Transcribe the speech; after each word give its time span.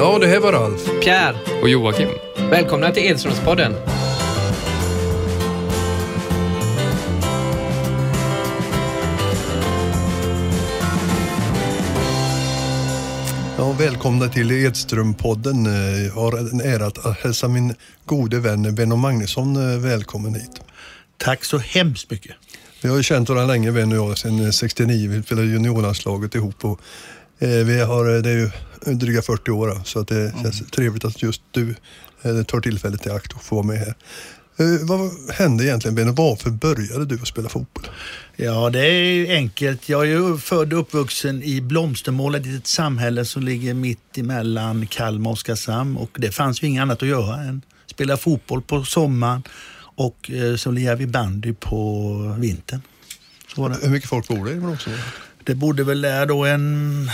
Ja, 0.00 0.18
det 0.18 0.26
här 0.26 0.40
var 0.40 0.52
Ralf. 0.52 0.84
Pierre, 1.02 1.36
Och 1.62 1.68
Joakim. 1.68 2.08
välkomna 2.50 2.90
till 2.90 3.02
Edströmspodden. 3.02 3.72
Ja, 13.58 13.72
välkomna 13.72 14.28
till 14.28 14.50
Edström-podden. 14.50 15.66
Jag 16.06 16.12
har 16.12 16.38
en 16.38 16.60
ära 16.60 16.86
att 16.86 17.18
hälsa 17.22 17.48
min 17.48 17.74
gode 18.04 18.38
vän 18.40 18.74
Benno 18.74 18.96
Magnusson 18.96 19.72
eh, 19.72 19.78
välkommen 19.78 20.34
hit. 20.34 20.60
Tack 21.16 21.44
så 21.44 21.58
hemskt 21.58 22.10
mycket. 22.10 22.32
Vi 22.82 22.88
har 22.88 22.96
ju 22.96 23.02
känt 23.02 23.28
varandra 23.28 23.52
länge, 23.54 23.72
Benno 23.72 24.04
och 24.04 24.10
jag, 24.10 24.18
sedan 24.18 24.44
eh, 24.44 24.50
69. 24.50 25.10
Vi 25.10 25.22
spelade 25.22 25.46
juniorlandslaget 25.46 26.34
ihop. 26.34 26.64
Och, 26.64 26.80
vi 27.46 27.80
har, 27.80 28.16
eh, 28.16 28.22
det 28.22 28.30
är 28.30 28.36
ju 28.36 28.50
dryga 28.94 29.22
40 29.22 29.50
år, 29.50 29.80
så 29.84 30.00
att 30.00 30.08
det 30.08 30.32
känns 30.42 30.70
trevligt 30.70 31.04
att 31.04 31.22
just 31.22 31.42
du 31.50 31.74
eh, 32.22 32.42
tar 32.42 32.60
tillfället 32.60 33.06
i 33.06 33.10
akt 33.10 33.32
och 33.32 33.42
får 33.42 33.56
vara 33.56 33.66
med 33.66 33.78
här. 33.78 33.94
Eh, 34.56 34.86
vad 34.86 35.10
hände 35.30 35.64
egentligen 35.64 35.94
Benno? 35.94 36.12
Varför 36.12 36.50
började 36.50 37.04
du 37.04 37.14
att 37.14 37.28
spela 37.28 37.48
fotboll? 37.48 37.84
Ja, 38.36 38.70
det 38.70 38.86
är 38.86 38.92
ju 38.92 39.28
enkelt. 39.28 39.88
Jag 39.88 40.02
är 40.02 40.06
ju 40.06 40.38
född 40.38 40.72
och 40.72 40.80
uppvuxen 40.80 41.42
i 41.42 41.60
Blomstermål, 41.60 42.34
ett 42.34 42.46
litet 42.46 42.66
samhälle 42.66 43.24
som 43.24 43.42
ligger 43.42 43.74
mitt 43.74 44.18
emellan 44.18 44.86
Kalmar 44.86 45.30
och 45.30 45.32
Oskarshamn. 45.32 45.96
Och 45.96 46.10
det 46.18 46.32
fanns 46.32 46.62
ju 46.62 46.66
inget 46.66 46.82
annat 46.82 47.02
att 47.02 47.08
göra 47.08 47.36
än 47.36 47.62
spela 47.86 48.16
fotboll 48.16 48.62
på 48.62 48.84
sommaren 48.84 49.42
och 49.96 50.30
eh, 50.30 50.56
så 50.56 50.70
lirade 50.70 50.96
vi 50.96 51.06
bandy 51.06 51.52
på 51.52 52.16
vintern. 52.38 52.80
Så 53.54 53.62
var 53.62 53.68
det. 53.68 53.76
Hur 53.82 53.90
mycket 53.90 54.08
folk 54.08 54.28
bor 54.28 54.44
det 54.44 54.52
i 54.52 54.56
Blomstermål? 54.56 55.00
Det 55.44 55.54
bodde 55.54 55.84
väl 55.84 56.00
där 56.00 56.26
då 56.26 56.44
en 56.44 57.10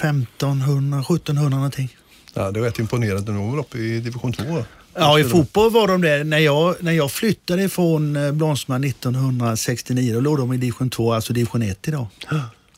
1500, 0.00 1.00
1700 1.00 1.48
någonting. 1.56 1.96
Ja, 2.34 2.50
det 2.50 2.60
är 2.60 2.64
rätt 2.64 2.78
imponerande. 2.78 3.32
De 3.32 3.44
var 3.44 3.50
väl 3.50 3.60
uppe 3.60 3.78
i 3.78 4.00
division 4.00 4.32
2? 4.32 4.44
va? 4.44 4.64
Ja, 4.94 5.18
i 5.18 5.24
fotboll 5.24 5.70
var 5.70 5.88
de 5.88 6.00
det. 6.00 6.24
När 6.24 6.38
jag, 6.38 6.74
när 6.80 6.92
jag 6.92 7.10
flyttade 7.12 7.68
från 7.68 8.16
eh, 8.16 8.32
Blomstermål 8.32 8.84
1969, 8.84 10.14
då 10.14 10.20
låg 10.20 10.38
de 10.38 10.52
i 10.52 10.56
division 10.56 10.90
2, 10.90 11.12
alltså 11.12 11.32
division 11.32 11.62
1 11.62 11.88
idag. 11.88 12.06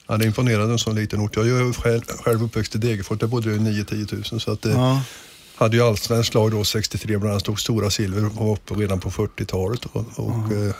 Ja, 0.06 0.16
det 0.16 0.24
är 0.24 0.26
imponerande 0.26 0.72
en 0.72 0.78
sån 0.78 0.94
liten 0.94 1.20
ort. 1.20 1.36
Jag 1.36 1.46
är 1.48 1.72
själv, 1.72 2.00
själv 2.24 2.42
uppväxt 2.42 2.74
i 2.74 2.78
Degerfors, 2.78 3.18
där 3.18 3.26
bodde 3.26 3.50
det 3.50 3.58
9-10 3.58 4.32
000. 4.32 4.40
Så 4.40 4.52
att, 4.52 4.66
eh, 4.66 4.72
Ja. 4.72 5.02
hade 5.54 5.76
ju 5.76 5.82
allsvenskt 5.82 6.34
lag 6.34 6.50
då 6.50 6.64
63, 6.64 7.16
bland 7.18 7.30
annat 7.30 7.42
stod 7.42 7.60
Stora 7.60 7.90
Silver 7.90 8.26
och 8.26 8.34
var 8.34 8.52
uppe 8.52 8.74
redan 8.74 9.00
på 9.00 9.10
40-talet. 9.10 9.84
Och, 9.84 10.04
och 10.16 10.52
eh, 10.52 10.74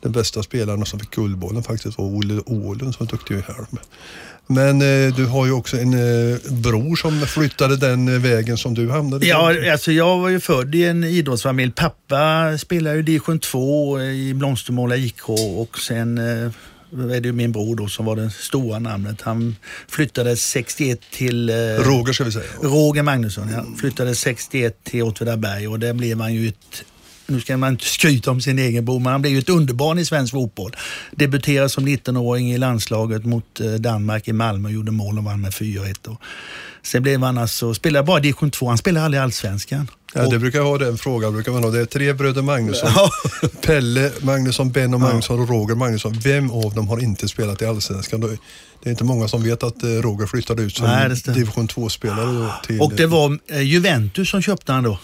den 0.00 0.12
bästa 0.12 0.42
spelaren 0.42 0.86
som 0.86 1.00
fick 1.00 1.10
Guldbollen 1.10 1.62
faktiskt 1.62 1.98
var 1.98 2.04
Olle 2.04 2.42
Åhlund 2.46 2.94
som 2.94 3.06
var 3.06 3.10
duktig 3.10 3.34
i 3.34 3.40
Halm. 3.40 3.78
Men 4.46 4.82
eh, 4.82 5.14
du 5.14 5.26
har 5.26 5.46
ju 5.46 5.52
också 5.52 5.76
en 5.76 5.94
eh, 5.94 6.38
bror 6.50 6.96
som 6.96 7.20
flyttade 7.20 7.76
den 7.76 8.08
eh, 8.08 8.20
vägen 8.20 8.58
som 8.58 8.74
du 8.74 8.90
hamnade 8.90 9.20
på. 9.20 9.26
Ja, 9.26 9.72
alltså 9.72 9.92
jag 9.92 10.18
var 10.18 10.28
ju 10.28 10.40
född 10.40 10.74
i 10.74 10.84
en 10.84 11.04
idrottsfamilj. 11.04 11.72
Pappa 11.72 12.58
spelade 12.58 12.96
ju 12.96 13.02
division 13.02 13.38
2 13.38 14.00
i 14.00 14.34
Blomstermåla 14.34 14.96
IK 14.96 15.28
och 15.56 15.78
sen 15.78 16.18
eh, 16.18 16.50
är 16.92 17.20
det 17.20 17.28
ju 17.28 17.32
min 17.32 17.52
bror 17.52 17.76
då 17.76 17.88
som 17.88 18.06
var 18.06 18.16
det 18.16 18.30
stora 18.30 18.78
namnet. 18.78 19.20
Han 19.22 19.56
flyttade 19.88 20.36
61 20.36 21.00
till... 21.10 21.50
Eh, 21.50 21.54
Roger 21.54 22.12
ska 22.12 22.24
vi 22.24 22.32
säga. 22.32 22.44
Roger 22.62 23.02
Magnusson, 23.02 23.48
ja. 23.52 23.64
Flyttade 23.80 24.14
61 24.14 24.84
till 24.84 25.02
Åtvidaberg 25.02 25.68
och 25.68 25.78
där 25.78 25.92
blev 25.92 26.20
han 26.20 26.34
ju 26.34 26.48
ett 26.48 26.84
nu 27.30 27.40
ska 27.40 27.56
man 27.56 27.72
inte 27.72 27.84
skryta 27.84 28.30
om 28.30 28.40
sin 28.40 28.58
egen 28.58 28.84
bror, 28.84 29.00
men 29.00 29.12
han 29.12 29.22
blev 29.22 29.32
ju 29.32 29.38
ett 29.38 29.48
underbarn 29.48 29.98
i 29.98 30.04
svensk 30.04 30.32
fotboll. 30.32 30.76
Debuterade 31.10 31.68
som 31.68 31.88
19-åring 31.88 32.52
i 32.52 32.58
landslaget 32.58 33.24
mot 33.24 33.60
eh, 33.60 33.72
Danmark 33.72 34.28
i 34.28 34.32
Malmö 34.32 34.68
och 34.68 34.74
gjorde 34.74 34.92
mål 34.92 35.18
och 35.18 35.24
vann 35.24 35.40
med 35.40 35.52
4-1 35.52 36.16
och 36.80 36.86
Sen 36.86 37.02
blev 37.02 37.22
han 37.22 37.38
alltså, 37.38 37.74
spelade 37.74 38.06
bara 38.06 38.20
division 38.20 38.50
2, 38.50 38.68
han 38.68 38.78
spelade 38.78 39.04
aldrig 39.04 39.22
allsvenskan. 39.22 39.90
Ja, 40.14 40.26
Och- 40.26 40.32
det 40.32 40.38
brukar 40.38 40.60
ha 40.60 40.78
den 40.78 40.98
frågan. 40.98 41.32
Brukar 41.32 41.52
man 41.52 41.64
ha. 41.64 41.70
Det 41.70 41.80
är 41.80 41.84
tre 41.84 42.12
bröder 42.12 42.42
Magnusson. 42.42 42.90
Pelle 43.66 44.12
Magnusson, 44.20 44.70
Benno 44.72 44.98
Magnusson 44.98 45.40
och 45.40 45.48
Roger 45.48 45.74
Magnusson. 45.74 46.12
Vem 46.24 46.50
av 46.50 46.74
dem 46.74 46.88
har 46.88 47.02
inte 47.02 47.28
spelat 47.28 47.62
i 47.62 47.66
Allsvenskan? 47.66 48.20
Det 48.82 48.88
är 48.88 48.90
inte 48.90 49.04
många 49.04 49.28
som 49.28 49.42
vet 49.42 49.62
att 49.62 49.82
eh, 49.82 49.88
Roger 49.88 50.26
flyttade 50.26 50.62
ut 50.62 50.76
som 50.76 50.86
Nej, 50.86 51.08
division 51.34 51.68
2-spelare. 51.68 52.32
då 52.32 52.52
till- 52.66 52.80
Och 52.80 52.92
det 52.96 53.06
var 53.06 53.38
eh, 53.46 53.60
Juventus 53.62 54.30
som 54.30 54.42
köpte 54.42 54.72
han 54.72 54.82
då. 54.84 54.98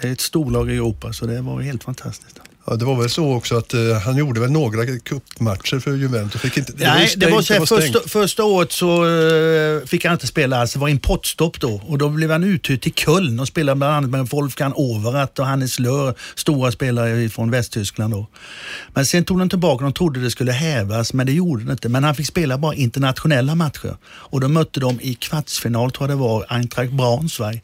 Det 0.00 0.08
är 0.08 0.12
ett 0.12 0.20
storlag 0.20 0.70
i 0.70 0.74
Europa, 0.74 1.12
så 1.12 1.26
det 1.26 1.40
var 1.40 1.60
helt 1.60 1.84
fantastiskt. 1.84 2.40
Ja, 2.70 2.76
det 2.76 2.84
var 2.84 2.96
väl 2.96 3.10
så 3.10 3.32
också 3.32 3.56
att 3.56 3.74
eh, 3.74 3.80
han 4.04 4.16
gjorde 4.16 4.40
väl 4.40 4.50
några 4.50 4.86
cupmatcher 4.86 5.78
för 5.78 5.94
Juventus. 5.94 6.40
Fick 6.40 6.56
inte, 6.56 6.72
det 6.72 6.84
var 6.84 6.94
ju 6.94 6.98
Nej, 6.98 7.14
det 7.16 7.30
var 7.30 7.42
stängt, 7.42 7.68
så 7.68 7.74
här, 7.74 7.82
stängt. 7.82 7.94
första, 7.94 8.08
första 8.08 8.44
året 8.44 8.72
så 8.72 9.06
eh, 9.06 9.86
fick 9.86 10.04
han 10.04 10.12
inte 10.12 10.26
spela 10.26 10.60
alls. 10.60 10.72
Det 10.72 10.78
var 10.78 10.88
importstopp 10.88 11.60
då. 11.60 11.82
Och 11.86 11.98
då 11.98 12.08
blev 12.08 12.30
han 12.30 12.44
uthyrd 12.44 12.82
till 12.82 12.94
Köln 12.94 13.40
och 13.40 13.48
spelade 13.48 13.76
bland 13.76 13.94
annat 13.94 14.10
med 14.10 14.26
Wolfgang 14.26 14.72
Overath 14.76 15.40
och 15.40 15.46
Hannes 15.46 15.78
Löhr, 15.78 16.14
stora 16.34 16.72
spelare 16.72 17.28
från 17.28 17.50
Västtyskland 17.50 18.12
då. 18.14 18.26
Men 18.94 19.06
sen 19.06 19.24
tog 19.24 19.38
de 19.38 19.48
tillbaka, 19.48 19.84
de 19.84 19.92
trodde 19.92 20.20
det 20.20 20.30
skulle 20.30 20.52
hävas, 20.52 21.12
men 21.12 21.26
det 21.26 21.32
gjorde 21.32 21.64
det 21.64 21.72
inte. 21.72 21.88
Men 21.88 22.04
han 22.04 22.14
fick 22.14 22.26
spela 22.26 22.58
bara 22.58 22.74
internationella 22.74 23.54
matcher. 23.54 23.96
Och 24.04 24.40
då 24.40 24.48
mötte 24.48 24.80
de 24.80 25.00
i 25.00 25.14
kvartsfinal, 25.14 25.90
tror 25.90 26.10
jag 26.10 26.18
det 26.18 26.22
var, 26.22 26.46
Eintracht 26.48 26.92
Braunschweig. 26.92 27.62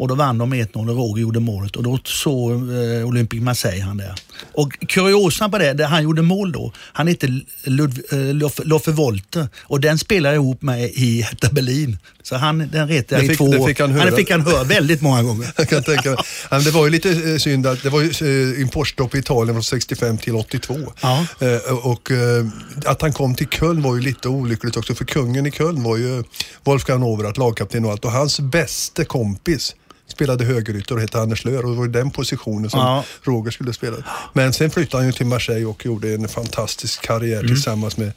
Och 0.00 0.08
då 0.08 0.14
vann 0.14 0.38
de 0.38 0.50
med 0.50 0.68
1-0 0.68 0.90
och 0.90 0.96
Roger 0.96 1.22
gjorde 1.22 1.40
målet 1.40 1.76
och 1.76 1.82
då 1.82 1.98
såg 2.04 2.52
eh, 2.52 3.06
Olympique 3.06 3.44
Marseille 3.44 3.82
han 3.82 3.96
där. 3.96 4.14
Och 4.52 4.72
kuriosan 4.88 5.50
på 5.50 5.58
det, 5.58 5.72
där 5.72 5.86
han 5.86 6.02
gjorde 6.02 6.22
mål 6.22 6.52
då, 6.52 6.72
han 6.76 7.06
hette 7.08 7.40
Lud, 7.64 8.00
eh, 8.12 8.18
Loffe, 8.18 8.62
Loffe 8.64 8.90
Wolter 8.90 9.48
och 9.62 9.80
den 9.80 9.98
spelade 9.98 10.34
jag 10.34 10.42
ihop 10.42 10.62
med 10.62 10.90
i 10.90 11.22
Hertha 11.22 11.48
Berlin. 11.52 11.98
Så 12.22 12.36
han, 12.36 12.68
den 12.72 12.88
retade 12.88 13.22
jag 13.22 13.32
i 13.32 13.36
två 13.36 13.44
år. 13.44 13.66
fick 13.66 13.80
han 13.80 13.92
höra. 13.92 14.10
det 14.10 14.16
fick 14.16 14.30
han 14.30 14.40
höra 14.40 14.64
väldigt 14.64 15.02
många 15.02 15.22
gånger. 15.22 15.52
Jag 15.56 15.68
kan 15.68 15.82
tänka 15.82 16.10
mig. 16.10 16.64
Det 16.64 16.70
var 16.70 16.84
ju 16.84 16.90
lite 16.90 17.10
eh, 17.10 17.36
synd 17.36 17.66
att 17.66 17.82
det 17.82 17.90
var 17.90 18.00
ju 18.00 18.52
eh, 18.52 18.60
importstopp 18.60 19.14
i 19.14 19.18
Italien 19.18 19.54
från 19.54 19.62
65 19.62 20.18
till 20.18 20.34
82. 20.34 20.76
Ja. 21.00 21.26
Eh, 21.40 21.72
och 21.72 22.10
att 22.84 23.02
han 23.02 23.12
kom 23.12 23.34
till 23.34 23.48
Köln 23.48 23.82
var 23.82 23.94
ju 23.94 24.00
lite 24.00 24.28
olyckligt 24.28 24.76
också 24.76 24.94
för 24.94 25.04
kungen 25.04 25.46
i 25.46 25.50
Köln 25.50 25.82
var 25.82 25.96
ju 25.96 26.24
Wolfgang 26.64 27.02
Overath, 27.02 27.38
lagkapten 27.38 27.84
och 27.84 27.90
allt. 27.90 28.04
Och 28.04 28.12
hans 28.12 28.40
bästa 28.40 29.04
kompis 29.04 29.74
spelade 30.10 30.44
högerytter 30.44 30.94
och 30.94 31.00
hette 31.00 31.20
Anders 31.20 31.44
Löhr 31.44 31.64
och 31.64 31.70
det 31.70 31.76
var 31.78 31.86
den 31.88 32.10
positionen 32.10 32.70
som 32.70 32.80
Ja. 32.80 33.04
Roger 33.22 33.50
skulle 33.50 33.72
spela. 33.72 33.96
Men 34.32 34.52
sen 34.52 34.70
flyttade 34.70 35.02
han 35.02 35.06
ju 35.06 35.12
till 35.12 35.26
Marseille 35.26 35.66
och 35.66 35.86
gjorde 35.86 36.14
en 36.14 36.28
fantastisk 36.28 37.02
karriär 37.02 37.40
Mm. 37.40 37.46
tillsammans 37.48 37.96
med, 37.96 38.12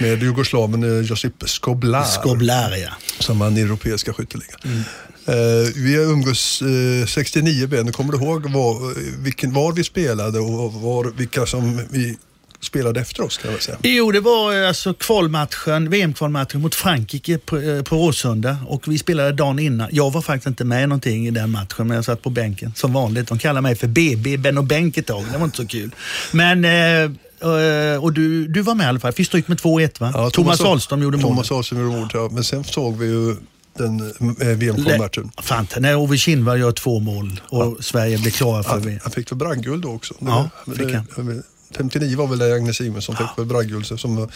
med 0.00 0.22
jugoslaven 0.22 0.82
eh, 0.82 1.06
Josip 1.06 1.32
Skoblar 1.44 2.04
Skoblar 2.04 2.76
ja. 2.76 2.90
som 3.18 3.38
vann 3.38 3.56
europeiska 3.56 4.12
skytteligan. 4.12 4.60
Mm. 4.64 4.82
Eh, 5.26 5.68
vi 5.74 5.94
umgås 5.94 6.62
uh, 6.62 7.06
69 7.06 7.66
Ben, 7.66 7.92
kommer 7.92 8.12
du 8.12 8.18
ihåg 8.18 8.52
var, 8.52 8.90
eh, 8.90 8.96
vilken, 9.18 9.52
var 9.52 9.72
vi 9.72 9.84
spelade 9.84 10.40
och 10.40 10.72
var, 10.72 11.12
vilka 11.16 11.46
som 11.46 11.80
vi 11.90 12.16
spelade 12.64 13.00
efter 13.00 13.22
oss 13.22 13.38
kan 13.38 13.50
väl 13.52 13.60
säga. 13.60 13.78
Jo, 13.82 14.12
det 14.12 14.20
var 14.20 14.62
eh, 14.62 14.68
alltså 14.68 14.94
kvalmatchen, 14.94 15.90
VM-kvalmatchen 15.90 16.60
mot 16.60 16.74
Frankrike 16.74 17.38
på, 17.38 17.58
eh, 17.60 17.82
på 17.82 17.96
Råsunda 17.96 18.56
och 18.66 18.88
vi 18.88 18.98
spelade 18.98 19.32
dagen 19.32 19.58
innan. 19.58 19.88
Jag 19.92 20.10
var 20.12 20.22
faktiskt 20.22 20.46
inte 20.46 20.64
med 20.64 20.88
någonting 20.88 21.26
i 21.26 21.30
den 21.30 21.50
matchen, 21.50 21.86
men 21.88 21.90
jag 21.94 22.04
satt 22.04 22.22
på 22.22 22.30
bänken 22.30 22.72
som 22.76 22.92
vanligt. 22.92 23.28
De 23.28 23.38
kallade 23.38 23.60
mig 23.60 23.74
för 23.76 23.86
BB, 23.86 24.36
Ben 24.36 24.58
och 24.58 24.64
Bänk 24.64 24.96
ett 24.96 25.06
tag. 25.06 25.24
Det 25.32 25.38
var 25.38 25.44
inte 25.44 25.56
så 25.56 25.66
kul. 25.66 25.90
Men, 26.32 26.64
eh, 26.64 26.70
eh, 27.02 28.02
och 28.04 28.12
du, 28.12 28.46
du 28.48 28.60
var 28.62 28.74
med 28.74 28.84
i 28.84 28.88
alla 28.88 29.00
fall. 29.00 29.12
Fick 29.12 29.26
stryk 29.26 29.48
med 29.48 29.58
2-1 29.58 30.00
va? 30.00 30.10
Ja, 30.14 30.30
Thomas 30.30 30.60
Ahlström 30.60 31.02
gjorde 31.02 31.16
målet. 31.16 31.30
Thomas 31.30 31.52
Ahlström 31.52 31.80
gjorde 31.80 31.96
målet, 31.96 32.10
ja. 32.14 32.28
Men 32.32 32.44
sen 32.44 32.64
såg 32.64 32.96
vi 32.98 33.06
ju 33.06 33.36
den 33.78 34.00
eh, 34.40 34.46
VM-kvalmatchen. 34.48 35.30
När 35.78 35.96
Ove 35.96 36.16
Kindvall 36.16 36.60
gör 36.60 36.72
två 36.72 37.00
mål 37.00 37.40
och 37.48 37.84
Sverige 37.84 38.18
blir 38.18 38.30
klara 38.30 38.62
för 38.62 38.70
Han, 38.70 38.80
VM. 38.80 38.98
han 39.02 39.12
fick 39.12 39.30
väl 39.32 39.38
bragdguld 39.38 39.82
då 39.82 39.88
också. 39.88 40.14
Ja, 40.18 40.50
Det- 40.66 40.76
fick 40.76 40.88
det- 40.88 41.42
59 41.76 42.16
var 42.16 42.26
väl 42.26 42.38
det 42.38 42.54
Agnes 42.54 42.76
Simonsson 42.76 43.16
fick 43.16 43.26
så 43.84 43.96
Som, 43.96 44.28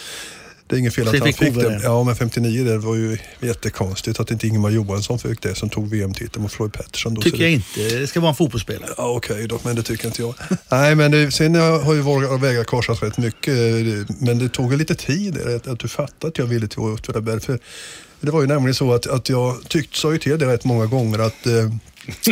det 0.67 0.75
är 0.75 0.79
inget 0.79 0.95
fel 0.95 1.07
att 1.07 1.11
det 1.13 1.19
han 1.19 1.33
fick 1.33 1.53
det. 1.53 1.69
det. 1.69 1.79
Ja, 1.83 2.03
men 2.03 2.15
59 2.15 2.63
det 2.63 2.77
var 2.77 2.95
ju 2.95 3.17
jättekonstigt 3.39 4.19
att 4.19 4.31
inte 4.31 4.47
Ingemar 4.47 4.69
Johansson 4.69 5.19
fick 5.19 5.41
det 5.41 5.55
som 5.55 5.69
tog 5.69 5.89
VM-titeln 5.89 6.41
mot 6.43 6.51
Floyd 6.51 6.73
Pettersson. 6.73 7.13
Då. 7.13 7.21
Tycker 7.21 7.37
det- 7.37 7.43
jag 7.43 7.51
inte. 7.51 7.99
Det 7.99 8.07
ska 8.07 8.19
vara 8.19 8.29
en 8.29 8.35
fotbollsspelare. 8.35 8.89
Ja, 8.97 9.09
Okej 9.09 9.47
då, 9.47 9.59
men 9.63 9.75
det 9.75 9.83
tycker 9.83 10.07
inte 10.07 10.21
jag. 10.21 10.33
Nej, 10.71 10.95
men 10.95 11.11
det, 11.11 11.31
sen 11.31 11.55
har 11.55 11.93
ju 11.93 12.01
våra 12.01 12.37
vägar 12.37 12.63
korsats 12.63 13.01
rätt 13.01 13.17
mycket. 13.17 13.55
Men 14.21 14.39
det 14.39 14.49
tog 14.49 14.73
lite 14.77 14.95
tid 14.95 15.37
att, 15.41 15.67
att 15.67 15.79
du 15.79 15.87
fattade 15.87 16.27
att 16.27 16.37
jag 16.37 16.45
ville 16.45 16.67
till 16.67 16.79
Åtvidaberg. 16.79 17.39
För 17.39 17.59
det 18.21 18.31
var 18.31 18.41
ju 18.41 18.47
nämligen 18.47 18.75
så 18.75 18.93
att, 18.93 19.07
att 19.07 19.29
jag 19.29 19.55
tyckte, 19.67 19.97
sa 19.97 20.11
ju 20.11 20.17
till 20.17 20.39
dig 20.39 20.47
rätt 20.47 20.65
många 20.65 20.85
gånger 20.85 21.19
att 21.19 21.45
eh, 21.47 21.53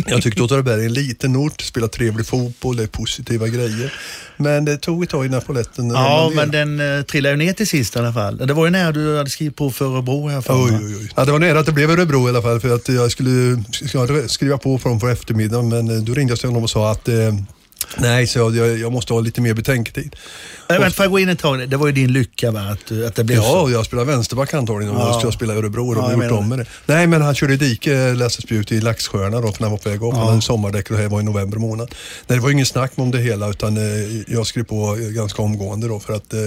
jag 0.07 0.21
tyckte 0.21 0.43
Åtvidaberg 0.43 0.81
är 0.81 0.85
en 0.85 0.93
liten 0.93 1.35
ort, 1.35 1.61
spelar 1.61 1.87
trevlig 1.87 2.25
fotboll, 2.25 2.77
det 2.77 2.83
är 2.83 2.87
positiva 2.87 3.47
grejer. 3.47 3.93
Men 4.37 4.65
det 4.65 4.77
tog 4.77 5.03
ett 5.03 5.09
tag 5.09 5.25
innan 5.25 5.41
polletten 5.41 5.89
Ja, 5.89 6.31
men 6.35 6.51
den 6.51 6.79
uh, 6.79 7.01
trillade 7.03 7.35
ju 7.35 7.37
ner 7.45 7.53
till 7.53 7.67
sist 7.67 7.95
i 7.95 7.99
alla 7.99 8.13
fall. 8.13 8.37
Det 8.37 8.53
var 8.53 8.65
ju 8.65 8.71
när 8.71 8.91
du 8.91 9.17
hade 9.17 9.29
skrivit 9.29 9.55
på 9.55 9.71
för 9.71 9.85
Örebro 9.85 10.27
här 10.27 10.41
för 10.41 10.53
Oj, 10.53 10.71
oj, 10.73 10.95
oj. 11.01 11.11
Ja, 11.15 11.25
det 11.25 11.31
var 11.31 11.39
nära 11.39 11.59
att 11.59 11.65
det 11.65 11.71
blev 11.71 11.91
Örebro 11.91 12.27
i 12.27 12.29
alla 12.29 12.41
fall 12.41 12.59
för 12.59 12.75
att 12.75 12.89
jag 12.89 13.11
skulle 13.11 13.31
sk- 13.71 14.27
skriva 14.27 14.57
på 14.57 14.77
från 14.79 14.99
på 14.99 15.07
eftermiddagen 15.07 15.69
men 15.69 15.89
eh, 15.97 16.03
då 16.03 16.13
ringde 16.13 16.31
jag 16.31 16.39
till 16.39 16.49
honom 16.49 16.63
och 16.63 16.69
sa 16.69 16.91
att 16.91 17.07
eh, 17.07 17.15
Nej, 17.97 18.27
så 18.27 18.39
jag, 18.39 18.77
jag, 18.77 18.91
måste 18.91 19.13
ha 19.13 19.19
lite 19.19 19.41
mer 19.41 19.53
betänketid. 19.53 20.15
Nej, 20.69 20.79
men 20.79 20.91
får 20.91 21.03
jag 21.05 21.11
gå 21.11 21.19
in 21.19 21.29
ett 21.29 21.39
tag? 21.39 21.69
Det 21.69 21.77
var 21.77 21.87
ju 21.87 21.93
din 21.93 22.13
lycka 22.13 22.51
va? 22.51 22.59
Att, 22.59 22.91
att 23.07 23.15
det 23.15 23.23
blev 23.23 23.37
Ja, 23.37 23.63
så. 23.65 23.71
jag 23.71 23.85
spelar 23.85 24.05
vänsterback 24.05 24.53
antagligen 24.53 24.95
och 24.95 25.01
Ja. 25.01 25.19
jag 25.23 25.33
spelar 25.33 25.55
i 25.55 25.57
Örebro 25.57 25.87
och 25.89 25.95
de 25.95 26.21
Ja, 26.21 26.23
gjort 26.23 26.31
om 26.39 26.49
med 26.49 26.59
det. 26.59 26.65
Nej, 26.85 27.07
men 27.07 27.21
han 27.21 27.35
körde 27.35 27.53
i 27.53 27.57
dike, 27.57 28.13
Lasse 28.13 28.41
Spjut, 28.41 28.71
i 28.71 28.81
Laxsjöarna 28.81 29.41
då, 29.41 29.51
för 29.51 29.61
när 29.61 29.67
han 29.69 29.71
var 29.71 29.77
på 29.77 29.89
väg 29.89 30.03
upp. 30.03 30.13
Han 30.13 30.27
hade 30.27 30.41
sommardäck 30.41 30.89
och 30.91 30.95
det 30.97 31.01
här 31.01 31.09
var 31.09 31.19
i 31.19 31.23
november 31.23 31.57
månad. 31.57 31.91
Nej, 32.27 32.37
det 32.37 32.43
var 32.43 32.49
ingen 32.51 32.65
snack 32.65 32.91
om 32.95 33.11
det 33.11 33.17
hela 33.19 33.49
utan 33.49 33.77
eh, 33.77 33.83
jag 34.27 34.47
skrev 34.47 34.63
på 34.63 34.95
eh, 34.95 35.07
ganska 35.07 35.41
omgående 35.41 35.87
då 35.87 35.99
för 35.99 36.13
att 36.13 36.33
eh, 36.33 36.39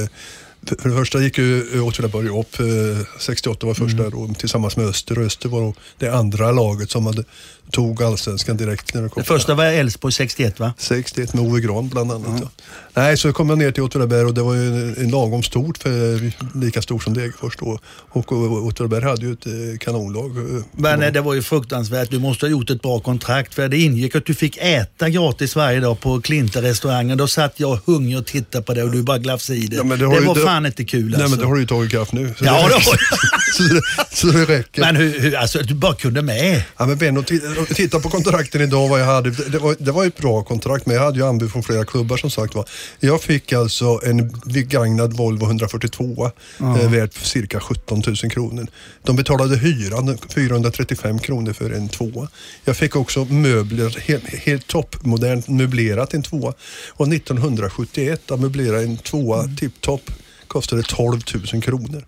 för 0.82 0.88
det 0.88 0.96
första 0.96 1.20
gick 1.20 1.38
ju 1.38 1.80
Åtvidaberg 1.80 2.28
upp, 2.28 2.60
eh, 2.60 3.06
68 3.18 3.66
var 3.66 3.74
första 3.74 3.98
Mm. 3.98 4.10
då, 4.28 4.34
tillsammans 4.34 4.76
med 4.76 4.86
Öster 4.86 5.18
och 5.18 5.24
Öster 5.24 5.48
var 5.48 5.74
det 5.98 6.08
andra 6.08 6.52
laget 6.52 6.90
som 6.90 7.06
hade, 7.06 7.24
tog 7.70 8.02
allsvenskan 8.02 8.56
direkt 8.56 8.94
när 8.94 9.02
det 9.02 9.08
kom. 9.08 9.20
Det 9.22 9.26
första 9.26 9.54
var 9.54 9.64
Elfsborg 9.64 10.12
61 10.12 10.60
va? 10.60 10.72
61 10.78 11.34
med 11.34 11.44
Ove 11.44 11.60
Gran 11.60 11.88
bland 11.88 12.12
annat. 12.12 12.40
Ja. 12.42 12.50
Nej, 12.94 13.16
så 13.16 13.32
kom 13.32 13.48
jag 13.50 13.58
ner 13.58 13.70
till 13.72 13.82
Åtvidaberg 13.82 14.24
och 14.24 14.34
det 14.34 14.42
var 14.42 14.54
ju 14.54 14.66
en, 14.66 14.96
en 14.98 15.10
lagom 15.10 15.42
stort, 15.42 15.78
för, 15.78 16.20
lika 16.60 16.82
stor 16.82 16.98
som 16.98 17.14
Degerfors 17.14 17.56
då. 17.56 17.78
Och 18.12 18.32
Åtvidaberg 18.32 19.04
hade 19.04 19.26
ju 19.26 19.32
ett 19.32 19.46
eh, 19.46 19.52
kanonlag. 19.80 20.36
eh, 20.36 20.62
Men 20.72 21.02
eh, 21.02 21.12
det 21.12 21.20
var 21.20 21.34
ju 21.34 21.42
fruktansvärt. 21.42 22.10
Du 22.10 22.18
måste 22.18 22.46
ha 22.46 22.50
gjort 22.50 22.70
ett 22.70 22.82
bra 22.82 23.00
kontrakt 23.00 23.54
för 23.54 23.68
det 23.68 23.76
ingick 23.78 24.14
att 24.16 24.26
du 24.26 24.34
fick 24.34 24.56
äta 24.60 25.08
gratis 25.08 25.56
varje 25.56 25.80
dag 25.80 26.00
på 26.00 26.20
Klinta-restaurangen. 26.20 27.18
Då 27.18 27.26
satt 27.28 27.54
jag 27.56 27.78
hungrig 27.86 28.18
och 28.18 28.26
tittade 28.26 28.64
på 28.64 28.74
det 28.74 28.82
och 28.82 28.90
du 28.90 29.02
bara 29.02 29.18
glafsade 29.18 29.58
i 29.58 29.66
det. 29.66 29.76
Ja, 29.76 29.82
det 29.82 29.96
det 29.96 30.04
har 30.06 30.20
ju- 30.20 30.26
var 30.26 30.34
det- 30.34 30.40
fan 30.40 30.66
inte 30.66 30.84
kul 30.84 31.04
Nej, 31.10 31.14
alltså. 31.14 31.30
men 31.30 31.38
det 31.38 31.46
har 31.46 31.54
du 31.54 31.60
ju 31.60 31.66
tagit 31.66 31.90
kaff 31.92 32.12
nu. 32.12 32.34
Ja, 32.40 32.44
det, 32.44 32.50
har 32.50 32.70
så, 33.52 33.62
det, 33.62 33.80
så 34.16 34.26
det 34.26 34.44
räcker. 34.44 34.80
Men 34.82 34.96
hur, 34.96 35.20
hur, 35.20 35.36
alltså 35.36 35.58
du 35.62 35.74
bara 35.74 35.94
kunde 35.94 36.22
med. 36.22 36.62
Ja, 36.78 36.86
men 36.86 36.96
Ben, 36.98 37.16
och 37.16 37.24
titta 37.66 38.00
på 38.00 38.08
kontrakten 38.08 38.60
idag 38.60 38.88
vad 38.88 39.00
jag 39.00 39.06
hade. 39.06 39.30
Det 39.30 39.58
var, 39.58 39.76
det 39.78 39.92
var 39.92 40.06
ett 40.06 40.16
bra 40.16 40.42
kontrakt 40.42 40.86
men 40.86 40.96
jag 40.96 41.02
hade 41.02 41.18
ju 41.18 41.26
anbud 41.26 41.52
från 41.52 41.62
flera 41.62 41.84
klubbar 41.84 42.16
som 42.16 42.30
sagt 42.30 42.54
var. 42.54 42.68
Jag 43.00 43.22
fick 43.22 43.52
alltså 43.52 44.00
en 44.04 44.40
begagnad 44.44 45.12
Volvo 45.12 45.46
142 45.46 46.30
eh, 46.60 46.90
värd 46.90 47.14
cirka 47.14 47.60
17 47.60 48.02
000 48.06 48.16
kronor. 48.16 48.66
De 49.02 49.16
betalade 49.16 49.56
hyran 49.56 50.18
435 50.34 51.18
kronor 51.18 51.52
för 51.52 51.70
en 51.70 51.88
tvåa. 51.88 52.28
Jag 52.64 52.76
fick 52.76 52.96
också 52.96 53.24
möbler, 53.24 54.00
helt, 54.00 54.24
helt 54.28 54.66
toppmodernt 54.66 55.48
möblerat 55.48 56.14
en 56.14 56.22
tvåa. 56.22 56.52
Och 56.88 57.08
1971 57.08 58.30
att 58.30 58.40
möblera 58.40 58.80
en 58.80 58.96
tvåa 58.96 59.44
tipptopp 59.58 60.10
kostade 60.46 60.82
12 60.82 61.20
000 61.52 61.62
kronor. 61.62 62.04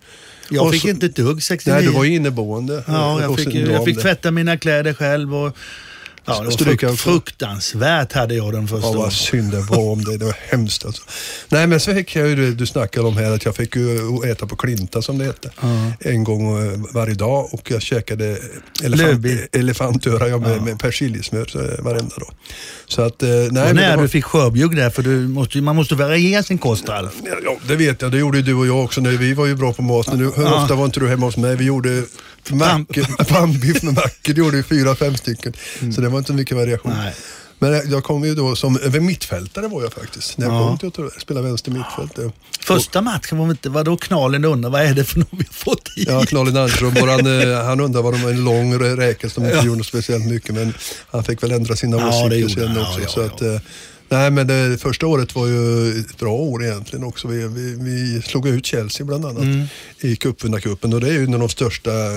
Jag 0.49 0.65
Och 0.65 0.73
fick 0.73 0.81
så- 0.81 0.87
inte 0.87 1.05
ett 1.05 1.15
dugg 1.15 1.43
69. 1.43 1.73
Nej, 1.75 1.83
du 1.83 1.91
var 1.91 2.03
ju 2.03 2.15
inneboende. 2.15 2.83
Ja, 2.87 3.21
jag 3.21 3.39
fick, 3.39 3.55
jag 3.55 3.85
fick 3.85 4.01
tvätta 4.01 4.31
mina 4.31 4.57
kläder 4.57 4.93
själv 4.93 5.35
och 5.35 5.57
ja, 6.25 6.39
det 6.39 6.45
var 6.45 6.51
Stryka 6.51 6.93
fruktansvärt 6.93 8.13
hade 8.13 8.35
jag 8.35 8.53
den 8.53 8.67
första 8.67 8.87
Ja, 8.87 8.93
vad 8.93 9.13
synd 9.13 9.51
det 9.51 9.61
var 9.61 9.91
om 9.91 10.03
det. 10.03 10.17
Det 10.17 10.25
var 10.25 10.35
hemskt 10.51 10.85
alltså. 10.85 11.03
Nej, 11.49 11.67
men 11.67 11.79
så 11.79 11.93
fick 11.93 12.15
jag 12.15 12.27
ju 12.29 12.53
du 12.53 12.65
snackade 12.65 13.07
om 13.07 13.17
här, 13.17 13.31
att 13.31 13.45
jag 13.45 13.55
fick 13.55 13.75
ju 13.75 13.97
äta 14.31 14.47
på 14.47 14.55
Klinta 14.55 15.01
som 15.01 15.17
det 15.17 15.25
hette. 15.25 15.49
En 15.99 16.23
gång 16.23 16.67
eh, 16.67 16.79
varje 16.93 17.13
dag 17.13 17.53
och 17.53 17.71
jag 17.71 17.81
käkade 17.81 18.37
elefant, 18.83 19.25
elefantöra 19.51 20.27
ja, 20.27 20.37
med, 20.37 20.61
med 20.61 20.79
persiljesmör 20.79 21.45
så, 21.45 21.59
eh, 21.59 21.79
varenda 21.79 22.15
dag. 22.17 22.33
Så 22.87 23.01
att, 23.01 23.23
eh, 23.23 23.29
nej, 23.29 23.69
Och 23.69 23.75
när 23.75 23.95
var- 23.95 24.03
du 24.03 24.09
fick 24.09 24.23
skörbjugg 24.25 24.75
där, 24.75 24.89
för 24.89 25.03
du 25.03 25.27
måste, 25.27 25.61
man 25.61 25.75
måste 25.75 25.95
variera 25.95 26.43
sin 26.43 26.57
kost 26.57 26.89
Alf. 26.89 27.11
Ja, 27.45 27.55
det 27.67 27.75
vet 27.75 28.01
jag. 28.01 28.11
Det 28.11 28.17
gjorde 28.17 28.37
ju 28.37 28.43
du 28.43 28.53
och 28.53 28.67
jag 28.67 28.83
också. 28.83 29.01
när 29.01 29.11
Vi 29.11 29.33
var 29.33 29.45
ju 29.45 29.55
bra 29.55 29.73
på 29.73 29.81
mat. 29.81 30.07
Men 30.07 30.17
nu, 30.17 30.31
hur 30.35 30.43
Ja. 30.43 30.61
ofta 30.63 30.75
var 30.75 30.85
inte 30.85 30.99
du 30.99 31.07
hemma 31.09 31.25
hos 31.25 31.37
mig? 31.37 31.55
Vi 31.55 31.65
gjorde 31.65 32.03
pannbiff 33.27 33.83
med 33.83 33.93
mackor. 33.93 34.33
Det 34.33 34.37
gjorde 34.37 34.57
vi 34.57 34.63
fyra, 34.63 34.95
fem 34.95 35.17
stycken. 35.17 35.53
Så 35.95 36.01
det 36.01 36.09
var 36.09 36.19
inte 36.19 36.33
mycket 36.33 36.57
variation. 36.57 36.91
Nej. 36.97 37.13
Men 37.59 37.91
jag 37.91 38.03
kom 38.03 38.23
ju 38.23 38.35
då 38.35 38.55
som, 38.55 38.77
över 38.79 38.99
mittfältare 38.99 39.67
var 39.67 39.81
jag 39.81 39.93
faktiskt. 39.93 40.37
När 40.37 40.45
jag 40.47 40.55
Ja. 40.55 40.67
kom 40.67 40.77
till 40.77 40.87
Göteborg, 40.87 41.13
spelade 41.21 41.47
vänster 41.47 41.71
mittfält. 41.71 42.19
eh. 42.19 42.31
Första 42.59 43.01
matchen 43.01 43.37
var 43.37 43.49
inte, 43.51 43.69
vadå 43.69 43.97
knalen 43.97 44.45
undrar, 44.45 44.69
vad 44.69 44.81
är 44.81 44.93
det 44.93 45.03
för 45.03 45.19
något 45.19 45.27
vi 45.31 45.37
har 45.37 45.53
fått 45.53 45.89
hit? 45.95 46.07
Ja, 46.09 46.25
Knallen 46.25 46.57
Andersson, 46.57 46.93
våran, 46.93 47.41
eh, 47.51 47.63
han 47.65 47.79
undrar 47.79 48.01
vad 48.01 48.13
de 48.13 48.23
en 48.27 48.43
lång 48.43 48.79
räka 48.79 49.29
som 49.29 49.45
inte 49.45 49.65
gjorde 49.65 49.83
speciellt 49.83 50.25
mycket. 50.25 50.55
Men 50.55 50.73
han 51.11 51.23
fick 51.23 51.43
väl 51.43 51.51
ändra 51.51 51.75
sina 51.75 51.97
Ja, 51.97 52.25
åsikter 52.25 52.49
sen 52.61 52.67
han. 52.67 52.77
också. 52.81 52.99
Ja, 52.99 53.03
ja, 53.03 53.09
så 53.09 53.19
ja. 53.19 53.25
att, 53.25 53.41
eh, 53.41 53.59
nej, 54.17 54.31
men 54.31 54.47
det 54.47 54.77
första 54.81 55.07
året 55.07 55.35
var 55.35 55.47
ju 55.47 55.89
ett 55.99 56.17
bra 56.19 56.31
år 56.33 56.63
egentligen 56.65 57.05
också. 57.05 57.27
Vi, 57.27 57.47
vi, 57.47 57.75
vi 57.79 58.21
slog 58.21 58.47
ut 58.47 58.65
Chelsea 58.65 59.05
bland 59.05 59.25
annat 59.25 59.43
Mm. 59.43 59.65
i 60.01 60.15
cupvinnarcupen 60.15 60.93
och 60.93 61.01
det 61.01 61.07
är 61.07 61.11
ju 61.11 61.23
en 61.23 61.33
av 61.33 61.39
de 61.39 61.49
största 61.49 61.91
eh, 61.91 62.07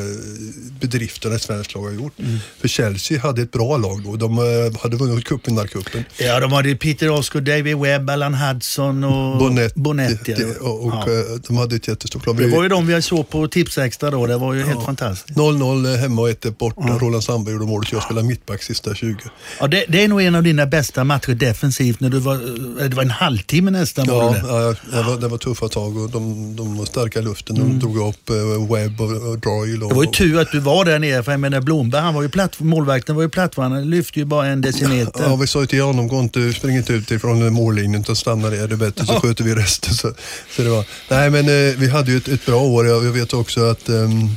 bedrifterna 0.80 1.34
ett 1.34 1.42
svenskt 1.42 1.74
lag 1.74 1.82
har 1.82 1.90
gjort. 1.90 2.18
Mm. 2.18 2.38
För 2.60 2.68
Chelsea 2.68 3.20
hade 3.20 3.42
ett 3.42 3.52
bra 3.52 3.76
lag 3.76 4.02
då. 4.04 4.16
De 4.16 4.38
eh, 4.38 4.80
hade 4.82 4.96
vunnit 4.96 5.24
cupvinnarcupen. 5.24 6.04
Ja, 6.18 6.40
de 6.40 6.52
hade 6.52 6.74
Peter 6.76 7.10
Oscar, 7.10 7.40
David 7.40 7.76
Webb, 7.78 8.10
Allan 8.10 8.34
Hudson 8.34 9.04
och 9.04 9.38
Bonetti. 9.38 9.80
Bonetti, 9.80 10.34
ja. 10.38 10.46
Och 10.68 10.84
och 10.86 10.92
Ja. 10.92 11.12
eh, 11.12 11.40
de 11.46 11.56
hade 11.56 11.76
ett 11.76 11.88
jättestort 11.88 12.26
lag. 12.26 12.36
Det 12.36 12.46
var 12.46 12.62
ju 12.62 12.68
de 12.68 12.86
vi 12.86 13.02
såg 13.02 13.28
på 13.30 13.48
Tipsextra 13.48 14.10
då, 14.10 14.26
det 14.26 14.36
var 14.36 14.54
ju 14.54 14.62
helt 14.62 14.84
fantastiskt. 14.84 15.38
0-0 15.38 15.96
hemma 15.96 16.22
och 16.22 16.30
1 16.30 16.58
borta. 16.58 16.80
Roland 17.00 17.24
Sandberg 17.24 17.52
gjorde 17.54 17.66
målet. 17.66 17.92
Jag 17.92 18.02
spelade 18.02 18.26
mittback 18.26 18.62
sista 18.62 18.94
20. 18.94 19.16
Ja, 19.60 19.66
det, 19.66 19.84
det 19.88 20.04
är 20.04 20.08
nog 20.08 20.22
en 20.22 20.34
av 20.34 20.42
dina 20.42 20.66
bästa 20.66 21.04
matcher 21.04 21.34
defensivt, 21.34 21.76
när 21.98 22.10
du 22.10 22.18
var, 22.18 22.34
eh, 22.34 22.88
det 22.88 22.96
var 22.96 23.02
en 23.02 23.10
halvtimme 23.10 23.70
nästan. 23.70 24.06
Ja, 24.08 24.30
det. 24.30 24.48
ja 24.48 24.74
det, 24.90 25.02
var, 25.02 25.20
det 25.20 25.28
var 25.28 25.38
tuffa 25.38 25.68
tag 25.68 25.96
och 25.96 26.10
de, 26.10 26.56
de 26.56 26.78
var 26.78 26.84
starka 26.84 27.18
i 27.18 27.22
luften. 27.22 27.56
De 27.56 27.78
drog 27.78 28.08
upp 28.08 28.30
eh, 28.30 28.74
Webb 28.74 29.00
och, 29.00 29.38
Doyle. 29.38 29.82
Och, 29.82 29.88
Det 29.88 29.94
var 29.94 30.04
ju 30.04 30.10
tur 30.10 30.40
att 30.40 30.52
du 30.52 30.60
var 30.60 30.84
där 30.84 30.98
nere, 30.98 31.22
för 31.22 31.32
jag 31.32 31.40
menar 31.40 31.60
Blomberg, 31.60 32.02
han 32.02 32.14
var 32.14 32.22
ju 32.22 32.28
platt, 32.28 32.60
målvakten 32.60 33.16
var 33.16 33.22
ju 33.22 33.28
plattform, 33.28 33.72
han 33.72 33.90
lyfte 33.90 34.18
ju 34.18 34.24
bara 34.24 34.46
en 34.46 34.60
decimeter. 34.60 35.22
Ja, 35.22 35.36
vi 35.36 35.46
sa 35.46 35.60
ju 35.60 35.66
till 35.66 35.82
honom, 35.82 36.08
gå 36.08 36.20
inte, 36.20 36.52
spring 36.52 36.76
inte 36.76 36.92
ut 36.92 37.10
ifrån 37.10 37.52
mållinjen 37.52 38.00
utan 38.00 38.16
stanna 38.16 38.50
där, 38.50 38.68
det 38.68 38.74
är 38.74 38.76
bättre 38.76 39.06
så 39.06 39.12
sköter 39.12 39.44
vi 39.44 39.54
resten. 39.54 39.94
Så, 39.94 40.12
så 40.56 40.62
det 40.62 40.68
var, 40.68 40.84
nej 41.10 41.30
men 41.30 41.44
eh, 41.48 41.76
vi 41.78 41.88
hade 41.90 42.10
ju 42.10 42.16
ett, 42.16 42.28
ett 42.28 42.46
bra 42.46 42.60
år. 42.60 42.86
Jag, 42.86 43.04
jag 43.04 43.12
vet 43.12 43.32
också 43.32 43.64
att, 43.64 43.88
ehm, 43.88 44.28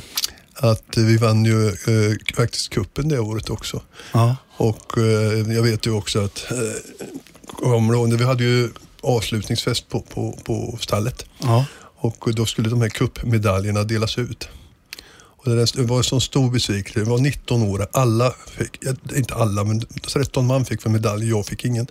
att 0.54 0.96
vi 0.96 1.16
vann 1.16 1.44
ju 1.44 1.68
eh, 1.68 2.34
faktiskt 2.36 2.70
kuppen 2.70 3.08
det 3.08 3.18
året 3.18 3.50
också. 3.50 3.82
Ja. 4.12 4.36
Och 4.56 4.98
eh, 4.98 5.54
jag 5.54 5.62
vet 5.62 5.86
ju 5.86 5.90
också 5.90 6.24
att, 6.24 6.50
eh, 6.50 6.56
du 7.60 7.66
ihåg, 7.96 8.12
vi 8.12 8.24
hade 8.24 8.44
ju 8.44 8.68
avslutningsfest 9.02 9.88
på, 9.88 10.00
på, 10.00 10.38
på 10.44 10.78
stallet. 10.80 11.24
Ja. 11.38 11.64
Och 11.96 12.28
då 12.34 12.46
skulle 12.46 12.68
de 12.68 12.80
här 12.80 12.88
kuppmedaljerna 12.88 13.82
delas 13.84 14.18
ut. 14.18 14.48
Och 15.12 15.50
det 15.50 15.82
var 15.82 15.96
en 15.98 16.04
sån 16.04 16.20
stor 16.20 16.50
besvikelse. 16.50 16.98
Det 17.00 17.04
var 17.10 17.18
19 17.18 17.62
år. 17.62 17.86
Alla 17.92 18.32
fick, 18.58 18.78
inte 19.16 19.34
alla, 19.34 19.64
men 19.64 19.80
13 20.12 20.46
man 20.46 20.64
fick 20.64 20.82
för 20.82 20.90
medalj. 20.90 21.28
Jag 21.28 21.46
fick 21.46 21.64
ingen. 21.64 21.86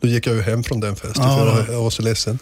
Då 0.00 0.08
gick 0.08 0.26
jag 0.26 0.34
ju 0.34 0.42
hem 0.42 0.64
från 0.64 0.80
den 0.80 0.96
festen 0.96 1.24
Ja. 1.24 1.36
för 1.38 1.46
jag, 1.66 1.74
jag 1.74 1.82
var 1.82 1.90
så 1.90 2.02
ledsen. 2.02 2.38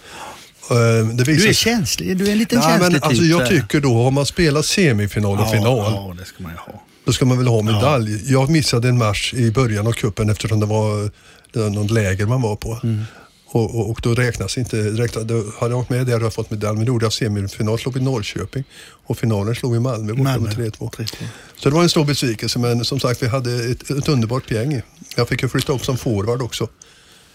Eh, 0.71 0.77
Det 0.77 1.13
Du 1.25 1.25
visade 1.25 1.49
är 1.49 1.53
känslig, 1.53 2.17
du 2.17 2.27
är 2.29 2.33
en 2.33 2.39
liten 2.39 2.59
Ja, 2.59 2.69
känslig 2.69 2.83
men 2.83 2.93
typ. 2.93 3.05
alltså, 3.05 3.23
jag 3.25 3.49
tycker 3.49 3.81
då, 3.81 4.03
har 4.03 4.11
man 4.11 4.27
spelat 4.27 4.67
semifinal 4.67 5.39
och 5.39 5.44
ja, 5.47 5.51
final, 5.51 5.79
Ja, 5.93 6.15
det 6.19 6.25
ska 6.25 6.43
man 6.43 6.53
ju 6.53 6.59
ha. 6.59 6.83
Då 7.05 7.13
ska 7.13 7.25
man 7.25 7.39
väl 7.39 7.46
ha 7.46 7.63
medalj. 7.63 8.32
Jag 8.32 8.51
missade 8.51 8.89
en 8.89 8.99
match 8.99 9.34
i 9.34 9.51
början 9.51 9.87
av 9.87 9.93
kuppen 9.93 10.31
eftersom 10.31 10.61
det 10.61 10.67
var, 10.67 11.11
det 11.53 11.58
var 11.58 11.70
någon 11.70 11.87
läger 11.87 12.27
man 12.27 12.43
var 12.43 12.56
på. 12.56 12.81
Mm. 12.82 13.05
Och, 13.46 13.75
och, 13.75 13.91
och 13.91 14.01
då 14.03 14.15
räknas 14.15 14.58
inte, 14.58 14.77
räknas, 14.77 15.25
då 15.25 15.34
hade 15.34 15.73
jag 15.73 15.79
varit 15.79 15.91
med 15.91 16.06
där 16.06 16.20
jag 16.20 16.34
fått 16.34 16.51
medalj. 16.51 16.77
Men 16.77 16.87
då 16.87 16.93
gjorde 16.93 17.05
jag 17.05 17.13
semifinal, 17.13 17.79
slog 17.79 17.94
vi 17.94 18.01
Norrköping 18.01 18.65
och 19.06 19.19
finalen 19.19 19.55
slog 19.55 19.73
vi 19.73 19.81
Malmö 19.81 20.13
borta 20.13 20.39
med 20.39 20.53
3-2. 20.53 20.91
3-2. 20.91 21.15
Så 21.56 21.69
det 21.69 21.75
var 21.75 21.82
en 21.82 21.89
stor 21.89 22.05
besvikelse 22.05 22.58
men 22.58 22.84
som 22.84 23.01
sagt 23.01 23.23
vi 23.23 23.27
hade 23.27 23.70
ett, 23.70 23.91
ett 23.91 24.08
underbart 24.08 24.51
gäng. 24.51 24.82
Jag 25.17 25.29
fick 25.29 25.43
ju 25.43 25.49
flytta 25.49 25.73
upp 25.73 25.84
som 25.84 25.96
forward 25.96 26.43
också. 26.43 26.69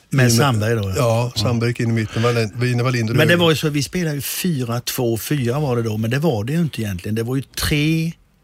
Med 0.09 0.33
Sandberg 0.33 0.75
då? 0.75 0.93
Ja, 0.97 1.31
Sandberg 1.35 1.69
gick 1.69 1.79
in 1.79 1.89
i 1.89 1.93
mitten, 1.93 2.23
Wiener 2.59 2.83
Wallinder 2.83 3.13
Men 3.13 3.27
det 3.27 3.35
var 3.35 3.49
ju 3.49 3.55
så, 3.55 3.69
vi 3.69 3.83
spelade 3.83 4.15
ju 4.15 4.21
4-2-4 4.21 5.61
var 5.61 5.75
det 5.75 5.83
då, 5.83 5.97
men 5.97 6.11
det 6.11 6.19
var 6.19 6.43
det 6.43 6.53
ju 6.53 6.59
inte 6.59 6.81
egentligen. 6.81 7.15
Det 7.15 7.23
var 7.23 7.35
ju 7.35 7.43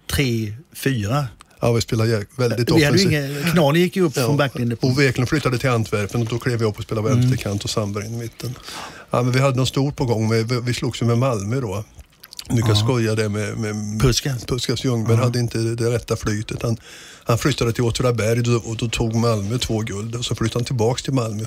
3-3-4. 0.08 1.26
Ja, 1.60 1.72
vi 1.72 1.82
spelade 1.82 2.26
väldigt 2.36 2.72
Vi 2.72 2.74
offensivt. 2.74 3.52
Knali 3.52 3.80
gick 3.80 3.96
ju 3.96 4.02
upp 4.02 4.14
från 4.14 4.38
backlinjen. 4.38 4.78
Och 4.82 5.00
Weklund 5.00 5.30
flyttade 5.30 5.58
till 5.58 5.70
Antwerpen 5.70 6.22
och 6.22 6.28
då 6.28 6.40
klev 6.40 6.62
jag 6.62 6.70
upp 6.70 6.78
och 6.78 6.84
spelade 6.84 7.10
Mm. 7.10 7.22
vänsterkant 7.22 7.64
och 7.64 7.70
Sandberg 7.70 8.06
i 8.06 8.10
mitten. 8.10 8.56
Ja, 9.12 9.22
men 9.22 9.32
vi 9.32 9.40
hade 9.40 9.58
något 9.58 9.68
stort 9.68 9.96
på 9.96 10.06
gång. 10.06 10.30
Med, 10.30 10.52
vi 10.66 10.74
slogs 10.74 11.02
ju 11.02 11.06
med 11.06 11.18
Malmö 11.18 11.62
då. 11.62 11.84
Nu 12.50 12.62
kan 12.62 12.76
skoja 12.76 13.16
det 13.16 13.30
med, 13.30 13.58
med 13.58 14.02
Puskas. 14.02 14.46
Puskas 14.46 14.84
Ljungberg 14.86 15.18
hade 15.18 15.40
inte 15.40 15.58
det, 15.58 15.92
rätta 15.92 16.16
flytet. 16.16 16.62
Han, 16.62 16.78
han 17.24 17.38
flyttade 17.38 17.74
till 17.74 17.84
Åtvidaberg 17.84 18.56
och 18.56 18.78
då 18.78 18.90
tog 18.90 19.16
Malmö 19.16 19.58
två 19.58 19.80
guld 19.80 20.16
och 20.16 20.26
så 20.26 20.36
flyttade 20.36 20.60
han 20.60 20.66
tillbaks 20.66 21.04
till 21.04 21.14
Malmö. 21.14 21.46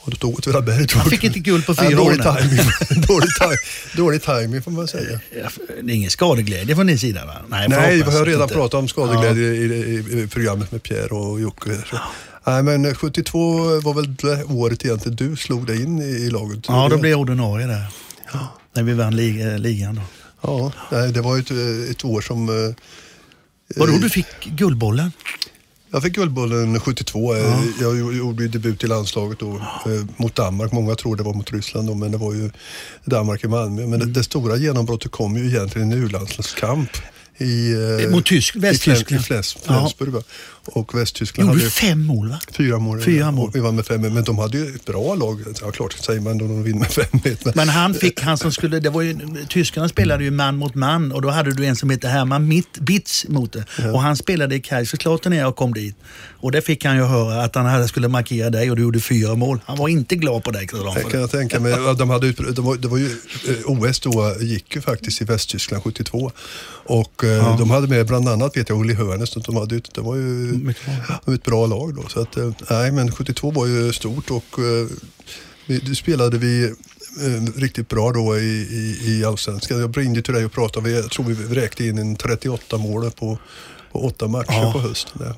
Och 0.00 0.10
då 0.10 0.16
tog 0.16 0.38
Åtvidaberg 0.38 0.86
två 0.86 0.98
Han 0.98 1.10
fick 1.10 1.24
inte 1.24 1.38
guld 1.38 1.66
på 1.66 1.74
Ja, 1.78 1.82
fyra 1.88 2.00
år. 2.02 2.04
dålig, 2.04 2.20
nej. 2.24 2.42
timing, 2.42 3.02
dålig, 3.08 3.28
ti- 3.28 3.96
dålig 3.96 4.22
timing 4.22 4.62
får 4.62 4.70
man 4.70 4.88
säga. 4.88 5.20
Ja, 5.42 5.48
Det 5.82 5.92
är 5.92 5.96
ingen 5.96 6.10
skadeglädje 6.10 6.74
från 6.76 6.86
din 6.86 6.98
sida 6.98 7.26
va? 7.26 7.34
Nej, 7.48 7.68
Nej, 7.68 7.96
vi 7.96 8.02
har 8.02 8.24
redan 8.26 8.42
inte. 8.42 8.54
pratat 8.54 8.74
om 8.78 8.88
skadeglädje 8.88 9.44
i, 9.46 9.64
i, 9.64 10.22
i 10.22 10.26
programmet 10.26 10.72
med 10.72 10.82
Pierre 10.82 11.14
och 11.14 11.40
Jocke. 11.40 11.70
Så. 11.90 11.98
Nej, 12.46 12.62
men 12.62 12.94
72 12.94 13.58
var 13.80 13.94
väl 13.94 14.14
det 14.16 14.44
året 14.44 14.84
egentligen 14.84 15.16
du 15.16 15.36
slog 15.36 15.66
dig 15.66 15.82
in 15.82 15.98
i, 16.02 16.04
i 16.04 16.30
laget? 16.30 16.58
Ja, 16.68 16.88
då 16.90 16.98
blev 16.98 17.10
jag 17.10 17.20
ordinarie 17.20 17.66
där. 17.66 17.86
När 18.74 18.82
vi 18.82 18.92
vann 18.94 19.16
lig, 19.16 19.46
eh, 19.46 19.58
ligan 19.58 19.94
då. 19.94 20.02
Ja, 20.90 20.98
det 21.06 21.20
var 21.20 21.36
ju 21.36 21.40
ett, 21.42 21.90
ett 21.90 22.04
år 22.04 22.20
som... 22.20 22.48
eh, 22.48 22.74
Var 23.76 23.86
då 23.86 23.98
du 23.98 24.10
fick 24.10 24.26
Guldbollen? 24.44 25.12
Jag 25.90 26.02
fick 26.02 26.12
Guldbollen 26.14 26.80
72. 26.80 27.34
Eh, 27.36 27.64
Jag 27.80 28.16
gjorde 28.16 28.42
ju 28.42 28.48
debut 28.48 28.84
i 28.84 28.86
landslaget 28.86 29.38
då, 29.38 29.56
eh, 29.56 30.04
mot 30.16 30.34
Danmark. 30.34 30.72
Många 30.72 30.94
tror 30.94 31.16
det 31.16 31.22
var 31.22 31.34
mot 31.34 31.52
Ryssland 31.52 31.88
då, 31.88 31.94
men 31.94 32.10
det 32.12 32.18
var 32.18 32.34
ju 32.34 32.50
Danmark 33.04 33.44
i 33.44 33.48
Malmö. 33.48 33.86
Men 33.86 34.00
det, 34.00 34.06
det 34.06 34.24
stora 34.24 34.56
genombrottet 34.56 35.10
kom 35.12 35.36
ju 35.36 35.46
egentligen 35.48 35.92
i 35.92 35.94
en 35.96 36.02
U-landskamp. 36.02 36.90
I, 37.40 37.72
eh, 38.04 38.10
Mot 38.10 38.24
Tysk- 38.26 38.56
Västtyskland. 38.56 39.10
I 39.10 39.14
Ja. 39.14 39.20
Flensburg. 39.62 40.08
va. 40.12 40.22
Och 40.72 40.94
Västtyskland 40.94 41.48
Gjorde 41.50 41.60
hade 41.60 41.70
fem 41.70 42.06
mål 42.06 42.28
va? 42.28 42.40
fyra 42.52 42.78
mål. 42.78 43.00
Fyra 43.02 43.30
mål. 43.30 43.50
Vi 43.54 43.60
vann 43.60 43.76
med 43.76 43.86
fem 43.86 44.00
Men 44.00 44.24
de 44.24 44.38
hade 44.38 44.58
ju 44.58 44.74
ett 44.74 44.84
bra 44.84 45.14
lag. 45.14 45.40
Ja, 45.62 45.70
klart 45.70 45.92
säger 45.92 46.20
man 46.20 46.38
då 46.38 46.46
de 46.46 46.62
vinner 46.62 46.78
med 46.78 46.90
fem 46.90 47.04
men, 47.24 47.36
Men 47.54 47.68
han 47.68 47.94
fick, 47.94 48.20
han 48.20 48.38
som 48.38 48.52
skulle, 48.52 48.80
det 48.80 48.90
var 48.90 49.02
ju, 49.02 49.18
tyskarna 49.48 49.88
spelade 49.88 50.24
ju 50.24 50.30
man 50.30 50.56
mot 50.56 50.74
man 50.74 51.12
och 51.12 51.22
då 51.22 51.28
hade 51.30 51.52
du 51.54 51.66
en 51.66 51.76
som 51.76 51.90
hette 51.90 52.08
Herman 52.08 52.48
Mitt, 52.48 52.78
Bitz 52.80 53.28
mot 53.28 53.52
det. 53.52 53.64
Och 53.92 54.00
han 54.02 54.16
spelade 54.16 54.54
i 54.54 54.60
Kaiserslautern 54.60 55.32
när 55.32 55.38
jag 55.40 55.56
kom 55.56 55.74
dit. 55.74 55.96
Och 56.40 56.52
det 56.52 56.62
fick 56.62 56.84
han 56.84 56.96
ju 56.96 57.02
höra 57.02 57.42
att 57.44 57.54
han 57.54 57.66
hade, 57.66 57.88
skulle 57.88 58.08
markera 58.08 58.50
dig 58.50 58.70
och 58.70 58.76
du 58.76 58.82
gjorde 58.82 59.00
fyra 59.00 59.34
mål. 59.34 59.60
Han 59.66 59.76
var 59.78 59.88
inte 59.88 60.16
glad 60.16 60.44
på 60.44 60.50
dig 60.50 60.68
Det 60.94 61.10
kan 61.10 61.20
jag 61.20 61.30
tänka 61.30 61.60
mig. 61.60 61.72
Ja, 61.72 61.92
De 61.94 62.10
hade, 62.10 62.32
de 62.32 62.64
var, 62.64 62.76
det 62.76 62.88
var 62.88 62.98
ju, 62.98 63.06
eh, 63.48 63.54
OS 63.66 64.00
då 64.00 64.34
gick 64.40 64.74
ju 64.74 64.80
faktiskt 64.80 65.20
i 65.22 65.24
Västtyskland 65.24 65.82
72. 65.84 66.32
Och 66.84 67.24
eh, 67.24 67.58
de 67.58 67.70
hade 67.70 67.86
med 67.86 68.06
bland 68.06 68.28
annat, 68.28 68.56
vet 68.56 68.68
jag, 68.68 68.80
Uli 68.80 68.94
Hoeneß. 68.94 69.34
De 69.34 69.56
hade, 69.56 69.74
ut- 69.74 69.94
det 69.94 70.00
var 70.00 70.16
ju 70.16 70.57
Var 71.24 71.34
ett 71.34 71.44
bra 71.44 71.66
lag 71.66 71.94
då. 71.94 72.08
Så 72.08 72.20
att, 72.20 72.36
eh, 72.36 72.50
nej, 72.70 72.92
men 72.92 73.12
72 73.12 73.50
var 73.50 73.66
ju 73.66 73.92
stort 73.92 74.30
och 74.30 74.58
eh, 74.58 75.92
spelade 75.94 76.38
vi 76.38 76.64
eh, 76.64 77.60
riktigt 77.60 77.88
bra 77.88 78.12
då 78.12 78.38
i, 78.38 78.42
i, 78.70 78.98
i 79.18 79.24
Allsvenskan. 79.24 79.80
Jag 79.80 79.98
ringde 79.98 80.22
till 80.22 80.34
dig 80.34 80.44
och 80.44 80.52
pratade. 80.52 80.90
Jag 80.90 81.10
tror 81.10 81.26
vi 81.26 81.54
räkte 81.60 81.84
in 81.84 81.98
en 81.98 82.16
38 82.16 82.76
mål 82.78 83.10
på, 83.10 83.38
på 83.92 84.04
åtta 84.04 84.28
matcher 84.28 84.46
Ja. 84.52 84.72
på 84.72 84.78
hösten. 84.78 85.12
Där. 85.18 85.34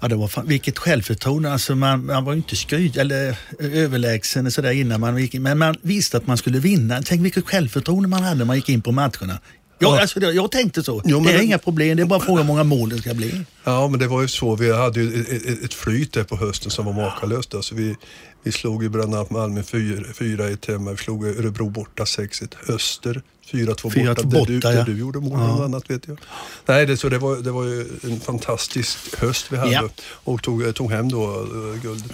Ja, 0.00 0.08
det 0.08 0.16
var 0.16 0.28
fan, 0.28 0.46
vilket 0.46 0.78
självförtroende. 0.78 1.52
Alltså 1.52 1.74
man, 1.74 2.06
man 2.06 2.24
var 2.24 2.32
ju 2.32 2.36
inte 2.36 2.56
skryt 2.56 2.96
eller 2.96 3.38
överlägsen 3.58 4.50
sådär 4.50 4.70
innan 4.70 5.00
man 5.00 5.18
gick 5.18 5.34
in. 5.34 5.42
Men 5.42 5.58
man 5.58 5.76
visste 5.82 6.16
att 6.16 6.26
man 6.26 6.38
skulle 6.38 6.58
vinna. 6.58 7.02
Tänk 7.04 7.24
vilket 7.24 7.46
självförtroende 7.46 8.08
man 8.08 8.22
hade 8.22 8.34
när 8.38 8.44
man 8.44 8.56
gick 8.56 8.68
in 8.68 8.82
på 8.82 8.92
matcherna. 8.92 9.38
Ja. 9.78 10.00
alltså, 10.00 10.20
jag, 10.20 10.50
tänkte 10.50 10.82
så. 10.82 11.02
Jo, 11.04 11.20
det 11.20 11.30
är 11.32 11.38
det- 11.38 11.44
inga 11.44 11.58
problem. 11.58 11.96
Det 11.96 12.02
är 12.02 12.06
bara 12.06 12.20
fråga 12.20 12.40
hur 12.40 12.46
många 12.46 12.64
mål 12.64 12.88
det 12.88 12.98
ska 12.98 13.14
bli. 13.14 13.44
Ja, 13.64 13.88
men 13.88 14.00
det 14.00 14.06
var 14.08 14.22
ju 14.22 14.28
så. 14.28 14.56
Vi 14.56 14.72
hade 14.72 15.00
ju 15.00 15.24
ett, 15.64 15.74
flyt 15.74 16.12
där 16.12 16.24
på 16.24 16.36
hösten 16.36 16.70
som 16.70 16.84
var 16.86 16.92
makalöst. 16.92 17.54
Alltså 17.54 17.74
vi, 17.74 17.96
vi 18.42 18.52
slog 18.52 18.82
ju 18.82 18.88
bland 18.88 19.14
annat 19.14 19.30
Malmö 19.30 19.60
4-1 19.62 20.68
hemma. 20.72 20.90
Vi 20.90 20.96
slog 20.96 21.26
Örebro 21.26 21.68
borta 21.68 22.04
6-1. 22.04 22.54
Öster 22.68 23.22
4-2 23.50 23.66
borta. 23.66 23.88
4-2 23.88 24.14
där, 24.14 24.14
du, 24.14 24.54
borta, 24.54 24.72
ja. 24.72 24.78
där 24.78 24.84
du 24.84 24.98
gjorde 24.98 25.18
mål 25.20 25.38
bland 25.38 25.62
annat 25.62 25.90
vet 25.90 26.08
jag. 26.08 26.18
Nej, 26.66 26.86
det, 26.86 26.96
så 26.96 27.08
det, 27.08 27.18
var, 27.18 27.36
det 27.36 27.50
var 27.50 27.64
ju 27.64 27.86
en 28.02 28.20
fantastisk 28.20 28.98
höst 29.18 29.46
vi 29.50 29.56
hade 29.56 29.72
Ja. 29.72 29.88
och 30.04 30.42
tog, 30.42 30.74
tog 30.74 30.92
hem 30.92 31.08
då 31.08 31.40
uh, 31.40 31.82
guldet. 31.82 32.12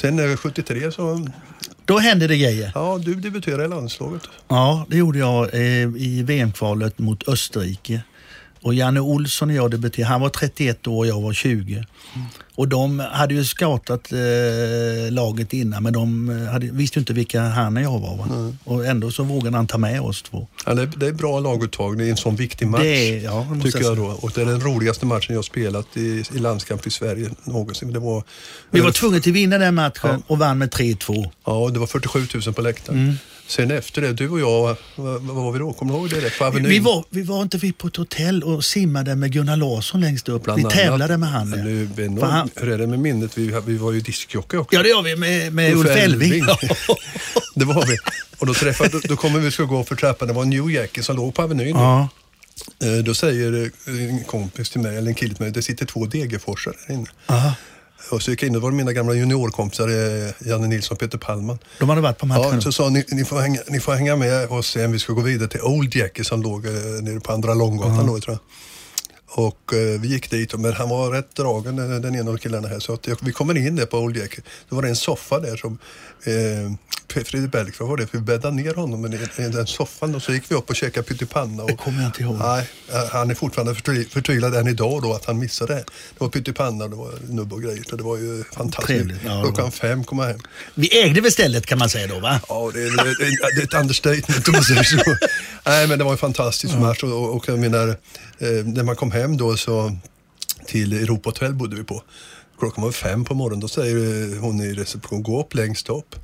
Sen 0.00 0.30
eh, 0.30 0.36
73 0.36 0.92
så, 0.92 1.28
Då 1.88 1.98
hände 1.98 2.26
det 2.26 2.36
grejer. 2.36 2.72
ja 2.74 2.98
du 3.04 3.14
debuterade 3.14 3.64
i 3.64 3.68
landslaget. 3.68 4.22
Ja, 4.48 4.86
det 4.88 4.96
gjorde 4.96 5.18
jag 5.18 5.54
eh, 5.54 5.60
i 5.96 6.22
VM-kvalet 6.26 6.98
mot 6.98 7.28
Österrike. 7.28 8.00
Och 8.62 8.74
Janne 8.74 9.00
Olsson 9.00 9.50
och 9.50 9.56
jag 9.56 9.70
debuterade. 9.70 10.12
Han 10.12 10.20
var 10.20 10.28
31 10.28 10.86
år 10.86 10.96
och 10.96 11.06
jag 11.06 11.20
var 11.20 11.32
20. 11.32 11.84
Och 12.58 12.68
de 12.68 12.98
hade 12.98 13.34
ju 13.34 13.44
scoutat 13.44 14.12
eh, 14.12 15.12
laget 15.12 15.52
innan 15.52 15.82
men 15.82 15.92
de 15.92 16.30
eh, 16.30 16.52
hade, 16.52 16.66
visste 16.66 16.98
ju 16.98 17.00
inte 17.00 17.12
vilka 17.12 17.40
han 17.42 17.76
och 17.76 17.82
jag 17.82 17.98
var. 17.98 18.16
Va? 18.16 18.52
Och 18.64 18.86
ändå 18.86 19.10
så 19.10 19.22
vågade 19.22 19.56
han 19.56 19.66
ta 19.66 19.78
med 19.78 20.00
oss 20.00 20.22
två. 20.22 20.46
Ja, 20.66 20.74
det, 20.74 20.86
det 20.86 21.06
är 21.06 21.12
bra 21.12 21.40
laguttagning 21.40 22.06
i 22.06 22.10
en 22.10 22.16
sån 22.16 22.36
viktig 22.36 22.66
match. 22.68 22.80
Det 22.82 22.88
är- 22.88 23.22
ja, 23.24 23.46
det 23.54 23.62
tycker 23.62 23.82
jag 23.84 23.96
då. 23.96 24.04
Och 24.20 24.30
det 24.34 24.40
är 24.40 24.46
den 24.46 24.60
roligaste 24.60 25.06
matchen 25.06 25.34
jag 25.34 25.44
spelat 25.44 25.86
i, 25.96 26.24
i 26.34 26.38
landskamp 26.38 26.86
i 26.86 26.90
Sverige 26.90 27.30
någonsin. 27.44 27.92
Det 27.92 27.98
var, 27.98 28.22
Vi 28.70 28.80
var 28.80 28.90
tvungna 28.92 29.20
till 29.20 29.32
att 29.32 29.36
vinna 29.36 29.58
den 29.58 29.74
matchen 29.74 30.22
och 30.26 30.38
vann 30.38 30.58
med 30.58 30.70
3-2. 30.70 31.30
Ja, 31.46 31.70
det 31.72 31.78
var 31.78 31.86
47 31.86 32.26
000 32.46 32.54
på 32.54 32.62
läktaren. 32.62 32.98
Mm. 33.02 33.14
Sen 33.48 33.70
efter 33.70 34.02
det, 34.02 34.12
du 34.12 34.28
och 34.28 34.40
jag, 34.40 34.76
vad, 34.96 35.22
var 35.22 35.52
vi 35.52 35.58
då? 35.58 35.72
Kommer 35.72 35.92
du 35.92 35.98
ihåg 35.98 36.10
det? 36.10 36.38
På 36.38 36.44
Avenyn? 36.44 36.68
Vi 36.70 36.78
var, 36.78 37.04
vi 37.10 37.22
var 37.22 37.42
inte 37.42 37.56
vi 37.58 37.72
på 37.72 37.88
ett 37.88 37.96
hotell 37.96 38.42
och 38.42 38.64
simmade 38.64 39.14
med 39.16 39.32
Gunnar 39.32 39.56
Larsson 39.56 40.00
längst 40.00 40.28
upp. 40.28 40.42
Bland 40.44 40.62
vi 40.62 40.68
tävlade 40.70 41.16
med 41.16 41.28
han. 41.28 41.50
Nu, 41.50 41.88
För 42.20 42.26
han- 42.26 42.50
Hur 42.56 42.68
är 42.68 42.78
det 42.78 42.86
med 42.86 42.98
minnet? 42.98 43.38
Vi, 43.38 43.54
vi 43.66 43.76
var 43.76 43.92
ju 43.92 44.00
diskjockey 44.00 44.56
också. 44.56 44.76
Ja, 44.76 44.82
det 44.82 44.88
gör 44.88 45.02
vi 45.02 45.16
med, 45.16 45.52
med 45.52 45.76
Ulf 45.76 45.90
Elving. 45.90 46.44
det 47.54 47.64
var 47.64 47.86
vi. 47.86 47.96
Och 48.38 48.46
då 48.46 48.54
träffade, 48.54 48.90
då, 48.90 49.00
då 49.04 49.16
kommer 49.16 49.38
vi 49.40 49.50
ska 49.50 49.62
gå 49.64 49.84
för 49.84 49.96
trappan. 49.96 50.28
Det 50.28 50.34
var 50.34 50.42
en 50.42 50.50
New 50.50 50.70
Jackie 50.70 51.02
som 51.02 51.16
låg 51.16 51.34
på 51.34 51.42
Avenyn. 51.42 51.76
ja. 51.76 52.08
Eh, 52.82 53.04
Då 53.04 53.14
säger 53.14 53.70
en 53.86 54.24
kompis 54.24 54.70
till 54.70 54.80
mig, 54.80 54.96
eller 54.96 55.08
en 55.08 55.14
kille 55.14 55.34
till 55.34 55.42
mig, 55.44 55.52
det 55.52 55.62
sitter 55.62 55.86
två 55.86 56.06
Degerforsare 56.06 56.74
där 56.88 56.94
inne. 56.94 57.06
Aha. 57.26 57.52
Och 58.10 58.22
så 58.22 58.30
gick 58.30 58.42
jag 58.42 58.48
in 58.48 58.56
och 58.56 58.62
var 58.62 58.70
mina 58.70 58.92
gamla 58.92 59.14
juniorkompisar, 59.14 59.88
eh, 59.88 60.48
Janne 60.48 60.66
Nilsson 60.66 60.94
och 60.94 61.00
Peter 61.00 61.18
Palman. 61.18 61.58
De 61.78 61.88
hade 61.88 62.00
varit 62.00 62.18
på 62.18 62.26
matchen. 62.26 62.50
Ja, 62.52 62.60
så 62.60 62.72
sa 62.72 62.88
ni, 62.88 63.04
ni, 63.08 63.24
får 63.24 63.40
hänga, 63.40 63.60
ni 63.68 63.80
får 63.80 63.92
hänga 63.92 64.16
med 64.16 64.50
oss 64.50 64.66
sen. 64.70 64.92
Vi 64.92 64.98
ska 64.98 65.12
gå 65.12 65.20
vidare 65.20 65.48
till 65.48 65.60
Old 65.62 65.94
Jackie 65.94 66.24
som 66.24 66.42
låg 66.42 66.66
eh, 66.66 66.72
nere 66.72 67.20
på 67.20 67.32
Andra 67.32 67.54
Långgatan 67.54 68.06
då, 68.06 68.20
tror 68.20 68.22
jag. 68.34 68.38
Och 69.30 69.72
eh, 69.72 70.00
vi 70.00 70.08
gick 70.08 70.30
dit, 70.30 70.54
men 70.58 70.72
han 70.72 70.88
var 70.88 71.10
rätt 71.10 71.34
dragen 71.34 71.76
den, 71.76 72.02
den 72.02 72.14
ena 72.14 72.30
av 72.30 72.36
killarna 72.36 72.68
här. 72.68 72.78
Så 72.78 72.92
att 72.92 73.06
vi 73.22 73.32
kommer 73.32 73.56
in 73.56 73.76
där 73.76 73.86
på 73.86 73.98
Old 73.98 74.16
Jackie. 74.16 74.44
Då 74.68 74.76
var 74.76 74.82
det 74.82 74.88
en 74.88 74.96
soffa 74.96 75.40
där 75.40 75.56
som 75.56 75.78
eh, 76.24 76.72
Fredrik 77.24 77.80
vad 77.80 77.88
var 77.88 77.96
det? 77.96 78.06
Vi 78.14 78.18
bäddade 78.18 78.56
ner 78.56 78.74
honom 78.74 79.06
i 79.06 79.08
den- 79.08 79.46
i 79.46 79.48
den 79.48 79.66
soffan 79.66 80.14
och 80.14 80.22
så 80.22 80.32
gick 80.32 80.50
vi 80.50 80.54
upp 80.54 80.70
och 80.70 80.76
käkade 80.76 81.06
pyttipanna. 81.06 81.62
Och, 81.62 81.68
Det 81.70 81.76
kommer 81.76 81.98
jag 82.02 82.08
inte 82.08 82.22
ihåg. 82.22 82.36
Nej, 82.38 82.68
eh, 82.92 83.04
han 83.10 83.30
är 83.30 83.34
fortfarande 83.34 83.74
förtvivlad 84.10 84.54
än 84.54 84.68
idag 84.68 85.02
då 85.02 85.14
att 85.14 85.24
han 85.24 85.38
missade 85.38 85.74
det. 85.74 85.80
Det 85.80 86.18
var 86.18 86.28
pyttipanna, 86.28 86.88
det 86.88 86.96
var 86.96 87.12
nubb 87.28 87.52
och 87.52 87.62
grejer. 87.62 87.82
Så 87.90 87.96
det 87.96 88.02
var 88.02 88.16
ju 88.16 88.44
fantastiskt. 88.44 88.86
Trevligt, 88.86 89.18
ja, 89.24 89.32
det 89.34 89.42
Klockan 89.42 89.72
fem 89.72 90.04
kom 90.04 90.18
jag 90.18 90.26
hem. 90.26 90.40
Vi 90.74 91.02
ägde 91.02 91.20
väl 91.20 91.32
stället 91.32 91.66
kan 91.66 91.78
man 91.78 91.88
säga 91.90 92.06
då 92.06 92.18
va? 92.20 92.40
Ja, 92.48 92.70
det 92.74 92.80
det 92.80 92.86
är, 92.86 93.56
det 93.56 93.60
är 93.62 93.64
ett 93.64 93.74
understatement 93.82 94.48
om 94.48 94.52
man 94.52 94.62
säger 94.64 94.82
så. 94.82 95.16
Nej, 95.66 95.86
men 95.88 95.98
det 95.98 96.04
var 96.04 96.12
en 96.12 96.18
fantastisk 96.18 96.74
match 96.74 97.02
och, 97.02 97.12
och, 97.12 97.36
och 97.36 97.48
jag 97.48 97.58
menar, 97.58 97.88
eh, 97.88 98.48
när 98.64 98.82
man 98.82 98.96
kom 98.96 99.10
hem 99.12 99.17
då 99.26 99.56
så 99.56 99.96
till 100.66 100.92
Europahotell 100.92 101.54
bodde 101.54 101.76
vi 101.76 101.84
på. 101.84 102.02
Klockan 102.58 102.84
var 102.84 102.92
fem 102.92 103.24
på 103.24 103.34
morgonen, 103.34 103.60
då 103.60 103.68
säger 103.68 104.38
hon 104.38 104.60
i 104.60 104.72
reception, 104.72 105.22
gå 105.22 105.40
upp 105.40 105.54
längst 105.54 105.88
upp. 105.88 106.14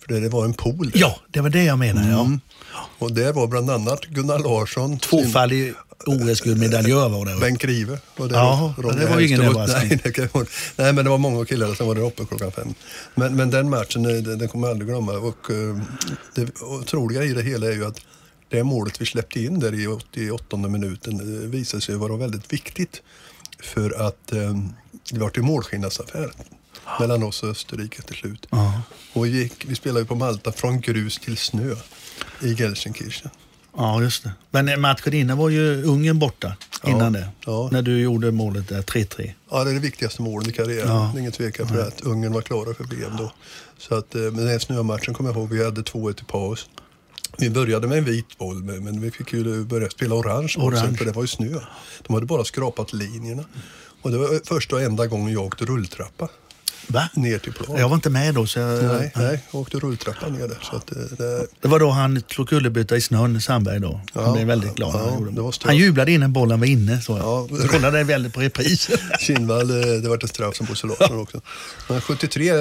För 0.00 0.14
det, 0.14 0.20
det 0.20 0.28
var 0.28 0.44
en 0.44 0.54
pool 0.54 0.90
där. 0.90 1.00
Ja, 1.00 1.18
det 1.30 1.40
var 1.40 1.50
det 1.50 1.64
jag 1.64 1.78
menade. 1.78 2.06
Mm. 2.06 2.40
Ja. 2.72 2.80
Och 2.98 3.12
där 3.12 3.32
var 3.32 3.46
bland 3.46 3.70
annat 3.70 4.04
Gunnar 4.04 4.38
Larsson, 4.38 4.98
Tvåfaldig 4.98 5.74
OS-guldmedaljör 6.06 7.08
var 7.18 7.26
det. 7.26 7.40
Bengt 7.40 7.62
Grive. 7.62 7.98
Och 8.16 8.30
Ja, 8.30 8.74
Ronny 8.78 9.00
det 9.00 9.06
var 9.06 9.20
ingen 9.20 9.40
överraskning. 9.40 10.00
Nej, 10.04 10.12
det 10.76 10.92
men 10.92 11.04
det 11.04 11.10
var 11.10 11.18
många 11.18 11.44
killar 11.44 11.74
som 11.74 11.86
var 11.86 11.94
där 11.94 12.06
uppe 12.06 12.24
klockan 12.24 12.52
fem. 12.52 12.74
Men, 13.14 13.36
men 13.36 13.50
den 13.50 13.70
matchen, 13.70 14.04
eh, 14.06 14.22
den, 14.22 14.38
den 14.38 14.48
kommer 14.48 14.66
jag 14.66 14.72
aldrig 14.74 14.88
glömma. 14.88 15.12
Och, 15.12 15.50
eh, 15.50 15.80
det 16.34 16.62
otroliga 16.62 17.24
i 17.24 17.32
det 17.32 17.42
hela 17.42 17.66
är 17.66 17.72
ju 17.72 17.86
att 17.86 18.00
det 18.48 18.64
målet 18.64 19.00
vi 19.00 19.06
släppte 19.06 19.40
in 19.42 19.60
där 19.60 19.74
i 19.74 19.86
88 19.86 20.56
minuten 20.56 21.20
eh, 21.42 21.48
visade 21.48 21.80
sig 21.80 21.96
vara 21.96 22.16
väldigt 22.16 22.52
viktigt. 22.52 23.02
För 23.60 24.06
att 24.08 24.32
eh, 24.32 24.54
det 25.10 25.18
var 25.18 25.30
en 25.38 25.44
målskillnadsaffär 25.44 26.30
mellan 27.00 27.22
oss 27.22 27.42
och 27.42 27.48
Österrike 27.48 28.02
till 28.02 28.16
slut. 28.16 28.46
Ja. 28.50 28.82
Och 29.12 29.26
vi, 29.26 29.28
gick, 29.42 29.64
vi 29.68 29.74
spelade 29.74 30.04
på 30.04 30.14
Malta 30.14 30.52
från 30.52 30.80
grus 30.80 31.18
till 31.18 31.36
snö 31.36 31.74
i 32.42 32.54
Gelsenkirchen. 32.54 33.30
ja, 33.76 34.02
just 34.02 34.22
det. 34.24 34.32
Men 34.50 34.80
matchen 34.80 35.14
innan 35.14 35.38
var 35.38 35.48
ju 35.48 35.82
Ungern 35.84 36.18
borta. 36.18 36.56
Innan 36.86 37.14
Ja, 37.14 37.20
det. 37.20 37.28
ja. 37.46 37.68
När 37.72 37.82
du 37.82 38.00
gjorde 38.00 38.30
målet 38.32 38.68
där, 38.68 38.82
3-3. 38.82 39.32
Ja, 39.50 39.64
det 39.64 39.70
är 39.70 39.74
det 39.74 39.80
viktigaste 39.80 40.22
målet 40.22 40.48
i 40.48 40.52
karriären. 40.52 40.88
Ja. 40.88 41.10
Det 41.12 41.18
är 41.18 41.20
ingen 41.20 41.32
tvekan 41.32 41.68
för 41.68 41.86
att 41.88 42.00
Ungern 42.00 42.32
var 42.32 42.42
klara 42.42 42.74
för 42.74 42.84
VM 42.84 43.16
då. 43.18 43.32
Så 43.78 43.94
att, 43.94 44.14
eh, 44.14 44.20
men 44.20 44.36
den 44.36 44.48
här 44.48 44.58
snömatchen 44.58 45.14
kommer 45.14 45.30
jag 45.30 45.36
ihåg, 45.36 45.48
vi 45.50 45.64
hade 45.64 45.82
2-1 45.82 46.20
i 46.20 46.24
paus. 46.24 46.68
Vi 47.38 47.50
började 47.50 47.86
med 47.86 47.98
en 47.98 48.04
vit 48.04 48.38
boll, 48.38 48.62
men 48.62 49.00
vi 49.00 49.10
fick 49.10 49.32
ju 49.32 49.64
börja 49.64 49.90
spela 49.90 50.14
orange 50.14 50.54
boll 50.56 50.72
sen, 50.74 50.82
Orange. 50.82 50.96
för 50.98 51.04
det 51.04 51.12
var 51.12 51.22
ju 51.22 51.28
snö. 51.28 51.60
De 52.06 52.14
hade 52.14 52.26
bara 52.26 52.44
skrapat 52.44 52.92
linjerna. 52.92 53.44
Och 54.02 54.10
det 54.10 54.18
var 54.18 54.46
första 54.46 54.76
och 54.76 54.82
enda 54.82 55.06
gången 55.06 55.32
jag 55.32 55.44
åkte 55.44 55.64
rulltrappa 55.64 56.28
Va? 56.86 57.08
ner 57.14 57.38
till 57.38 57.52
plan. 57.52 57.76
Jag 57.80 57.88
var 57.88 57.94
inte 57.94 58.10
med 58.10 58.34
då. 58.34 58.46
Så 58.46 58.58
jag, 58.58 58.84
Nej, 58.84 59.12
nej, 59.16 59.44
jag 59.52 59.60
åkte 59.60 59.78
rulltrappa 59.78 60.28
ner 60.28 60.48
där. 60.48 60.58
Så 60.70 60.76
att, 60.76 60.92
eh, 60.96 61.02
det, 61.18 61.46
Det 61.60 61.68
var 61.68 61.80
då 61.80 61.90
han 61.90 62.22
slog 62.28 62.48
kullerbytta 62.48 62.96
i 62.96 63.00
snön, 63.00 63.40
Sandberg 63.40 63.80
då. 63.80 64.00
Han 64.14 64.24
Ja, 64.24 64.32
blev 64.32 64.46
väldigt 64.46 64.74
glad. 64.74 64.94
ja, 64.94 65.10
han, 65.10 65.52
han 65.64 65.76
jublade 65.76 66.12
innan 66.12 66.32
bollen 66.32 66.60
var 66.60 66.66
inne. 66.66 67.00
Så 67.00 67.18
Ja. 67.18 67.48
jag 67.50 67.70
kollade 67.70 68.04
väldigt 68.04 68.34
på 68.34 68.40
repris. 68.40 68.90
Kindvall, 69.20 69.70
eh, 69.70 69.76
det 70.02 70.08
var 70.08 70.24
ett 70.24 70.30
straff 70.30 70.56
som 70.56 70.66
Bosse 70.66 70.86
Larsson 70.86 71.18
också. 71.20 71.40
Men 71.88 72.00
73 72.00 72.48
eh, 72.48 72.56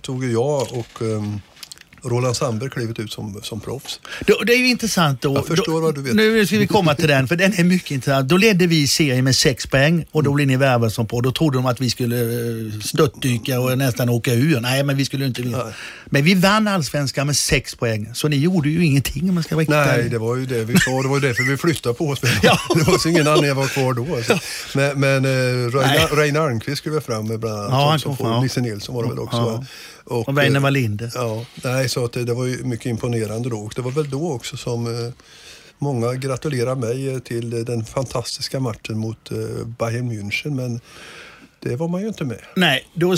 tog 0.00 0.24
jag 0.24 0.62
och 0.72 1.02
um, 1.02 1.40
Roland 2.04 2.36
Sandberg 2.36 2.70
klivit 2.70 2.98
ut 2.98 3.12
som, 3.12 3.40
som 3.42 3.60
proffs. 3.60 4.00
Då, 4.26 4.34
det 4.46 4.52
är 4.52 4.58
ju 4.58 4.68
intressant 4.68 5.22
då. 5.22 5.34
Jag 5.34 5.46
förstår 5.46 5.72
då, 5.72 5.80
vad 5.80 5.94
du 5.94 6.02
vet. 6.02 6.14
Nu 6.14 6.46
ska 6.46 6.58
vi 6.58 6.66
komma 6.66 6.94
till 6.94 7.08
den, 7.08 7.28
för 7.28 7.36
den 7.36 7.52
är 7.58 7.64
mycket 7.64 7.90
intressant. 7.90 8.28
Då 8.28 8.36
ledde 8.36 8.66
vi 8.66 8.86
serien 8.88 9.24
med 9.24 9.36
sex 9.36 9.66
poäng 9.66 10.06
och 10.10 10.22
då 10.22 10.32
blev 10.32 10.46
ni 10.46 10.56
värvade 10.56 10.90
som 10.90 11.06
på. 11.06 11.20
Då 11.20 11.32
trodde 11.32 11.58
de 11.58 11.66
att 11.66 11.80
vi 11.80 11.90
skulle 11.90 12.16
eh, 12.16 12.80
störtdyka 12.80 13.60
och 13.60 13.78
nästan 13.78 14.08
åka 14.08 14.34
ur. 14.34 14.60
Nej, 14.60 14.82
men 14.82 14.96
vi 14.96 15.04
skulle 15.04 15.26
inte 15.26 15.42
vinna. 15.42 15.64
Nej. 15.64 15.74
Men 16.06 16.24
vi 16.24 16.34
vann 16.34 16.68
allsvenskan 16.68 17.26
med 17.26 17.36
sex 17.36 17.74
poäng, 17.74 18.10
så 18.14 18.28
ni 18.28 18.36
gjorde 18.36 18.68
ju 18.68 18.84
ingenting 18.84 19.28
om 19.28 19.34
man 19.34 19.44
ska 19.44 19.56
vara 19.56 19.66
Nej, 19.68 20.08
det 20.08 20.18
var 20.18 20.36
ju 20.36 20.46
det 20.46 20.64
vi 20.64 20.78
sa. 20.78 21.02
Det 21.02 21.08
var 21.08 21.16
ju 21.16 21.28
därför 21.28 21.50
vi 21.50 21.56
flyttade 21.56 21.94
på 21.94 22.08
oss. 22.08 22.20
Ja. 22.42 22.58
Det 22.74 22.82
var 22.86 23.08
ingen 23.08 23.26
anledning 23.28 23.50
att 23.50 23.56
vara 23.56 23.68
kvar 23.68 23.94
då. 23.94 24.16
Alltså. 24.16 24.38
Men, 24.74 25.00
men 25.00 25.24
eh. 25.24 26.16
Reine 26.16 26.40
Almqvist 26.40 26.78
skulle 26.78 27.00
fram 27.00 27.28
med 27.28 27.40
bland 27.40 27.58
annat. 27.58 27.70
Ja, 27.70 27.90
han 27.90 28.00
kom 28.00 28.16
fram. 28.16 28.42
Nisse 28.42 28.60
Nilsson 28.60 28.94
var 28.94 29.02
det 29.02 29.08
väl 29.08 29.18
också. 29.18 29.36
Ja. 29.36 29.64
Och, 30.04 30.28
Och 30.28 30.38
Väinö 30.38 30.58
eh, 30.58 30.62
Wallinder. 30.62 31.12
Ja, 31.14 31.46
nej, 31.64 31.88
så 31.88 32.04
att 32.04 32.12
det, 32.12 32.24
det 32.24 32.34
var 32.34 32.44
ju 32.46 32.64
mycket 32.64 32.86
imponerande 32.86 33.48
då. 33.48 33.58
Och 33.58 33.72
det 33.76 33.82
var 33.82 33.90
väl 33.90 34.10
då 34.10 34.32
också 34.32 34.56
som 34.56 34.86
eh, 34.86 35.12
många 35.78 36.14
gratulerar 36.14 36.74
mig 36.74 37.20
till 37.20 37.64
den 37.64 37.84
fantastiska 37.84 38.60
matchen 38.60 38.98
mot 38.98 39.30
eh, 39.30 39.66
Bayern 39.78 40.12
München. 40.12 40.50
Men 40.50 40.80
det 41.60 41.76
var 41.76 41.88
man 41.88 42.00
ju 42.00 42.08
inte 42.08 42.24
med. 42.24 42.38
Nej, 42.56 42.86
då 42.94 43.16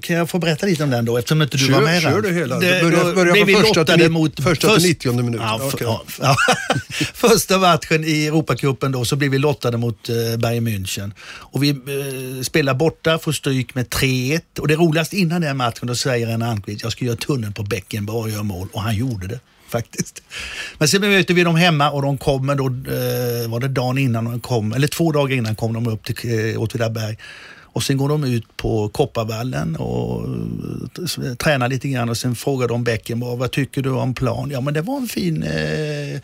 kan 0.00 0.16
jag 0.16 0.30
få 0.30 0.38
berätta 0.38 0.66
lite 0.66 0.84
om 0.84 0.90
den 0.90 1.04
då 1.04 1.16
eftersom 1.18 1.42
inte 1.42 1.56
du 1.56 1.66
Kör- 1.66 1.72
var 1.74 1.80
med 1.82 2.02
kör 2.02 2.22
där? 2.22 2.28
du 2.28 2.34
hela? 2.34 2.58
Det, 2.60 2.82
Börja- 2.82 3.04
då 3.04 3.12
börja 3.14 3.32
blev 3.32 3.46
från 3.46 3.62
första 3.64 3.84
till 3.84 4.10
mot... 4.10 4.42
första 4.42 4.74
till 4.78 4.88
90 4.88 5.12
minuten. 5.12 5.46
Ja, 5.46 5.60
Okej. 5.62 5.86
ja, 5.86 6.02
ja. 6.20 6.36
första 7.14 7.58
matchen 7.58 8.04
i 8.04 8.26
Europacupen 8.26 8.92
då 8.92 9.04
så 9.04 9.16
blev 9.16 9.30
vi 9.30 9.38
lottade 9.38 9.76
mot 9.76 10.08
eh, 10.08 10.14
Bayern 10.38 10.68
München. 10.68 11.12
Och 11.28 11.62
vi 11.62 11.68
eh, 11.70 12.42
spelar 12.42 12.74
borta, 12.74 13.18
får 13.18 13.32
stryk 13.32 13.74
med 13.74 13.86
3-1. 13.88 14.40
Och 14.60 14.68
det 14.68 14.76
roligaste 14.76 15.16
innan 15.16 15.40
den 15.40 15.56
matchen 15.56 15.86
då 15.86 15.94
säger 15.94 16.26
en 16.28 16.42
Almqvist, 16.42 16.82
jag 16.82 16.92
ska 16.92 17.04
göra 17.04 17.16
tunnel 17.16 17.52
på 17.52 17.62
Beckenbauer 17.62 18.22
och 18.22 18.30
göra 18.30 18.42
mål. 18.42 18.68
Och 18.72 18.82
han 18.82 18.96
gjorde 18.96 19.26
det 19.26 19.40
faktiskt. 19.68 20.22
Men 20.78 20.88
sen 20.88 21.00
möter 21.00 21.34
vi 21.34 21.44
dem 21.44 21.56
hemma 21.56 21.90
och 21.90 22.02
de 22.02 22.18
kommer 22.18 22.54
då, 22.54 22.66
eh, 22.66 23.50
var 23.50 23.60
det 23.60 23.68
dagen 23.68 23.98
innan 23.98 24.24
de 24.24 24.40
kom, 24.40 24.72
eller 24.72 24.88
två 24.88 25.12
dagar 25.12 25.36
innan 25.36 25.54
kom 25.56 25.72
de 25.72 25.86
upp 25.88 26.04
till 26.04 26.50
eh, 26.54 26.60
Åtvidaberg. 26.62 27.16
Och 27.72 27.82
sen 27.82 27.96
går 27.96 28.08
de 28.08 28.24
ut 28.24 28.56
på 28.56 28.88
Kopparvallen 28.88 29.76
och 29.76 30.24
eh, 30.24 31.34
tränar 31.34 31.68
lite 31.68 31.88
grann 31.88 32.08
och 32.08 32.16
sen 32.16 32.34
frågar 32.34 32.68
de 32.68 32.84
Beckenbauer, 32.84 33.36
vad 33.36 33.50
tycker 33.50 33.82
du 33.82 33.90
om 33.90 34.14
plan? 34.14 34.50
Ja 34.50 34.60
men 34.60 34.74
det 34.74 34.82
var 34.82 34.96
en 34.96 35.08
fin, 35.08 35.42
eh, 35.42 36.20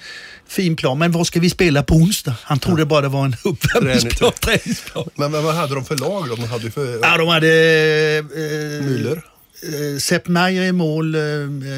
fin 0.49 0.77
plan, 0.77 0.99
men 0.99 1.13
vad 1.13 1.27
ska 1.27 1.41
vi 1.41 1.51
spela 1.51 1.83
på 1.83 1.95
onsdag? 1.95 2.35
Han 2.43 2.59
trodde 2.59 2.87
bara 2.87 3.01
det 3.01 3.09
var 3.09 3.25
en 3.25 3.37
uppvärmningsplan, 3.45 4.33
träningsplan. 4.41 5.05
Men, 5.15 5.31
men 5.31 5.45
vad 5.45 5.55
hade 5.55 5.75
de 5.75 5.85
för 5.85 5.97
lag 5.97 6.29
då? 6.29 6.35
De 6.35 6.45
hade 6.45 6.71
för 6.71 6.99
Ja, 7.03 7.17
de 7.19 7.29
hade 7.29 7.49
eh, 7.49 8.85
Müller. 8.87 9.23
Eh, 9.63 9.99
Sepp 9.99 10.29
Meier 10.29 10.63
i 10.63 10.73
mål, 10.73 11.15
eh, 11.15 11.21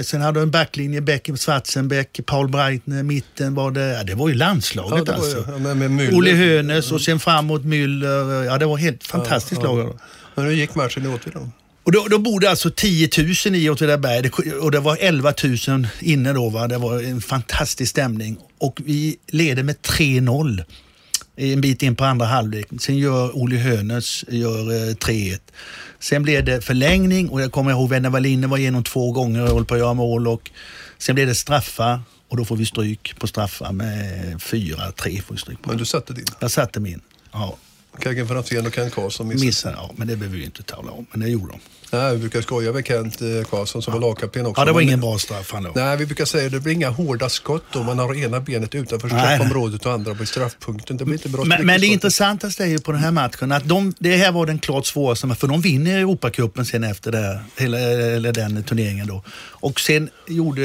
sen 0.04 0.21
hade 0.23 0.40
de 0.40 0.42
en 0.42 0.50
backlinje, 0.50 1.00
Beck, 1.00 1.30
Schwarzenbeck, 1.38 2.21
Paul 2.26 2.49
Breitner, 2.49 3.02
mitten 3.02 3.54
var 3.54 3.71
det, 3.71 3.87
ja, 3.92 4.04
det 4.04 4.14
var 4.14 4.28
ju 4.28 4.35
landslaget 4.35 5.06
det 5.06 5.12
var 5.12 5.18
ju- 5.28 5.37
alltså. 5.37 5.52
ja, 5.52 5.59
men 5.59 5.78
med 5.78 5.90
Müller. 5.90 6.14
Olle 6.16 6.30
Hönes 6.30 6.92
och 6.92 7.00
sen 7.00 7.21
framåt 7.21 7.62
Müller, 7.62 8.45
ja 8.45 8.59
det 8.59 8.66
var 8.66 8.76
helt 8.76 9.04
fantastiskt 9.04 9.61
Ja, 9.64 9.78
ja. 9.78 9.85
lag. 9.85 9.99
Men 10.35 10.45
hur 10.45 10.52
gick 10.52 10.75
matchen 10.75 11.04
i 11.04 11.09
Åtvidaberg? 11.09 11.50
Och 11.85 11.92
då, 11.92 12.06
då 12.11 12.18
bodde 12.18 12.50
alltså 12.50 12.71
10 12.71 13.09
000 13.47 13.54
i 13.56 13.71
Åtvidaberg 13.71 14.30
och 14.61 14.71
det 14.71 14.80
var 14.80 14.97
11 15.00 15.33
000 15.68 15.87
inne 16.00 16.33
då. 16.33 16.49
Va? 16.50 16.68
Det 16.68 16.78
var 16.78 17.00
en 17.02 17.21
fantastisk 17.21 17.90
stämning. 17.90 18.37
Och 18.59 18.80
vi 18.85 19.16
leder 19.28 19.62
med 19.62 19.76
3-0 19.83 20.64
en 21.36 21.60
bit 21.60 21.82
in 21.82 21.96
på 21.96 22.04
andra 22.04 22.26
halvlek. 22.26 22.66
Sen 22.78 22.98
gör 22.98 23.36
Olle 23.36 23.56
Hönes 23.56 24.24
gör 24.28 24.88
eh, 24.88 24.94
3-1. 24.94 25.38
Sen 26.00 26.22
blev 26.22 26.44
det 26.44 26.64
förlängning 26.64 27.28
och 27.28 27.40
jag 27.40 27.52
kommer 27.52 27.70
ihåg 27.70 27.88
Wenner 27.88 28.10
Wallinder 28.10 28.48
var 28.48 28.58
igenom 28.58 28.84
två 28.84 29.12
gånger 29.12 29.42
och 29.42 29.48
höll 29.48 29.64
på 29.64 29.74
att 29.74 29.80
göra 29.80 29.94
mål. 29.94 30.28
Och 30.28 30.50
sen 30.98 31.14
blev 31.14 31.26
det 31.26 31.34
straffar 31.34 32.00
och 32.28 32.36
då 32.36 32.44
får 32.44 32.56
vi 32.56 32.66
stryk 32.66 33.18
på 33.18 33.26
straffar 33.26 33.72
med 33.72 34.36
4-3 34.40 35.22
får 35.22 35.34
vi 35.34 35.40
stryk 35.40 35.62
på. 35.62 35.68
Men 35.68 35.78
du 35.78 35.84
satte 35.84 36.12
din. 36.12 36.26
Jag 36.40 36.50
satte 36.50 36.80
min. 36.80 37.00
Ja, 37.32 37.56
Kaggen 38.00 38.28
Franzén 38.28 38.66
och 38.66 38.74
Kent 38.74 38.94
Karlsson 38.94 39.28
missade. 39.28 39.46
missade. 39.46 39.74
Ja, 39.78 39.90
men 39.96 40.08
det 40.08 40.16
behöver 40.16 40.38
vi 40.38 40.44
inte 40.44 40.62
tala 40.62 40.90
om. 40.90 41.06
Men 41.10 41.20
det 41.20 41.28
gjorde 41.28 41.52
de. 41.52 41.60
Nej, 41.92 42.12
vi 42.12 42.18
brukar 42.18 42.40
skoja 42.40 42.72
med 42.72 42.86
Kent 42.86 43.22
eh, 43.22 43.28
Karlsson 43.50 43.82
som 43.82 43.92
var 43.92 44.00
lagkapten 44.00 44.46
också. 44.46 44.60
Ja, 44.60 44.64
det 44.64 44.72
var 44.72 44.80
ingen 44.80 45.00
bra 45.00 45.18
straff 45.18 45.52
han 45.52 45.62
då. 45.62 45.72
Nej, 45.74 45.96
vi 45.96 46.06
brukar 46.06 46.24
säga 46.24 46.46
att 46.46 46.52
det 46.52 46.60
blir 46.60 46.72
inga 46.72 46.90
hårda 46.90 47.28
skott 47.28 47.64
då 47.72 47.82
man 47.82 47.98
har 47.98 48.14
ena 48.14 48.40
benet 48.40 48.74
utanför 48.74 49.08
straffområdet 49.08 49.86
och 49.86 49.92
andra 49.92 50.14
på 50.14 50.26
straffpunkten. 50.26 50.96
Det 50.96 51.04
blir 51.04 51.14
inte 51.14 51.28
bra 51.28 51.44
Men, 51.44 51.66
men 51.66 51.80
det 51.80 51.86
intressantaste 51.86 52.64
är 52.64 52.68
ju 52.68 52.78
på 52.78 52.92
den 52.92 53.00
här 53.00 53.10
matchen 53.10 53.52
att 53.52 53.64
de, 53.64 53.94
det 53.98 54.16
här 54.16 54.32
var 54.32 54.46
den 54.46 54.58
klart 54.58 54.86
svåraste, 54.86 55.34
för 55.34 55.48
de 55.48 55.60
vinner 55.60 55.98
Europacupen 55.98 56.64
sen 56.64 56.84
efter 56.84 57.12
det, 57.12 57.40
hela, 57.56 57.78
eller 57.78 58.32
den 58.32 58.62
turneringen 58.62 59.06
då. 59.06 59.22
Och 59.38 59.80
sen 59.80 60.10
gjorde 60.28 60.62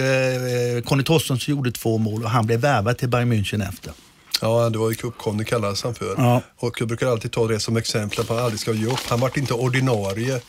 eh, 0.77 0.83
Conny 0.83 1.03
Torstensson 1.03 1.55
gjorde 1.55 1.71
två 1.71 1.97
mål 1.97 2.23
och 2.23 2.29
han 2.29 2.45
blev 2.45 2.59
värvad 2.59 2.97
till 2.97 3.09
Bayern 3.09 3.33
München 3.33 3.69
efter. 3.69 3.93
Ja, 4.41 4.69
det 4.69 4.77
var 4.77 4.89
ju 4.89 4.95
cupconny 4.95 5.43
kallades 5.43 5.83
han 5.83 5.95
för. 5.95 6.15
Ja. 6.17 6.41
Och 6.57 6.81
jag 6.81 6.87
brukar 6.87 7.07
alltid 7.07 7.31
ta 7.31 7.47
det 7.47 7.59
som 7.59 7.77
exempel 7.77 8.19
att 8.21 8.29
man 8.29 8.39
aldrig 8.39 8.59
ska 8.59 8.73
ge 8.73 8.85
upp. 8.85 8.99
Han 9.07 9.19
var 9.19 9.37
inte 9.37 9.53
ordinarie 9.53 10.41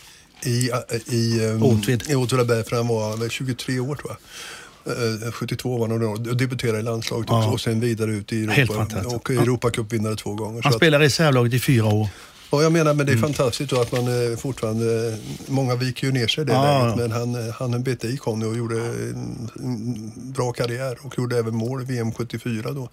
i, 0.44 0.70
i, 1.06 1.46
um, 1.46 1.62
Åtvid. 1.62 2.10
i 2.10 2.14
Åtvidaberg 2.14 2.64
för 2.64 2.76
han 2.76 2.88
var 2.88 3.16
väl 3.16 3.30
23 3.30 3.80
år 3.80 3.94
tror 3.94 4.10
jag. 4.10 4.16
Eh, 5.26 5.32
72 5.32 5.78
var 5.78 5.88
han 5.88 6.02
och 6.02 6.36
debuterade 6.36 6.78
i 6.78 6.82
landslaget 6.82 7.26
Ja. 7.30 7.38
också 7.38 7.50
och 7.50 7.60
sen 7.60 7.80
vidare 7.80 8.10
ut 8.10 8.32
i 8.32 8.44
Europa. 8.44 8.86
Och 9.06 9.30
Europacupvinnare 9.30 10.16
två 10.16 10.34
gånger. 10.34 10.62
Han 10.62 10.72
att, 10.72 10.76
spelade 10.76 11.04
i 11.04 11.06
reservlaget 11.06 11.54
i 11.54 11.60
fyra 11.60 11.86
år. 11.86 12.08
Och 12.56 12.64
jag 12.64 12.72
menar, 12.72 12.94
men 12.94 13.00
Mm. 13.00 13.06
det 13.06 13.12
är 13.12 13.16
fantastiskt 13.32 13.70
då 13.70 13.80
att 13.80 13.92
man 13.92 14.30
eh, 14.30 14.36
fortfarande, 14.36 15.16
många 15.46 15.74
viker 15.76 16.06
ju 16.06 16.12
ner 16.12 16.26
sig 16.26 16.42
i 16.42 16.44
det 16.44 16.52
Ja, 16.52 16.62
läget, 16.82 16.96
ja. 16.96 16.96
men 16.96 17.12
han, 17.34 17.48
eh, 17.48 17.54
han 17.54 17.82
bet 17.82 18.04
i 18.04 18.16
Conny 18.16 18.46
och 18.46 18.56
gjorde 18.56 18.76
en, 18.76 19.50
en 19.58 20.12
bra 20.32 20.52
karriär 20.52 20.98
och 21.02 21.18
gjorde 21.18 21.38
även 21.38 21.56
mål 21.56 21.84
VM 21.84 22.12
74 22.12 22.70
då. 22.72 22.88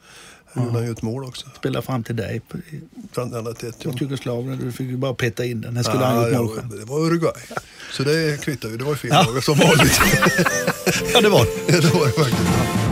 Då 0.53 0.61
gjorde 0.63 0.73
han 0.77 0.85
ju 0.85 0.91
ett 0.91 1.01
mål 1.01 1.23
också. 1.23 1.47
Spelade 1.57 1.85
fram 1.85 2.03
till 2.03 2.15
dig 2.15 2.41
Bland 3.13 3.35
annat 3.35 3.63
ett. 3.63 3.75
ja. 3.83 3.91
Jugoslavien. 3.99 4.59
Du 4.63 4.71
fick 4.71 4.87
ju 4.89 4.97
bara 4.97 5.13
peta 5.13 5.45
in 5.45 5.61
den. 5.61 5.75
Här 5.75 5.83
skulle 5.83 6.05
han 6.05 6.17
Ah, 6.17 6.21
gjort 6.27 6.33
ja, 6.33 6.41
mål 6.41 6.55
själv. 6.55 6.79
det 6.79 6.85
var 6.85 6.99
Uruguay. 6.99 7.33
Så 7.91 8.03
det 8.03 8.41
kvittar 8.43 8.69
ju. 8.69 8.77
Det 8.77 8.83
var 8.83 8.91
ju 8.91 8.97
fel 8.97 9.09
lag 9.09 9.43
som 9.43 9.57
vanligt. 9.57 9.99
Ja, 11.13 11.21
det 11.21 11.29
var 11.29 11.45
det 11.67 11.93
var 11.93 12.05
det 12.05 12.11
faktiskt. 12.11 12.88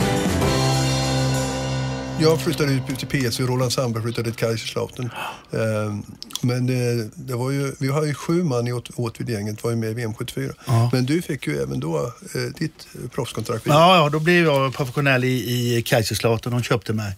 Jag 2.20 2.40
flyttade 2.40 2.72
ut 2.72 2.98
till 2.98 3.08
PSV, 3.08 3.46
Roland 3.46 3.72
Sandberg 3.72 4.02
flyttade 4.02 4.30
till 4.30 4.38
Kaiserslautern. 4.38 5.10
Ehm, 5.52 6.02
Men 6.42 6.66
det, 6.66 7.10
det 7.14 7.34
var 7.34 7.50
ju, 7.50 7.72
vi 7.80 7.88
har 7.88 8.04
ju 8.04 8.14
sju 8.14 8.42
man 8.44 8.66
i 8.66 8.72
Åt- 8.72 8.90
Åtvid-gänget 8.96 9.64
var 9.64 9.70
ju 9.70 9.76
med 9.76 9.90
i 9.90 9.94
VM 9.94 10.14
74. 10.14 10.52
Ja. 10.66 10.90
Men 10.92 11.06
du 11.06 11.22
fick 11.22 11.46
ju 11.46 11.62
även 11.62 11.80
då 11.80 11.98
eh, 12.34 12.42
ditt 12.58 12.86
eh, 12.94 13.08
proffskontrakt. 13.10 13.66
Ja, 13.66 13.96
ja, 13.96 14.08
då 14.08 14.20
blev 14.20 14.44
jag 14.44 14.74
professionell 14.74 15.24
i, 15.24 15.76
i 15.76 15.82
Kaiserslautern. 15.82 16.52
De 16.52 16.62
köpte 16.62 16.92
mig. 16.92 17.16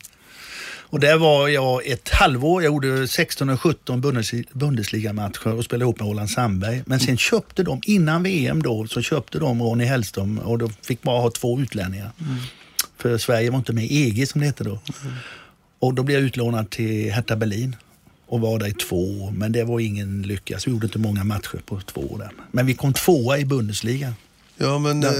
Och 0.93 1.01
där 1.01 1.17
var 1.17 1.49
jag 1.49 1.87
ett 1.87 2.09
halvår. 2.09 2.63
Jag 2.63 2.73
gjorde 2.73 3.09
16 3.09 3.49
och 3.49 3.61
17 3.61 4.01
Bundes- 4.03 4.45
Bundesliga-matcher 4.53 5.55
och 5.55 5.65
spelade 5.65 5.85
ihop 5.85 6.01
med 6.01 6.09
Roland 6.09 6.31
Sandberg. 6.31 6.83
Men 6.87 7.01
sen 7.01 7.17
köpte 7.17 7.63
de, 7.63 7.81
innan 7.85 8.23
VM 8.23 8.63
då, 8.63 8.87
så 8.87 9.03
köpte 9.03 9.39
de 9.39 9.63
Ronny 9.63 9.85
Hellström 9.85 10.39
och 10.39 10.59
då 10.59 10.69
fick 10.83 11.03
bara 11.03 11.21
ha 11.21 11.31
två 11.31 11.61
utlänningar. 11.61 12.11
För 13.01 13.19
Sverige 13.19 13.51
var 13.51 13.59
inte 13.59 13.73
med 13.73 13.85
i 13.85 14.09
EG 14.09 14.29
som 14.29 14.41
det 14.41 14.47
hette 14.47 14.65
då. 14.65 14.79
Och 15.79 15.95
då 15.95 16.03
blev 16.03 16.19
jag 16.19 16.27
utlånad 16.27 16.71
till 16.71 17.13
Hertha 17.13 17.37
Berlin 17.37 17.77
och 18.27 18.41
var 18.41 18.59
där 18.59 18.67
i 18.67 18.73
två 18.73 19.23
år. 19.23 19.31
Men 19.31 19.53
det 19.53 19.65
var 19.65 19.81
ingen 19.81 20.23
lycka, 20.23 20.59
så 20.59 20.71
vi 20.71 20.75
gjorde 20.75 20.87
inte 20.87 20.99
många 20.99 21.25
matcher 21.25 21.61
på 21.67 21.81
två 21.81 22.01
år 22.01 22.19
där. 22.19 22.31
Men 22.51 22.67
vi 22.67 22.75
kom 22.75 22.93
tvåa 22.93 23.39
i 23.39 23.45
Bundesliga. 23.45 24.15
Ja, 24.63 24.79
men 24.79 25.03
Ja. 25.03 25.09
eh, 25.09 25.15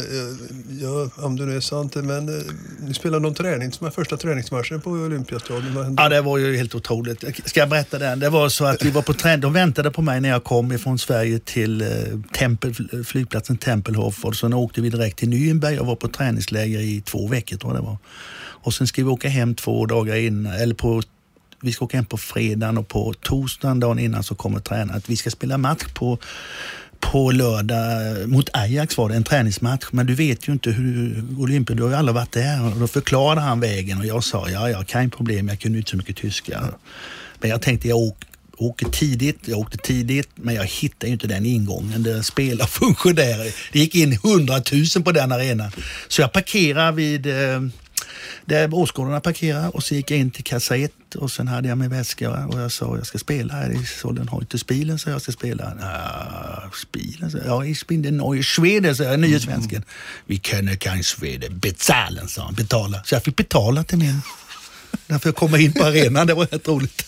ja, 0.81 1.11
om 1.17 1.37
det 1.37 1.47
nu 1.47 1.57
är 1.57 1.61
sant. 1.61 1.95
Men 1.95 2.29
eh, 2.29 2.45
ni 2.81 2.95
spelade 2.95 3.23
någon 3.23 3.35
träning, 3.35 3.73
som 3.73 3.87
är 3.87 3.91
första 3.91 4.17
träningsmatchen 4.17 4.81
på 4.81 4.91
Olympiastadion. 4.91 5.95
Ja, 5.99 6.09
det 6.09 6.21
var 6.21 6.39
ju 6.39 6.57
helt 6.57 6.75
otroligt. 6.75 7.25
Ska 7.49 7.61
jag 7.61 7.69
berätta 7.69 7.99
den? 7.99 8.21
Det 8.21 8.29
var 8.31 8.49
så 8.49 8.65
att 8.65 8.85
vi 8.85 8.91
var 8.91 9.03
på 9.03 9.13
träning. 9.15 9.41
De 9.41 9.53
väntade 9.53 9.91
på 9.91 10.03
mig 10.03 10.21
när 10.21 10.29
jag 10.29 10.45
kom 10.45 10.73
ifrån 10.73 10.99
Sverige 10.99 11.39
till 11.39 11.81
eh, 11.83 11.89
Tempel, 12.33 12.75
flygplatsen 13.05 13.57
Tempelhof 13.57 14.25
och 14.25 14.37
sen 14.37 14.55
åkte 14.55 14.81
vi 14.81 14.91
direkt 14.91 15.19
till 15.19 15.29
Nürnberg 15.29 15.79
och 15.79 15.87
var 15.87 15.97
på 15.97 16.09
träningsläger 16.09 16.81
i 16.81 17.01
två 17.01 17.29
veckor 17.29 17.57
tror 17.57 17.75
jag 17.75 17.83
det 17.83 17.87
var. 17.87 17.99
Och 18.63 18.75
sen 18.75 18.87
ska 18.87 19.05
vi 19.05 19.09
åka 19.11 19.29
hem 19.29 19.55
två 19.55 19.87
dagar 19.87 20.17
innan, 20.17 20.53
eller 20.53 20.75
på 20.75 21.03
vi 21.63 21.73
ska 21.73 21.85
åka 21.85 21.97
hem 21.97 22.07
på 22.07 22.17
fredagen 22.17 22.79
och 22.79 22.89
på 22.89 23.15
torsdagen 23.23 23.81
dagen 23.81 23.99
innan 23.99 24.23
så 24.23 24.35
kommer 24.35 24.61
tränaren 24.61 24.91
att 24.91 25.09
vi 25.11 25.17
ska 25.17 25.31
spela 25.31 25.59
match 25.59 25.85
på 25.95 26.19
på 27.01 27.31
lördag 27.31 28.29
mot 28.29 28.49
Ajax 28.53 28.97
var 28.97 29.09
det 29.09 29.15
en 29.15 29.25
träningsmatch. 29.25 29.87
Men 29.91 30.07
du 30.07 30.15
vet 30.15 30.49
ju 30.49 30.53
inte 30.53 30.71
hur 30.71 31.25
Olympia, 31.39 31.77
du 31.77 31.83
har 31.83 31.91
ju 31.91 31.97
aldrig 31.97 32.15
varit 32.15 32.33
där. 32.33 32.65
Och 32.75 32.81
då 32.81 32.87
förklarade 32.87 33.41
han 33.41 33.61
vägen 33.61 33.99
och 33.99 34.07
jag 34.07 34.25
sa 34.25 34.51
ja, 34.51 34.71
jag 34.71 34.87
kan 34.87 35.11
problem, 35.11 35.49
jag 35.49 35.61
kunde 35.61 35.79
inte 35.79 35.91
så 35.91 35.97
mycket 35.97 36.17
tyska. 36.17 36.65
Men 37.41 37.51
jag 37.51 37.63
tänkte 37.63 37.89
jag 37.89 37.99
åker 37.99 38.31
åker 38.61 38.87
tidigt, 38.87 39.39
jag 39.45 39.59
åkte 39.59 39.79
tidigt 39.79 40.29
men 40.35 40.55
jag 40.55 40.65
hittade 40.65 41.07
ju 41.07 41.13
inte 41.13 41.27
den 41.27 41.47
ingången 41.47 42.03
där 42.03 42.23
spelarfunktionärer. 42.23 43.55
Det 43.73 43.79
gick 43.79 43.95
in 43.95 44.19
hundratusen 44.23 45.03
på 45.03 45.13
den 45.13 45.33
arenan. 45.33 45.71
Så 46.09 46.23
jag 46.23 46.33
parkerar 46.33 46.93
vid 46.93 47.27
eh, 47.27 47.61
där 48.45 48.75
åskådarna 48.75 49.21
parkerade 49.21 49.69
och 49.69 49.83
så 49.83 49.95
gick 49.95 50.11
jag 50.11 50.19
in 50.19 50.31
till 50.31 50.45
kassa 50.45 50.77
1 50.77 50.93
och 51.15 51.31
sen 51.31 51.49
hade 51.49 51.69
jag 51.69 51.79
min 51.79 51.91
väska 51.91 52.31
och 52.31 52.61
jag 52.61 52.73
sa 52.73 52.97
jag 52.97 53.07
ska 53.07 53.19
spela 53.19 53.55
här 53.55 53.71
i 53.71 53.87
Sollenhojte 53.87 54.59
Spielen 54.59 54.99
så 54.99 55.11
jag 55.11 55.23
ska 55.23 55.33
spela. 55.33 55.65
Ah, 55.65 56.71
Spielen? 56.83 57.31
Så, 57.31 57.39
ja, 57.47 57.65
i 57.65 57.75
Spielen 57.75 58.17
Neue 58.17 58.43
Schweden, 58.43 58.97
sa 58.97 59.05
jag, 59.05 59.21
nyhetsvensken. 59.21 59.85
Vi 60.27 60.39
kunde 60.39 60.77
kan 60.77 61.03
Schweden 61.03 61.59
betalen, 61.59 62.29
sa 62.29 62.45
han. 62.45 62.55
Betala. 62.55 63.03
Så 63.05 63.15
jag 63.15 63.25
fick 63.25 63.37
betala 63.37 63.85
till 63.85 63.99
min 63.99 64.21
Därför 65.07 65.29
jag 65.29 65.37
komma 65.37 65.59
in 65.59 65.73
på 65.73 65.85
arenan, 65.85 66.27
det 66.27 66.35
var 66.35 66.47
rätt 66.47 66.69
roligt. 66.69 67.05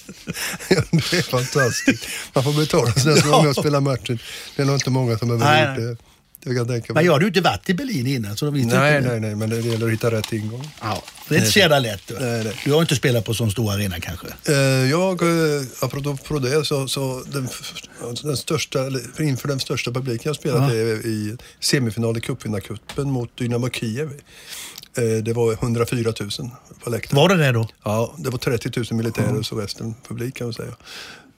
Ja, 0.68 0.82
det 0.90 1.18
är 1.18 1.22
fantastiskt. 1.22 2.06
Man 2.32 2.44
får 2.44 2.52
betala 2.52 2.92
så 2.92 3.16
som 3.16 3.30
ja. 3.30 3.42
med 3.42 3.50
och 3.50 3.56
spela 3.56 3.80
matchen. 3.80 4.18
Det 4.56 4.62
är 4.62 4.66
nog 4.66 4.76
inte 4.76 4.90
många 4.90 5.18
som 5.18 5.30
har 5.30 5.36
gjort 5.36 5.76
det. 5.76 6.11
Jag 6.44 6.56
kan 6.56 6.66
tänka 6.66 6.92
Men 6.92 7.04
jag 7.04 7.12
hade 7.12 7.24
ju 7.24 7.28
inte 7.28 7.40
varit 7.40 7.70
i 7.70 7.74
Berlin 7.74 8.06
innan. 8.06 8.36
Så 8.36 8.44
de 8.44 8.62
nej, 8.62 9.00
nej, 9.00 9.20
nej, 9.20 9.34
men 9.34 9.50
det 9.50 9.60
gäller 9.60 9.86
att 9.86 9.92
hitta 9.92 10.10
rätt 10.10 10.32
ingång. 10.32 10.70
Ja, 10.80 11.02
det 11.28 11.34
är 11.34 11.38
inte 11.38 11.50
så 11.50 11.58
jävla 11.58 11.78
lätt. 11.78 12.02
Du. 12.06 12.14
Nej, 12.14 12.44
nej. 12.44 12.60
du 12.64 12.72
har 12.72 12.80
inte 12.80 12.96
spelat 12.96 13.24
på 13.24 13.34
sån 13.34 13.50
stor 13.50 13.72
arena 13.72 14.00
kanske? 14.00 14.26
Uh, 14.48 14.56
jag, 14.90 15.22
uh, 15.22 15.62
apropå 15.80 16.38
det, 16.38 16.64
så, 16.64 16.88
så 16.88 17.22
den, 17.32 17.48
den 18.22 18.36
största, 18.36 18.78
inför 19.18 19.48
den 19.48 19.60
största 19.60 19.92
publiken 19.92 20.22
jag 20.24 20.36
spelat 20.36 20.72
ja. 20.72 20.78
är 20.78 21.06
i 21.06 21.36
semifinal 21.60 22.16
i 22.16 22.20
cupvinnarcupen 22.20 23.10
mot 23.10 23.38
Dynamo 23.38 23.70
Kiev. 23.70 24.08
Uh, 24.98 25.22
det 25.22 25.32
var 25.32 25.52
104 25.52 26.12
000 26.20 26.30
på 26.84 26.90
läktaren. 26.90 27.22
Var 27.22 27.28
det 27.28 27.36
det 27.36 27.52
då? 27.52 27.68
Ja, 27.84 28.14
det 28.18 28.30
var 28.30 28.38
30 28.38 28.70
000 28.76 28.86
militärer 28.90 29.26
mm. 29.26 29.38
och 29.38 29.46
så 29.46 29.60
resten 29.60 29.94
publik 30.08 30.34
kan 30.34 30.46
man 30.46 30.54
säga. 30.54 30.72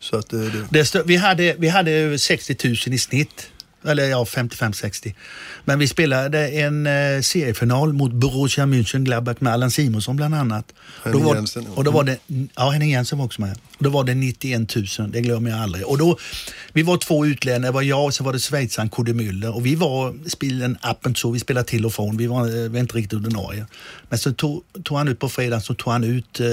Så 0.01 0.17
att, 0.17 0.31
det, 0.31 0.67
det... 0.71 1.03
vi, 1.05 1.17
hade, 1.17 1.55
vi 1.59 1.69
hade 1.69 2.19
60 2.19 2.57
000 2.65 2.75
i 2.95 2.99
snitt 2.99 3.51
eller 3.85 4.09
ja, 4.09 4.25
55-60. 4.25 5.15
Men 5.65 5.79
vi 5.79 5.89
spelade 5.89 6.49
en 6.49 6.87
eh, 6.87 7.21
seriefinal 7.21 7.93
mot 7.93 8.13
Borussia 8.13 8.67
Mönchengladbach 8.67 9.37
med 9.39 9.53
Allan 9.53 9.71
Simonsson 9.71 10.17
bland 10.17 10.35
annat. 10.35 10.75
Henning 11.03 11.23
då 11.23 11.29
var, 11.29 11.35
Jensen. 11.35 11.67
Och 11.67 11.85
då 11.85 11.91
var 11.91 12.05
det, 12.05 12.19
ja, 12.57 12.71
Henning 12.71 12.91
Jensen 12.91 13.19
var 13.19 13.25
också 13.25 13.41
med. 13.41 13.59
Och 13.79 13.85
då 13.85 13.91
var 13.91 14.05
det 14.05 14.15
91 14.15 14.77
000, 14.77 14.87
det 15.11 15.21
glömmer 15.21 15.51
jag 15.51 15.61
aldrig. 15.61 15.87
Och 15.87 15.99
då, 15.99 16.19
vi 16.73 16.83
var 16.83 16.97
två 16.97 17.27
utlänningar, 17.27 17.73
det 17.73 17.75
var 17.75 17.83
jag 17.83 18.05
och 18.05 18.15
så 18.15 18.25
var 18.25 18.33
det 18.33 18.39
schweizaren 18.39 18.89
Kodde 18.89 19.13
Müller. 19.13 19.55
Och 19.55 19.67
vi 19.67 19.75
var, 19.75 20.29
spelen 20.29 20.79
appen 20.81 21.15
så, 21.15 21.31
vi 21.31 21.41
spelade 21.41 21.69
till 21.69 21.87
och 21.87 21.95
från. 21.95 22.17
Vi 22.17 22.27
var, 22.27 22.45
vi 22.45 22.69
var 22.69 22.79
inte 22.79 22.97
riktigt 22.97 23.19
ordinarie. 23.19 23.67
Men 24.09 24.19
så 24.19 24.33
tog, 24.33 24.63
tog 24.85 24.99
han 24.99 25.09
ut 25.09 25.19
på 25.19 25.29
fredag 25.29 25.61
så 25.61 25.75
tog 25.75 25.93
han 25.93 26.05
ut 26.05 26.41
eh, 26.41 26.47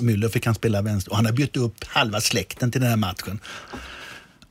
Müller, 0.00 0.28
fick 0.28 0.46
han 0.46 0.54
spela 0.54 0.82
vänster. 0.82 1.10
Och 1.10 1.16
han 1.16 1.26
har 1.26 1.32
bytt 1.32 1.56
upp 1.56 1.84
halva 1.86 2.20
släkten 2.20 2.70
till 2.70 2.80
den 2.80 2.90
här 2.90 2.96
matchen. 2.96 3.40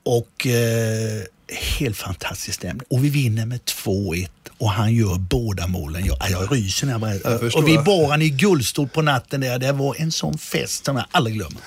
Och 0.04 0.48
eh, 0.48 1.24
helt 1.50 1.98
fantastisk 1.98 2.54
stämning. 2.58 2.86
Och 2.90 3.04
vi 3.04 3.10
vinner 3.10 3.46
med 3.46 3.60
2-1 3.60 4.28
och 4.58 4.72
han 4.72 4.94
gör 4.94 5.16
båda 5.16 5.68
målen. 5.68 6.06
Jag, 6.06 6.18
jag 6.30 6.52
ryser 6.52 6.86
när 6.86 6.94
jag 6.94 7.02
berättar. 7.02 7.58
Och 7.58 7.68
vi 7.68 7.78
bar 7.78 8.10
han 8.10 8.22
i 8.22 8.30
guldstol 8.30 8.88
på 8.88 9.02
natten 9.02 9.42
där. 9.42 9.60
Det 9.60 9.72
var 9.72 9.96
en 9.98 10.12
sån 10.12 10.38
fest 10.38 10.86
som 10.86 10.96
jag 10.96 11.06
aldrig 11.12 11.36
glömmer. 11.36 11.62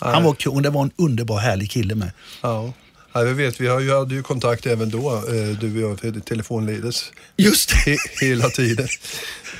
Han 0.00 0.24
var 0.24 0.34
kul 0.34 0.62
det 0.62 0.70
var 0.70 0.82
en 0.82 0.90
underbar 0.96 1.38
härlig 1.38 1.70
kille 1.70 1.94
med. 1.94 2.10
Ja. 2.40 2.72
Ja, 3.16 3.20
vi 3.22 3.32
vet, 3.32 3.60
vi 3.60 3.68
hade 3.68 4.14
ju 4.14 4.22
kontakt 4.22 4.66
även 4.66 4.90
då, 4.90 5.12
eh, 5.16 5.58
du 5.60 5.84
och 5.84 6.04
jag, 6.04 6.24
telefonledes. 6.24 7.12
Just 7.36 7.70
det. 7.84 7.96
hela 8.20 8.50
tiden. 8.50 8.88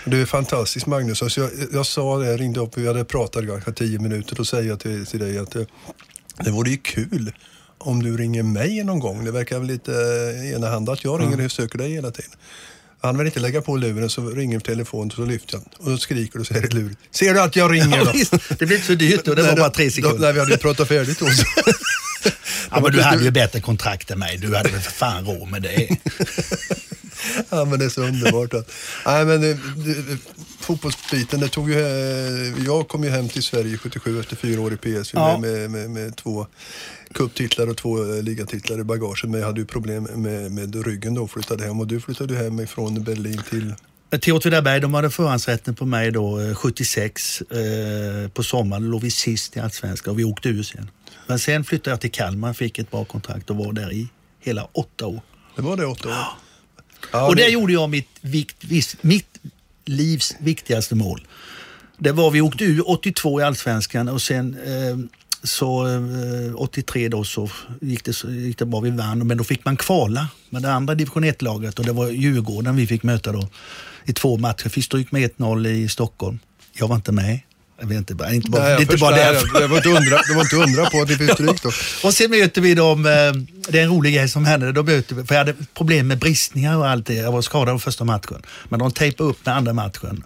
Du 0.05 0.23
är 0.23 0.27
fantastisk 0.27 0.87
Magnus. 0.87 1.23
Alltså 1.23 1.41
jag, 1.41 1.51
jag 1.73 1.87
sa 1.87 2.19
det, 2.19 2.27
jag 2.27 2.41
ringde 2.41 2.61
upp, 2.61 2.79
vi 2.79 2.87
hade 2.87 3.05
pratat 3.05 3.47
kanske 3.47 3.73
tio 3.73 3.99
minuter, 3.99 4.37
då 4.37 4.45
säger 4.45 4.69
jag 4.69 4.81
till, 4.81 5.07
till 5.07 5.21
dig 5.21 5.39
att 5.39 5.51
det, 5.51 5.67
det 6.45 6.51
vore 6.51 6.71
ju 6.71 6.77
kul 6.77 7.33
om 7.79 8.03
du 8.03 8.17
ringer 8.17 8.43
mig 8.43 8.85
någon 8.85 8.99
gång. 8.99 9.25
Det 9.25 9.31
verkar 9.31 9.59
väl 9.59 9.69
lite 9.69 9.93
enahanda 10.55 10.93
att 10.93 11.05
jag 11.05 11.21
ringer 11.21 11.45
och 11.45 11.53
söker 11.53 11.79
dig 11.79 11.93
hela 11.93 12.11
tiden. 12.11 12.31
Han 13.01 13.19
vill 13.19 13.27
inte 13.27 13.41
lägga 13.41 13.61
på 13.61 13.77
luren 13.77 14.11
så 14.11 14.31
ringer 14.31 14.61
telefonen 14.61 15.09
och 15.09 15.15
så 15.15 15.25
lyfter 15.25 15.57
han. 15.57 15.67
Och 15.79 15.91
då 15.91 15.99
skriker 15.99 16.41
och 16.41 16.47
säger 16.47 16.67
i 16.67 16.69
luren. 16.69 16.97
Ser 17.11 17.35
du 17.35 17.41
att 17.41 17.57
jag 17.57 17.73
ringer 17.73 18.05
då? 18.05 18.11
Ja, 18.15 18.39
det 18.59 18.67
blir 18.67 18.77
inte 18.77 18.87
så 18.87 18.95
dyrt 18.95 19.25
då. 19.25 19.35
Det 19.35 19.43
var 19.43 19.57
bara 19.57 19.71
tre 19.71 19.91
sekunder. 19.91 20.19
När 20.19 20.33
vi 20.33 20.41
hade 20.41 20.57
pratat 20.57 20.89
färdigt 20.89 21.19
då. 21.19 21.27
ja, 22.71 22.81
men 22.81 22.93
du 22.93 23.03
hade 23.03 23.25
ju 23.25 23.31
bättre 23.31 23.61
kontrakt 23.61 24.11
än 24.11 24.19
mig. 24.19 24.37
Du 24.37 24.57
hade 24.57 24.69
väl 24.69 24.81
för 24.81 24.91
fan 24.91 25.25
råd 25.25 25.51
med 25.51 25.63
det. 25.63 25.89
ja, 27.51 27.65
men 27.65 27.79
det 27.79 27.85
är 27.85 27.89
så 27.89 28.03
underbart. 28.03 28.55
Att, 28.55 28.71
nej, 29.07 29.25
men 29.25 29.41
det, 29.41 29.55
det, 29.55 30.19
fotbollsbiten, 30.61 31.41
det 31.41 31.49
tog 31.49 31.71
ju, 31.71 31.81
eh, 31.81 32.65
jag 32.67 32.89
kom 32.89 33.05
ju 33.05 33.11
hem 33.11 33.29
till 33.29 33.43
Sverige 33.43 33.79
77 33.79 34.21
efter 34.21 34.37
fyra 34.37 34.61
år 34.61 34.73
i 34.73 34.77
PSV 34.77 35.19
ja. 35.19 35.39
med, 35.39 35.51
med, 35.53 35.71
med, 35.71 35.91
med 35.91 36.17
två 36.17 36.47
cuptitlar 37.15 37.67
och 37.67 37.77
två 37.77 38.15
eh, 38.15 38.23
ligatitlar 38.23 38.81
i 38.81 38.85
bagaget. 38.85 39.31
Men 39.31 39.41
jag 39.41 39.47
hade 39.47 39.61
ju 39.61 39.67
problem 39.67 40.03
med, 40.03 40.53
med 40.53 40.87
ryggen 40.87 41.15
då 41.15 41.23
och 41.23 41.31
flyttade 41.31 41.65
hem. 41.65 41.81
Och 41.81 41.87
du 41.87 42.01
flyttade 42.01 42.37
hem 42.37 42.67
från 42.67 43.05
Berlin 43.05 43.43
till? 43.51 43.75
Till 44.21 44.33
Åtvidaberg, 44.33 44.81
de 44.81 44.95
hade 44.95 45.11
förhandsrätten 45.11 45.75
på 45.75 45.87
mig 45.87 46.11
då 46.11 46.55
76 46.55 47.43
eh, 47.43 47.59
eh, 47.59 48.29
på 48.29 48.43
sommaren. 48.43 48.83
Då 48.83 48.89
låg 48.89 49.01
vi 49.01 49.11
sist 49.11 49.57
i 49.57 49.61
Allsvenskan 49.61 50.13
och 50.13 50.19
vi 50.19 50.25
åkte 50.25 50.49
ur 50.49 50.63
sen. 50.63 50.91
Men 51.27 51.39
sen 51.39 51.65
flyttade 51.65 51.91
jag 51.91 52.01
till 52.01 52.11
Kalmar, 52.11 52.53
fick 52.53 52.79
ett 52.79 52.91
bra 52.91 53.05
kontrakt 53.05 53.51
och 53.51 53.57
var 53.57 53.73
där 53.73 53.93
i 53.93 54.09
hela 54.41 54.69
åtta 54.73 55.07
år. 55.07 55.21
Det 55.57 55.63
var 55.63 55.77
det 55.77 55.87
åtta 55.87 56.09
år? 56.09 56.15
Ja. 56.15 56.37
Ja, 57.13 57.29
och 57.29 57.37
där 57.37 57.45
det... 57.45 57.51
gjorde 57.51 57.73
jag 57.73 57.91
mitt, 57.91 58.09
vikt, 58.21 58.65
mitt 59.01 59.41
livs 59.85 60.37
viktigaste 60.39 60.95
mål. 60.95 61.27
Det 61.99 62.13
var, 62.13 62.31
vi 62.31 62.41
åkte 62.41 62.65
ur 62.65 62.91
82 62.91 63.41
i 63.41 63.45
Allsvenskan 63.45 64.09
och 64.09 64.23
sen 64.23 64.57
eh, 64.67 64.99
så 65.45 65.87
eh, 65.87 66.55
83 66.57 67.09
då 67.09 67.25
så 67.25 67.51
gick 67.81 68.05
det, 68.05 68.13
så 68.13 68.31
gick 68.31 68.59
det 68.59 68.67
bra, 68.67 68.81
vi 68.81 68.91
vann, 68.91 69.27
men 69.27 69.39
då 69.39 69.45
fick 69.45 69.65
man 69.65 69.77
kvala 69.77 70.29
med 70.51 70.63
det 70.63 70.73
andra 70.73 70.95
division 70.95 71.25
1-laget 71.25 71.79
och 71.79 71.85
det 71.85 71.93
var 71.93 72.09
Djurgården 72.09 72.77
vi 72.77 72.87
fick 72.87 73.03
möta 73.03 73.33
då 73.33 73.49
i 74.05 74.13
två 74.13 74.37
matcher. 74.37 74.69
Fick 74.69 74.85
stryk 74.85 75.13
med 75.13 75.31
1-0 75.31 75.69
i 75.69 75.89
Stockholm. 75.89 76.39
Jag 76.73 76.89
var 76.89 76.97
inte 76.97 77.13
med. 77.13 77.41
Jag 77.81 77.87
vet 77.87 77.99
inte, 77.99 78.29
inte 78.33 78.51
bara, 78.51 78.63
Nej, 78.63 78.83
inte 78.83 78.97
bara 78.97 79.17
därför. 79.17 79.61
Det 79.61 79.67
var 79.67 79.77
inte 79.77 79.89
undra, 79.89 80.23
det 80.29 80.35
var 80.35 80.43
inte 80.43 80.57
undra 80.57 80.91
på 80.91 81.01
att 81.01 81.09
det 81.09 81.17
fick 81.17 81.33
stryk 81.33 81.63
då. 81.63 81.69
och 82.05 82.15
sen 82.15 82.31
möter 82.31 82.61
vi 82.61 82.75
dem, 82.75 83.07
eh, 83.07 83.13
det 83.69 83.79
är 83.79 83.83
en 83.83 83.89
rolig 83.89 84.15
grej 84.15 84.29
som 84.29 84.45
hände, 84.45 84.73
då 84.73 84.83
möter 84.83 85.15
vi, 85.15 85.25
för 85.25 85.35
jag 85.35 85.41
hade 85.41 85.55
problem 85.75 86.07
med 86.07 86.19
bristningar 86.19 86.77
och 86.77 86.89
allt 86.89 87.07
det. 87.07 87.15
Jag 87.15 87.33
var 87.33 87.43
skadad 87.43 87.83
första 87.83 88.05
matchen. 88.05 88.43
Men 88.69 88.79
de 88.79 88.93
tejpade 88.93 89.31
upp 89.31 89.47
med 89.47 89.57
andra 89.57 89.73
matchen. 89.73 90.25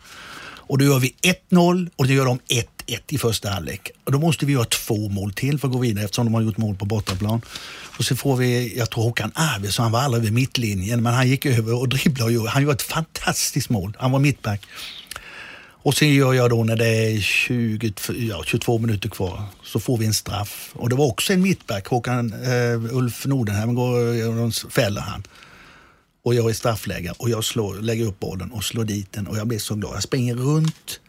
Och 0.68 0.78
då 0.78 0.84
gör 0.84 0.98
vi 0.98 1.14
1-0 1.50 1.90
och 1.96 2.06
då 2.06 2.12
gör 2.12 2.24
de 2.24 2.38
1 2.48 2.77
1 2.88 3.12
i 3.12 3.18
första 3.18 3.50
halvlek. 3.50 3.90
Och 4.04 4.12
då 4.12 4.18
måste 4.18 4.46
vi 4.46 4.52
göra 4.52 4.64
två 4.64 5.08
mål 5.08 5.32
till 5.32 5.58
för 5.58 5.68
att 5.68 5.72
gå 5.72 5.78
vidare 5.78 6.04
eftersom 6.04 6.24
de 6.24 6.34
har 6.34 6.42
gjort 6.42 6.56
mål 6.56 6.76
på 6.76 6.84
bortaplan. 6.84 7.40
Och 7.98 8.04
så 8.04 8.16
får 8.16 8.36
vi, 8.36 8.78
jag 8.78 8.90
tror 8.90 9.04
Håkan 9.04 9.32
Arvidsson, 9.34 9.82
han 9.82 9.92
var 9.92 10.00
aldrig 10.00 10.22
vid 10.22 10.32
mittlinjen, 10.32 11.02
men 11.02 11.14
han 11.14 11.28
gick 11.28 11.46
över 11.46 11.74
och 11.74 11.88
dribblade 11.88 12.38
och 12.38 12.48
han 12.48 12.62
gjorde 12.62 12.74
ett 12.74 12.82
fantastiskt 12.82 13.70
mål. 13.70 13.96
Han 13.98 14.12
var 14.12 14.18
mittback. 14.18 14.66
Och 15.82 15.94
sen 15.94 16.14
gör 16.14 16.34
jag 16.34 16.50
då 16.50 16.64
när 16.64 16.76
det 16.76 16.86
är 16.86 17.20
20, 17.20 17.92
ja, 18.18 18.42
22 18.46 18.78
minuter 18.78 19.08
kvar, 19.08 19.42
så 19.64 19.80
får 19.80 19.98
vi 19.98 20.06
en 20.06 20.14
straff. 20.14 20.70
Och 20.72 20.88
det 20.88 20.96
var 20.96 21.06
också 21.06 21.32
en 21.32 21.42
mittback, 21.42 21.86
Håkan, 21.86 22.32
eh, 22.32 22.96
Ulf 22.96 23.26
Nordenheim, 23.26 23.74
går, 23.74 24.70
fäller 24.70 25.00
han. 25.00 25.22
Och 26.22 26.34
jag 26.34 26.50
är 26.50 26.54
straffläggare 26.54 27.14
och 27.18 27.30
jag 27.30 27.44
slår, 27.44 27.74
lägger 27.74 28.04
upp 28.04 28.20
bollen 28.20 28.50
och 28.50 28.64
slår 28.64 28.84
dit 28.84 29.12
den 29.12 29.26
och 29.26 29.38
jag 29.38 29.46
blir 29.46 29.58
så 29.58 29.74
glad. 29.74 29.94
Jag 29.94 30.02
springer 30.02 30.34
runt 30.34 31.00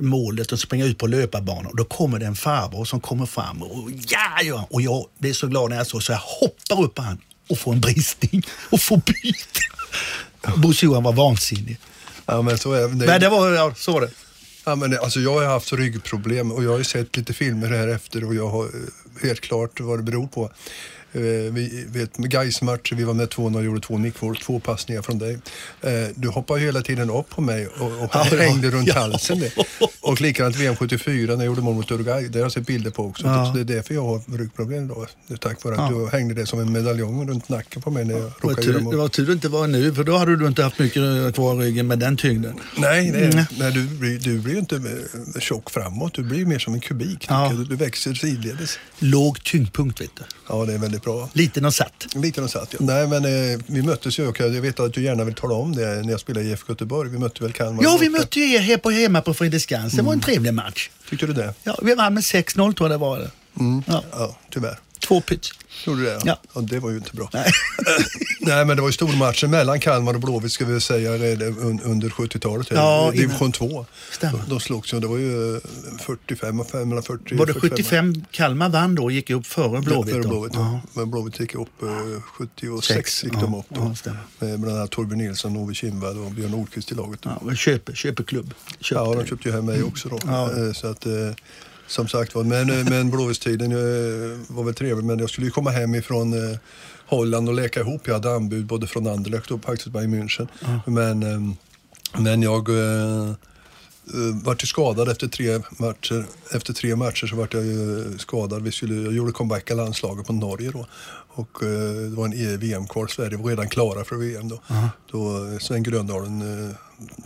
målet 0.00 0.52
och 0.52 0.60
springer 0.60 0.86
ut 0.86 0.98
på 0.98 1.06
löparbanan. 1.06 1.66
Och 1.66 1.76
då 1.76 1.84
kommer 1.84 2.18
det 2.18 2.26
en 2.26 2.36
farbror 2.36 2.84
som 2.84 3.00
kommer 3.00 3.26
fram 3.26 3.62
och 3.62 3.90
ja, 4.08 4.42
ja, 4.42 4.66
och 4.70 4.82
jag 4.82 5.06
blir 5.18 5.32
så 5.32 5.46
glad 5.46 5.70
när 5.70 5.76
jag 5.76 5.86
såg 5.86 6.02
så 6.02 6.12
jag 6.12 6.18
hoppar 6.18 6.84
upp 6.84 6.94
på 6.94 7.02
han 7.02 7.18
och 7.48 7.58
får 7.58 7.72
en 7.72 7.80
bristning 7.80 8.42
och 8.70 8.80
får 8.80 8.96
byta. 8.96 10.56
Bosse 10.56 10.86
Johan 10.86 11.02
var 11.02 11.12
vansinnig. 11.12 11.78
Ja, 12.26 12.42
men 12.42 12.58
så 12.58 12.72
är 12.72 12.80
det. 12.80 13.06
Men 13.06 13.20
det 13.20 13.28
var, 13.28 13.52
ja, 13.52 13.74
så 13.76 13.92
var 13.92 14.00
det. 14.00 14.10
Ja, 14.64 14.74
men 14.74 14.98
alltså, 14.98 15.20
jag 15.20 15.34
har 15.34 15.44
haft 15.44 15.72
ryggproblem 15.72 16.52
och 16.52 16.64
jag 16.64 16.70
har 16.70 16.82
sett 16.82 17.16
lite 17.16 17.32
filmer 17.32 17.70
här 17.70 17.88
efter 17.88 18.24
och 18.24 18.34
jag 18.34 18.48
har 18.48 18.64
eh, 18.64 18.70
helt 19.22 19.40
klart 19.40 19.80
vad 19.80 19.98
det 19.98 20.02
beror 20.02 20.26
på. 20.26 20.50
Eh, 21.16 21.52
vi 21.52 21.84
vet 21.88 22.16
gais 22.16 22.62
matcher 22.62 22.94
vi 22.94 23.04
var 23.04 23.14
med 23.14 23.28
2-0 23.28 23.56
och 23.56 23.64
gjorde 23.64 23.80
två 23.80 23.98
nickmål, 23.98 24.36
två 24.36 24.60
passningar 24.60 25.02
från 25.02 25.18
dig. 25.18 25.38
Eh, 25.82 25.90
du 26.14 26.28
hoppade 26.28 26.60
hela 26.60 26.82
tiden 26.82 27.10
upp 27.10 27.30
på 27.30 27.40
mig 27.40 27.66
och, 27.66 27.86
och 27.86 28.10
ja, 28.12 28.22
hängde 28.22 28.70
runt 28.70 28.88
ja. 28.88 28.94
halsen. 28.94 29.42
Och 30.00 30.20
likadant 30.20 30.56
VM 30.56 30.76
74 30.76 31.32
när 31.32 31.34
jag 31.34 31.46
gjorde 31.46 31.60
mål 31.60 31.74
mot 31.74 31.90
Uruguay, 31.90 32.28
det 32.28 32.38
har 32.38 32.44
jag 32.44 32.52
sett 32.52 32.66
bilder 32.66 32.90
på 32.90 33.04
också. 33.04 33.26
Ja. 33.26 33.46
Så 33.46 33.52
det 33.52 33.60
är 33.72 33.76
därför 33.76 33.94
jag 33.94 34.04
har 34.04 34.38
ryggproblem 34.38 34.88
då. 34.88 35.06
Tack 35.40 35.64
vare 35.64 35.76
att 35.76 35.90
du 35.90 36.08
hängde 36.08 36.34
det 36.34 36.46
som 36.46 36.60
en 36.60 36.72
medaljong 36.72 37.28
runt 37.28 37.48
nacken 37.48 37.82
på 37.82 37.90
mig 37.90 38.04
när 38.04 38.14
jag 38.14 38.32
råkade 38.40 38.66
göra 38.66 38.80
mål. 38.80 38.92
Det 38.92 38.98
var 38.98 39.08
tur 39.08 39.26
det 39.26 39.32
inte 39.32 39.48
var 39.48 39.66
nu, 39.66 39.94
för 39.94 40.04
då 40.04 40.16
hade 40.16 40.36
du 40.36 40.46
inte 40.46 40.62
haft 40.62 40.78
mycket 40.78 41.34
kvar 41.34 41.62
i 41.62 41.66
ryggen 41.66 41.86
med 41.86 41.98
den 41.98 42.16
tyngden. 42.16 42.60
Nej, 42.76 43.10
det, 43.10 43.24
mm. 43.24 43.44
nej 43.58 43.72
du, 43.72 43.84
blir, 43.86 44.18
du 44.18 44.38
blir 44.38 44.52
ju 44.52 44.58
inte 44.58 44.80
tjock 45.40 45.70
framåt, 45.70 46.14
du 46.14 46.22
blir 46.22 46.46
mer 46.46 46.58
som 46.58 46.74
en 46.74 46.80
kubik. 46.80 47.28
Du, 47.50 47.64
du 47.64 47.76
växer 47.76 48.14
sidledes. 48.14 48.78
Låg 48.98 49.44
tyngdpunkt 49.44 50.00
vet 50.00 50.16
du. 50.16 50.22
Ja, 50.48 50.64
det 50.64 50.74
är 50.74 50.78
väldigt 50.78 51.05
bra. 51.06 51.28
Liten 51.32 51.64
och 51.64 51.74
satt. 51.74 52.06
Liten 52.14 52.44
och 52.44 52.50
satt, 52.50 52.72
ja. 52.72 52.78
Nej, 52.80 53.06
men 53.06 53.24
eh, 53.24 53.60
vi 53.66 53.82
möttes 53.82 54.18
ju 54.18 54.26
och 54.26 54.40
jag 54.40 54.48
vet 54.48 54.80
att 54.80 54.94
du 54.94 55.02
gärna 55.02 55.24
vill 55.24 55.34
tala 55.34 55.54
om 55.54 55.76
det 55.76 55.86
när 55.86 56.10
jag 56.10 56.20
spelade 56.20 56.46
i 56.46 56.50
IFK 56.50 56.72
Göteborg. 56.72 57.10
Vi 57.10 57.18
mötte 57.18 57.42
väl 57.42 57.52
Kalmar? 57.52 57.82
Ja, 57.82 57.98
vi 58.00 58.08
mötte 58.08 58.40
ju 58.40 58.54
er 58.54 58.60
här 58.60 58.76
på, 58.76 58.90
hemma 58.90 59.20
på 59.20 59.34
Fredriksskans. 59.34 59.92
Det 59.92 60.02
var 60.02 60.12
en 60.12 60.18
mm. 60.18 60.20
trevlig 60.20 60.54
match. 60.54 60.90
Tyckte 61.10 61.26
du 61.26 61.32
det? 61.32 61.54
Ja, 61.62 61.78
vi 61.82 61.94
vann 61.94 62.14
med 62.14 62.22
6-0 62.22 62.54
tror 62.54 62.74
jag 62.78 62.90
det 62.90 62.96
var. 62.96 63.30
Mm. 63.60 63.82
Ja. 63.86 64.02
ja, 64.10 64.36
tyvärr. 64.50 64.78
Två 65.06 65.20
pitch. 65.20 65.52
Gjorde 65.86 66.02
det? 66.02 66.20
Ja. 66.24 66.38
ja. 66.54 66.60
Det 66.60 66.78
var 66.78 66.90
ju 66.90 66.96
inte 66.96 67.16
bra. 67.16 67.30
Nej. 67.32 67.50
Nej, 68.40 68.64
men 68.64 68.76
det 68.76 68.82
var 68.82 68.88
ju 68.88 68.92
stormatcher 68.92 69.46
mellan 69.46 69.80
Kalmar 69.80 70.14
och 70.14 70.20
Blåvitt 70.20 70.52
ska 70.52 70.64
vi 70.64 70.80
säga 70.80 71.10
un- 71.16 71.80
under 71.84 72.08
70-talet. 72.08 72.66
Ja, 72.70 73.10
Division 73.14 73.52
2. 73.52 73.86
Stämmer. 74.12 74.38
De, 74.38 74.48
de 74.50 74.60
slogs 74.60 74.94
ju, 74.94 75.00
det 75.00 75.06
var 75.06 75.16
ju 75.18 75.56
eh, 75.56 75.60
45 76.00 76.60
och 76.60 76.70
5, 76.70 76.88
mellan 76.88 77.02
40 77.02 77.34
Var 77.36 77.46
det 77.46 77.52
45. 77.54 77.70
75 77.76 78.24
Kalmar 78.30 78.68
vann 78.68 78.94
då 78.94 79.02
och 79.04 79.12
gick 79.12 79.30
upp 79.30 79.46
före 79.46 79.80
Blåvitt? 79.80 80.12
Före 80.14 80.22
då? 80.22 80.28
Blåvitt, 80.28 80.52
Ja. 80.54 80.60
ja. 80.60 80.80
Men 81.00 81.10
Blåvitt 81.10 81.40
gick 81.40 81.54
upp 81.54 81.82
eh, 81.82 82.20
76 82.22 82.86
Sex, 82.86 83.24
gick 83.24 83.32
de 83.32 83.52
ja, 83.52 83.58
upp 83.58 83.66
då. 83.68 83.94
ja, 84.04 84.12
med 84.46 84.60
bland 84.60 84.76
annat 84.78 84.90
Torbjörn 84.90 85.18
Nilsson, 85.18 85.56
Ove 85.56 85.74
Kindvall 85.74 86.18
och 86.18 86.30
Björn 86.30 86.50
Nordqvist 86.50 86.92
i 86.92 86.94
laget. 86.94 87.20
Ja, 87.22 87.40
men 87.44 87.56
köpe, 87.56 87.94
köpeklubb. 87.94 88.54
Köpte. 88.80 88.94
Ja, 88.94 89.14
de 89.14 89.26
köpte 89.26 89.48
ju 89.48 89.54
hem 89.54 89.66
mig 89.66 89.82
också 89.82 90.08
då. 90.08 90.18
Ja. 90.26 90.50
Eh, 90.66 90.72
Så 90.72 90.86
att, 90.86 91.06
eh, 91.06 91.12
som 91.86 92.08
sagt 92.08 92.34
var, 92.34 92.44
men, 92.44 92.70
eh, 92.70 92.84
men 92.90 93.10
Blåvittstiden 93.10 93.72
eh, 93.72 94.38
var 94.48 94.64
väl 94.64 94.74
trevlig. 94.74 95.04
Men 95.04 95.18
jag 95.18 95.30
skulle 95.30 95.46
ju 95.46 95.50
komma 95.50 95.70
hem 95.70 95.94
ifrån 95.94 96.32
eh, 96.52 96.58
Holland 97.06 97.48
och 97.48 97.54
leka 97.54 97.80
ihop. 97.80 98.00
Jag 98.06 98.14
hade 98.14 98.34
anbud 98.34 98.66
både 98.66 98.86
från 98.86 99.06
Anderlecht 99.06 99.50
och 99.50 99.64
faktiskt 99.64 99.88
Bayern 99.90 100.14
München. 100.14 100.48
Men, 100.86 101.22
eh, 101.22 101.40
men 102.22 102.42
jag 102.42 102.68
eh, 102.68 103.34
vart 104.44 104.62
ju 104.62 104.66
skadad 104.66 105.08
efter 105.08 105.28
tre 105.28 105.60
matcher. 105.78 106.24
Efter 106.52 106.72
tre 106.72 106.96
matcher 106.96 107.26
så 107.26 107.36
vart 107.36 107.54
jag 107.54 107.64
ju 107.64 108.04
skadad. 108.18 108.62
Vi 108.62 108.72
skulle, 108.72 108.94
jag 109.02 109.12
gjorde 109.12 109.32
comeback 109.32 109.70
i 109.70 109.74
landslaget 109.74 110.26
på 110.26 110.32
Norge 110.32 110.70
då. 110.70 110.86
Och 111.28 111.62
eh, 111.62 111.68
det 112.10 112.16
var 112.16 112.24
en 112.24 112.34
E- 112.34 112.56
VM-kval. 112.56 113.08
Sverige 113.08 113.36
var 113.36 113.48
redan 113.50 113.68
klara 113.68 114.04
för 114.04 114.16
VM 114.16 114.48
då. 114.48 114.60
Då 115.10 115.46
eh, 115.52 115.58
Sven 115.58 115.82
Gröndalen 115.82 116.64
eh, 116.68 116.70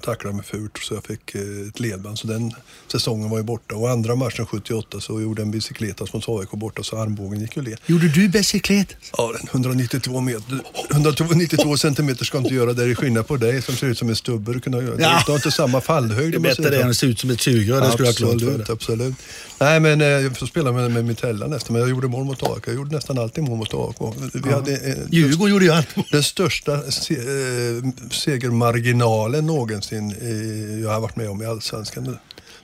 tacklade 0.03 0.37
mig 0.37 0.45
fult 0.45 0.79
så 0.79 0.95
jag 0.95 1.05
fick 1.05 1.35
eh, 1.35 1.41
ett 1.69 1.81
ledband. 1.81 2.19
Så 2.19 2.27
den 2.27 2.53
säsongen 2.93 3.31
var 3.31 3.39
ju 3.39 3.45
borta. 3.45 3.75
Och 3.75 3.91
andra 3.91 4.15
matchen 4.17 4.47
78 4.47 5.01
så 5.01 5.21
gjorde 5.21 5.43
en 5.43 5.51
bicicletas 5.51 6.13
mot 6.13 6.29
AIK 6.29 6.51
borta 6.51 6.83
så 6.83 6.99
armbågen 6.99 7.41
gick 7.41 7.57
ju 7.57 7.63
led. 7.63 7.79
Gjorde 7.87 8.09
du 8.09 8.29
bicyklet? 8.29 8.97
Ja, 9.17 9.33
den 9.39 9.49
192, 9.51 10.21
meter, 10.21 10.61
192 10.91 11.77
centimeter 11.77 12.25
ska 12.25 12.39
inte 12.39 12.55
göra 12.55 12.73
det. 12.73 12.85
Det 12.85 12.91
är 12.91 12.95
skillnad 12.95 13.27
på 13.27 13.37
dig 13.37 13.63
som 13.63 13.77
ser 13.77 13.87
ut 13.87 13.99
som 13.99 14.09
en 14.09 14.17
stubbe. 14.17 14.53
Du, 14.53 14.71
göra. 14.71 15.01
Ja. 15.01 15.23
du 15.27 15.33
har 15.33 15.39
inte 15.39 15.51
samma 15.51 15.81
fallhöjd. 15.81 16.33
Det 16.33 16.37
är 16.37 16.41
bättre 16.41 16.71
det 16.71 16.83
än 16.83 16.91
att 16.91 16.97
se 16.97 17.07
ut 17.07 17.19
som 17.19 17.31
ett 17.31 17.41
sugrör. 17.41 17.81
Det 17.81 17.91
skulle 17.93 18.09
jag 18.09 18.17
klart 18.17 18.31
för 18.31 18.37
Absolut, 18.37 18.67
dig. 18.67 18.73
absolut. 18.73 19.15
Nej, 19.61 19.81
men 19.81 20.01
eh, 20.01 20.07
jag 20.07 20.37
får 20.37 20.47
spela 20.47 20.73
med, 20.73 20.91
med 20.91 21.05
Mitella 21.05 21.47
nästan. 21.47 21.73
Men 21.73 21.81
jag 21.81 21.91
gjorde 21.91 22.09
mål 22.09 22.25
mot 22.25 22.43
AIK. 22.43 22.67
Jag 22.67 22.75
gjorde 22.75 22.95
nästan 22.95 23.19
alltid 23.19 23.45
mål 23.45 23.59
mot 23.59 23.75
AIK. 23.75 24.15
Vi 24.35 24.53
hade, 24.53 24.73
eh, 24.73 24.97
Djurgården 25.11 25.53
gjorde 25.53 25.65
ju 25.65 25.71
allt. 25.71 25.89
den 26.11 26.23
största 26.23 26.83
se, 26.91 27.15
eh, 27.15 27.85
segermarginalen 28.11 29.47
någonsin 29.67 30.15
eh, 30.21 30.81
jag 30.81 30.91
har 30.91 31.01
varit 31.01 31.17
med 31.17 31.31
om 31.31 31.43
i 31.43 31.47
Allsvenskan. 31.47 32.05
Det, 32.05 32.19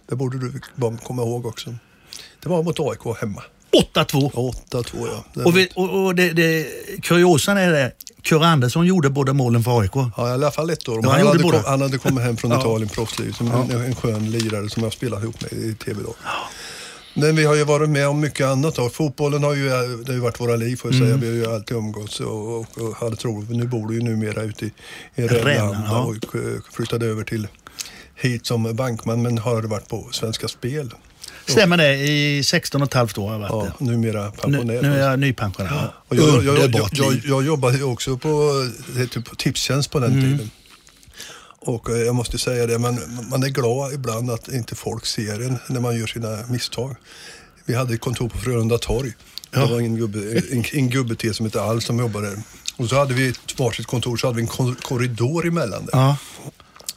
det 0.09 0.17
borde 0.17 0.39
du 0.39 0.61
komma 1.03 1.23
ihåg 1.23 1.47
också. 1.47 1.75
Det 2.43 2.49
var 2.49 2.63
mot 2.63 2.81
AIK 2.81 3.19
hemma. 3.21 3.43
8-2. 3.95 4.31
8-2 4.71 4.85
ja. 4.93 5.25
Det 5.35 5.45
Och, 5.45 5.57
vi, 5.57 5.69
och, 5.75 6.05
och 6.05 6.15
det, 6.15 6.33
det, 6.33 6.67
kuriosan 7.03 7.57
är 7.57 7.73
det, 7.73 7.93
Kurre 8.23 8.47
Andersson 8.47 8.87
gjorde 8.87 9.11
båda 9.11 9.33
målen 9.33 9.63
för 9.65 9.81
AIK. 9.81 9.93
Ja, 9.95 10.29
i 10.29 10.33
alla 10.33 10.51
fall 10.51 10.71
ett 10.71 10.89
år. 10.89 11.01
Ja, 11.03 11.11
han 11.11 11.19
han, 11.19 11.27
hade 11.27 11.39
kom, 11.39 11.63
han 11.67 11.81
hade 11.81 11.99
kommit 11.99 12.25
hem 12.25 12.37
från 12.37 12.51
Ja. 12.51 12.61
Italien, 12.61 12.89
proffsliv, 12.89 13.33
som 13.33 13.53
en, 13.53 13.71
en 13.71 13.95
skön 13.95 14.31
lirare 14.31 14.71
som 14.71 14.83
jag 14.83 14.93
spelat 14.93 15.23
ihop 15.23 15.41
med 15.41 15.53
i 15.53 15.75
tv 15.75 16.03
då. 16.05 16.15
Men 17.17 17.37
vi 17.37 17.45
har 17.45 17.55
ju 17.55 17.65
varit 17.65 17.89
med 17.91 18.09
om 18.09 18.21
mycket 18.21 18.47
annat. 18.47 18.75
Då. 18.75 18.89
Fotbollen 18.91 19.43
har 19.43 19.55
ju, 19.55 19.69
det 19.69 20.07
har 20.07 20.13
ju 20.13 20.21
varit 20.21 20.41
våra 20.41 20.57
liv 20.57 20.77
får 20.77 20.93
jag 20.93 21.01
Mm. 21.01 21.09
säga. 21.21 21.33
Vi 21.33 21.41
har 21.41 21.49
ju 21.49 21.55
alltid 21.55 21.77
umgåtts 21.77 22.21
och, 22.21 22.57
och, 22.61 22.67
och 22.79 22.97
hade 22.97 23.17
troligt. 23.17 23.51
Nu 23.51 23.67
bor 23.67 23.89
du 23.89 23.95
ju 23.95 24.01
numera 24.03 24.43
ute 24.43 24.65
i, 24.67 24.73
i 25.17 25.23
Rännan, 25.23 25.77
ja. 25.87 25.99
och 26.05 26.35
eh, 26.37 26.41
flyttade 26.73 27.07
över 27.07 27.25
till 27.25 27.49
hit 28.15 28.47
som 28.47 28.77
bankman 28.77 29.23
men 29.23 29.39
har 29.39 29.63
varit 29.63 29.89
på 29.89 30.09
Svenska 30.13 30.49
Spel. 30.49 30.91
Stämmer 31.47 31.77
det? 31.77 31.95
I 31.97 32.43
16 32.45 32.83
och 32.83 32.89
ett 32.89 32.95
halvt 32.95 33.19
år 33.19 33.27
har 33.27 33.33
jag 33.33 33.41
varit 33.41 33.73
Ja, 33.79 33.87
numera 33.87 34.23
det. 34.23 34.47
Nu, 34.47 34.65
nu 34.65 34.77
är 34.79 35.11
jag 35.11 35.19
nypensionär. 35.19 35.93
Och 36.09 36.17
jag, 36.17 36.45
jag, 36.45 36.59
jag, 36.59 36.89
jag, 36.93 37.21
jag, 37.25 37.45
jobbade 37.47 37.77
ju 37.77 37.83
också 37.85 38.19
på, 38.19 38.53
det 38.95 39.01
hette 39.01 39.21
på 39.21 39.35
Tipstjänst 39.35 39.91
på 39.91 39.99
den 39.99 40.13
Mm. 40.13 40.25
tiden. 40.25 40.51
Och 41.67 41.91
eh, 41.91 41.97
jag 41.97 42.15
måste 42.15 42.39
säga 42.39 42.67
det, 42.67 42.79
man, 42.79 43.01
man 43.31 43.43
är 43.43 43.49
glad 43.49 43.93
ibland 43.93 44.31
att 44.31 44.49
inte 44.49 44.75
folk 44.75 45.07
ser 45.07 45.41
en 45.47 45.59
när 45.69 45.81
man 45.81 45.97
gör 45.99 46.07
sina 46.07 46.39
misstag. 46.49 46.97
Vi 47.65 47.75
hade 47.75 47.95
ett 47.95 48.01
kontor 48.01 48.29
på 48.29 48.39
Frölunda 48.39 48.79
torg. 48.79 49.13
Det 49.51 49.61
var 49.67 49.79
en 49.81 49.97
gubbe, 49.97 50.19
en, 50.53 50.65
en 50.73 50.89
gubbe 50.91 51.17
till 51.17 51.35
som 51.35 51.47
hette 51.47 51.63
Alf 51.63 51.85
som 51.85 51.99
jobbade 51.99 52.31
där. 52.31 52.39
Och 52.77 52.89
så 52.89 52.97
hade 52.99 53.15
vi 53.15 53.29
ett 53.29 53.59
varsitt 53.59 53.87
kontor, 53.87 54.17
så 54.17 54.27
hade 54.27 54.37
vi 54.37 54.43
en 54.43 54.49
kor- 54.49 54.75
korridor 54.83 55.47
emellan 55.47 55.87
där. 55.87 55.99
Ja. 55.99 56.17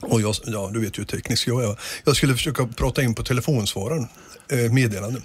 Och 0.02 0.22
jag, 0.22 0.36
ja, 0.46 0.70
du 0.74 0.80
vet 0.80 0.98
ju 0.98 1.02
hur 1.02 1.06
teknisk 1.08 1.48
jag 1.48 1.64
är. 1.64 1.80
Jag 2.04 2.16
skulle 2.16 2.34
försöka 2.34 2.68
prata 2.68 3.04
in 3.04 3.14
på 3.16 3.24
telefonsvararen, 3.24 4.08
eh, 4.52 4.58
meddelanden. 4.72 5.22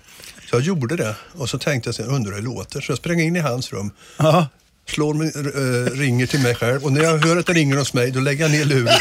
Så 0.50 0.56
jag 0.56 0.62
gjorde 0.62 0.96
det 0.96 1.16
och 1.32 1.48
så 1.50 1.58
tänkte 1.58 1.92
jag, 1.98 2.06
undrar 2.08 2.32
hur 2.32 2.38
det 2.40 2.44
låter. 2.44 2.80
Så 2.80 2.92
jag 2.92 2.98
sprang 2.98 3.20
in 3.20 3.36
i 3.36 3.40
hans 3.40 3.72
rum, 3.72 3.90
Ja. 4.18 4.46
Slår 4.88 5.14
mig, 5.14 5.32
eh, 5.36 5.98
ringer 5.98 6.26
till 6.26 6.40
mig 6.40 6.54
själv 6.54 6.84
och 6.84 6.92
när 6.92 7.02
jag 7.02 7.18
hör 7.18 7.36
att 7.36 7.46
det 7.46 7.52
ringer 7.52 7.76
hos 7.76 7.94
mig 7.94 8.10
då 8.10 8.20
lägger 8.20 8.44
jag 8.44 8.50
ner 8.50 8.64
luren 8.64 8.94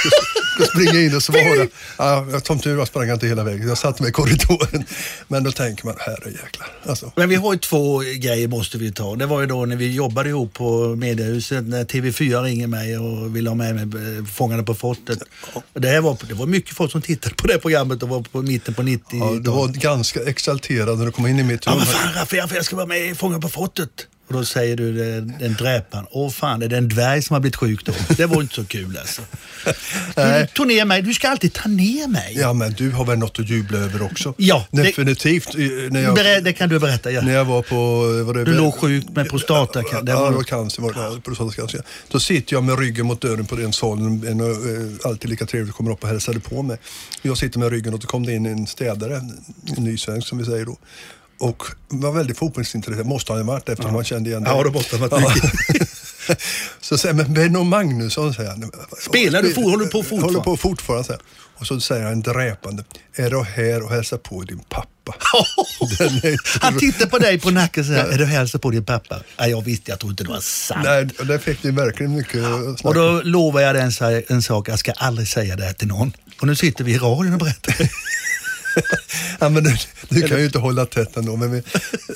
och, 0.59 0.65
springer 0.67 0.99
in 1.05 1.15
och 1.15 1.23
svarar. 1.29 1.67
Ja, 1.97 2.27
jag- 2.31 2.45
som 2.45 2.59
tur 2.59 2.75
var 2.75 2.85
sprang 2.85 3.07
jag 3.07 3.15
inte 3.15 3.27
hela 3.27 3.43
vägen. 3.43 3.67
Jag 3.67 3.77
satte 3.77 4.01
mig 4.03 4.09
i 4.09 4.13
korridoren. 4.13 4.83
Men 5.27 5.43
då 5.43 5.51
tänker 5.51 5.85
man, 5.85 5.95
herre 5.99 6.31
jäklar. 6.31 6.67
Alltså, 6.85 7.11
Men 7.15 7.29
vi 7.29 7.35
har 7.35 7.53
ju 7.53 7.59
två 7.59 7.99
grejer 7.99 8.47
måste 8.47 8.77
vi 8.77 8.91
ta. 8.91 9.15
Det 9.15 9.25
var 9.25 9.41
ju 9.41 9.47
då 9.47 9.65
när 9.65 9.75
vi 9.75 9.91
jobbade 9.93 10.29
ihop 10.29 10.53
på 10.53 10.95
Mediehuset 10.95 11.63
när 11.67 11.85
TV4 11.85 12.43
ringer 12.43 12.67
mig 12.67 12.97
och 12.97 13.35
vill 13.35 13.47
ha 13.47 13.55
med 13.55 13.75
mig 13.75 14.17
eh, 14.17 14.25
Fångarna 14.25 14.63
på 14.63 14.75
fortet. 14.75 15.19
Det, 15.73 15.87
här 15.87 16.01
var, 16.01 16.17
det 16.27 16.33
var 16.33 16.45
mycket 16.45 16.75
folk 16.75 16.91
som 16.91 17.01
tittade 17.01 17.35
på 17.35 17.47
det 17.47 17.57
programmet 17.59 18.03
och 18.03 18.09
var 18.09 18.21
på 18.21 18.41
mitten 18.41 18.73
på 18.73 18.83
90 18.83 19.03
ja, 19.11 19.31
du 19.41 19.49
var 19.51 19.67
ganska 19.67 20.19
exalterad 20.23 20.97
när 20.99 21.05
du 21.05 21.11
kom 21.11 21.27
in 21.27 21.39
i 21.39 21.43
mitt 21.43 21.65
Ja 21.65 21.71
rum. 21.71 21.77
men 21.77 21.87
fan 21.87 22.13
Raffe, 22.13 22.55
jag 22.55 22.65
ska 22.65 22.75
vara 22.75 22.85
med 22.85 23.09
i 23.11 23.15
Fångarna 23.15 23.41
på 23.41 23.49
fortet. 23.49 23.89
Och 24.27 24.33
då 24.33 24.45
säger 24.45 24.75
du 24.77 24.93
den, 24.93 25.33
den 25.39 25.53
dräparen. 25.53 26.05
Åh 26.11 26.29
fan, 26.31 26.61
är 26.61 26.67
det 26.67 26.77
en 26.77 26.89
dvärg 26.89 27.21
som 27.21 27.33
har 27.33 27.41
blivit 27.41 27.55
sjuk 27.55 27.85
då? 27.85 27.93
Det 28.17 28.25
var 28.25 28.41
inte 28.41 28.55
så 28.55 28.65
kul 28.65 28.97
alltså. 28.97 29.21
Du 30.15 30.47
tog 30.53 30.67
ner 30.67 30.85
mig. 30.85 31.01
Du 31.01 31.13
ska 31.13 31.29
alltid 31.29 31.53
ta 31.53 31.69
ner 31.69 32.07
mig. 32.07 32.35
Ja, 32.39 32.53
men 32.53 32.71
du 32.73 32.91
har 32.91 33.05
väl 33.05 33.17
något 33.17 33.39
att 33.39 33.49
jubla 33.49 33.77
över 33.77 34.01
också? 34.01 34.33
Ja, 34.37 34.65
det- 34.71 34.83
Definitivt. 34.83 35.55
eh, 35.55 35.61
När 35.91 36.01
jag, 36.01 36.17
Berä- 36.17 36.41
det 36.41 36.53
kan 36.53 36.69
du 36.69 36.79
berätta. 36.79 37.11
Ja. 37.11 37.21
när 37.21 37.33
jag 37.33 37.45
var 37.45 37.61
på... 37.61 37.75
Var 38.23 38.33
det, 38.33 38.43
Du 38.45 38.53
låg 38.53 38.73
sjuk 38.75 39.05
med 39.15 39.29
prostata. 39.29 39.81
Det 39.81 39.87
Ja, 39.91 40.01
det 40.01 40.13
var 40.35 40.43
cancer. 40.43 40.81
Var 40.81 40.93
det, 40.93 40.99
ja, 40.99 41.17
prostatacancer. 41.23 41.81
Då 42.07 42.19
sitter 42.19 42.53
jag 42.53 42.63
med 42.63 42.79
ryggen 42.79 43.05
mot 43.05 43.21
dörren 43.21 43.45
på 43.45 43.55
den 43.55 43.73
salen. 43.73 44.23
En, 44.27 44.39
eh, 44.39 45.09
alltid 45.09 45.29
lika 45.29 45.45
trevligt 45.45 45.75
kommer 45.75 45.91
upp 45.91 46.03
och 46.03 46.09
hälsade 46.09 46.39
på 46.39 46.61
mig. 46.61 46.77
Jag 47.21 47.37
sitter 47.37 47.59
med 47.59 47.69
ryggen 47.71 47.93
och 47.93 47.99
då 47.99 48.07
kom 48.07 48.25
det 48.25 48.33
in 48.33 48.45
en 48.45 48.67
städare, 48.67 49.15
en 49.77 49.83
ny 49.83 49.97
svensk 49.97 50.27
som 50.27 50.37
vi 50.37 50.45
säger 50.45 50.65
då. 50.65 50.77
Och 51.43 51.63
var 51.89 52.11
väldigt 52.11 52.37
fotbollsintresserad, 52.37 53.05
måste 53.07 53.31
han 53.33 53.41
ha 53.41 53.53
varit 53.53 53.69
eftersom 53.69 53.93
man 53.93 54.03
kände 54.03 54.29
igen 54.29 54.43
Ja, 54.47 54.63
det 54.63 54.69
måste 54.71 54.97
han 54.97 55.09
ha 55.09 55.19
varit 55.19 55.43
Så 56.81 56.97
säger 56.97 57.15
men 57.15 57.33
Benno 57.33 57.63
Magnusson, 57.63 58.33
säger 58.33 58.49
han. 58.49 58.71
Spelar 59.09 59.41
du 59.41 59.53
fot- 59.53 59.63
håller 59.63 59.85
du 59.85 59.91
på 59.91 60.03
fortfarande? 60.03 60.25
Håller 60.25 60.39
på 60.39 60.57
fortfarande, 60.57 61.03
säger 61.07 61.19
han. 61.19 61.27
Och 61.59 61.67
så 61.67 61.79
säger 61.79 62.05
han 62.05 62.21
dräpande, 62.21 62.83
är 63.15 63.29
du 63.29 63.43
här 63.43 63.83
och 63.83 63.89
hälsar 63.91 64.17
på 64.17 64.41
din 64.43 64.59
pappa? 64.59 64.89
Han 66.61 66.79
tittar 66.79 67.05
på 67.05 67.17
dig 67.19 67.39
på 67.39 67.51
nacken 67.51 67.81
och 67.81 67.87
säger, 67.87 68.05
är 68.05 68.17
du 68.17 68.25
hälsar 68.25 68.59
på 68.59 68.69
din 68.71 68.85
pappa? 68.85 69.19
Ja, 69.37 69.47
jag 69.47 69.61
visste, 69.61 69.91
jag 69.91 69.99
tror 69.99 70.11
inte 70.11 70.23
det 70.23 70.29
var 70.29 70.39
sant. 70.39 70.81
Nej, 70.83 71.05
där 71.27 71.37
fick 71.37 71.63
ni 71.63 71.71
verkligen 71.71 72.15
mycket 72.15 72.43
snack. 72.43 72.83
Och 72.85 72.93
då 72.93 73.21
lovar 73.23 73.61
jag 73.61 73.75
dig 73.75 73.81
en, 74.01 74.23
en 74.27 74.41
sak, 74.41 74.69
jag 74.69 74.79
ska 74.79 74.91
aldrig 74.91 75.27
säga 75.27 75.55
det 75.55 75.63
här 75.63 75.73
till 75.73 75.87
någon. 75.87 76.13
Och 76.41 76.47
nu 76.47 76.55
sitter 76.55 76.83
vi 76.83 76.91
i 76.93 76.97
radion 76.97 77.33
och 77.33 77.39
berättar. 77.39 77.75
Ja, 79.39 79.49
men 79.49 79.63
du, 79.63 79.77
du 80.09 80.21
kan 80.21 80.39
ju 80.39 80.45
inte 80.45 80.59
hålla 80.59 80.85
tätt 80.85 81.17
ändå. 81.17 81.35
Men, 81.35 81.51
vi, 81.51 81.63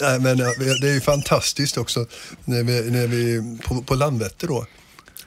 nej, 0.02 0.20
men 0.20 0.38
det 0.82 0.90
är 0.90 0.94
ju 0.94 1.02
fantastiskt 1.02 1.78
också 1.78 2.06
när 2.46 2.64
vi, 2.64 2.92
när 2.92 3.08
vi 3.08 3.42
på, 3.64 3.82
på 3.82 3.96
Landvetter 3.96 4.48
då. 4.48 4.66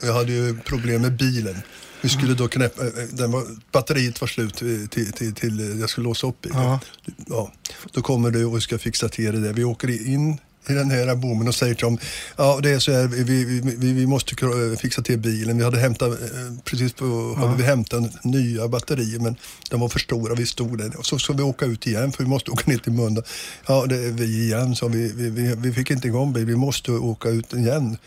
Jag 0.03 0.15
hade 0.15 0.33
ju 0.33 0.59
problem 0.59 1.03
med 1.03 1.17
bilen. 1.17 1.63
Vi 2.01 2.09
skulle 2.09 2.35
då 2.35 2.49
knäppa, 2.49 2.87
eh, 2.87 2.93
den 3.11 3.31
var, 3.31 3.45
batteriet 3.73 4.21
var 4.21 4.29
slut 4.29 4.55
till, 4.55 4.89
till, 4.89 5.13
till, 5.13 5.35
till 5.35 5.81
jag 5.81 5.91
skulle 5.91 6.05
låsa 6.05 6.27
upp 6.27 6.41
bilen. 6.41 6.63
Ja. 6.63 6.81
Ja. 7.27 7.53
Då 7.93 8.03
kommer 8.03 8.31
du 8.31 8.45
och 8.45 8.63
ska 8.63 8.79
fixa 8.79 9.09
till 9.09 9.33
det 9.33 9.41
där. 9.41 9.53
Vi 9.53 9.65
åker 9.65 10.09
in 10.09 10.39
i 10.69 10.73
den 10.73 10.91
här 10.91 11.15
bommen 11.15 11.49
och 11.49 11.55
säger 11.55 11.75
till 11.75 11.85
dem, 11.85 11.99
ja 12.37 12.61
det 12.63 12.71
är 12.71 12.79
så 12.79 12.93
här, 12.93 13.07
vi, 13.07 13.45
vi, 13.77 13.93
vi, 13.93 14.07
måste 14.07 14.35
fixa 14.79 15.03
till 15.03 15.19
bilen. 15.19 15.59
Vi 15.59 15.65
hade 15.65 15.79
hämtat, 15.79 16.11
eh, 16.11 16.19
precis 16.65 16.93
på, 16.93 17.35
hade 17.39 17.57
vi 17.57 17.63
hämtat 17.63 18.25
nya 18.25 18.69
batterier 18.69 19.19
men 19.19 19.37
de 19.71 19.81
var 19.81 19.89
för 19.89 19.99
stora, 19.99 20.35
vi 20.35 20.47
stod 20.47 20.79
där. 20.79 20.97
Och 20.99 21.07
så 21.07 21.19
ska 21.19 21.33
vi 21.33 21.43
åka 21.43 21.67
ut 21.67 21.87
igen 21.87 22.13
för 22.13 22.25
vi 22.25 22.31
måste 22.31 22.51
åka 22.51 22.71
ner 22.71 22.79
till 22.79 22.93
Mölndal. 22.93 23.25
Ja 23.67 23.87
det 23.87 23.97
är 23.97 24.11
vi 24.11 24.45
igen, 24.45 24.77
så 24.77 24.89
vi, 24.89 25.13
vi, 25.13 25.31
vi, 25.31 25.55
vi 25.55 25.73
fick 25.73 25.91
inte 25.91 26.09
igång 26.09 26.33
bilen, 26.33 26.49
vi 26.49 26.57
måste 26.57 26.93
åka 26.93 27.29
ut 27.29 27.53
igen. 27.53 27.99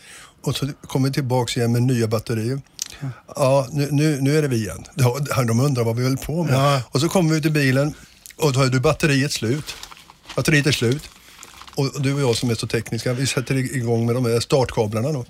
Och 0.42 0.56
så 0.56 0.68
kom 0.86 1.02
vi 1.02 1.12
tillbaks 1.12 1.56
igen 1.56 1.72
med 1.72 1.82
nya 1.82 2.06
batterier. 2.06 2.60
Ja, 3.36 3.68
nu, 3.72 3.88
nu, 3.90 4.20
nu 4.20 4.38
är 4.38 4.42
det 4.42 4.48
vi 4.48 4.56
igen. 4.56 4.84
De, 4.94 5.26
de 5.46 5.60
undrar 5.60 5.84
vad 5.84 5.96
vi 5.96 6.02
höll 6.02 6.16
på 6.16 6.44
med. 6.44 6.54
Ja. 6.54 6.82
Och 6.90 7.00
så 7.00 7.08
kommer 7.08 7.34
vi 7.34 7.42
till 7.42 7.52
bilen 7.52 7.94
och 8.36 8.52
då 8.52 8.62
är 8.62 8.66
du 8.66 8.80
batteriet 8.80 9.32
slut. 9.32 9.74
Batteriet 10.36 10.66
är 10.66 10.72
slut. 10.72 11.10
Och 11.74 12.02
du 12.02 12.14
och 12.14 12.20
jag 12.20 12.36
som 12.36 12.50
är 12.50 12.54
så 12.54 12.66
tekniska, 12.66 13.12
vi 13.12 13.26
sätter 13.26 13.54
igång 13.76 14.06
med 14.06 14.14
de 14.14 14.24
här 14.24 14.40
startkablarna 14.40 15.12
då. 15.12 15.24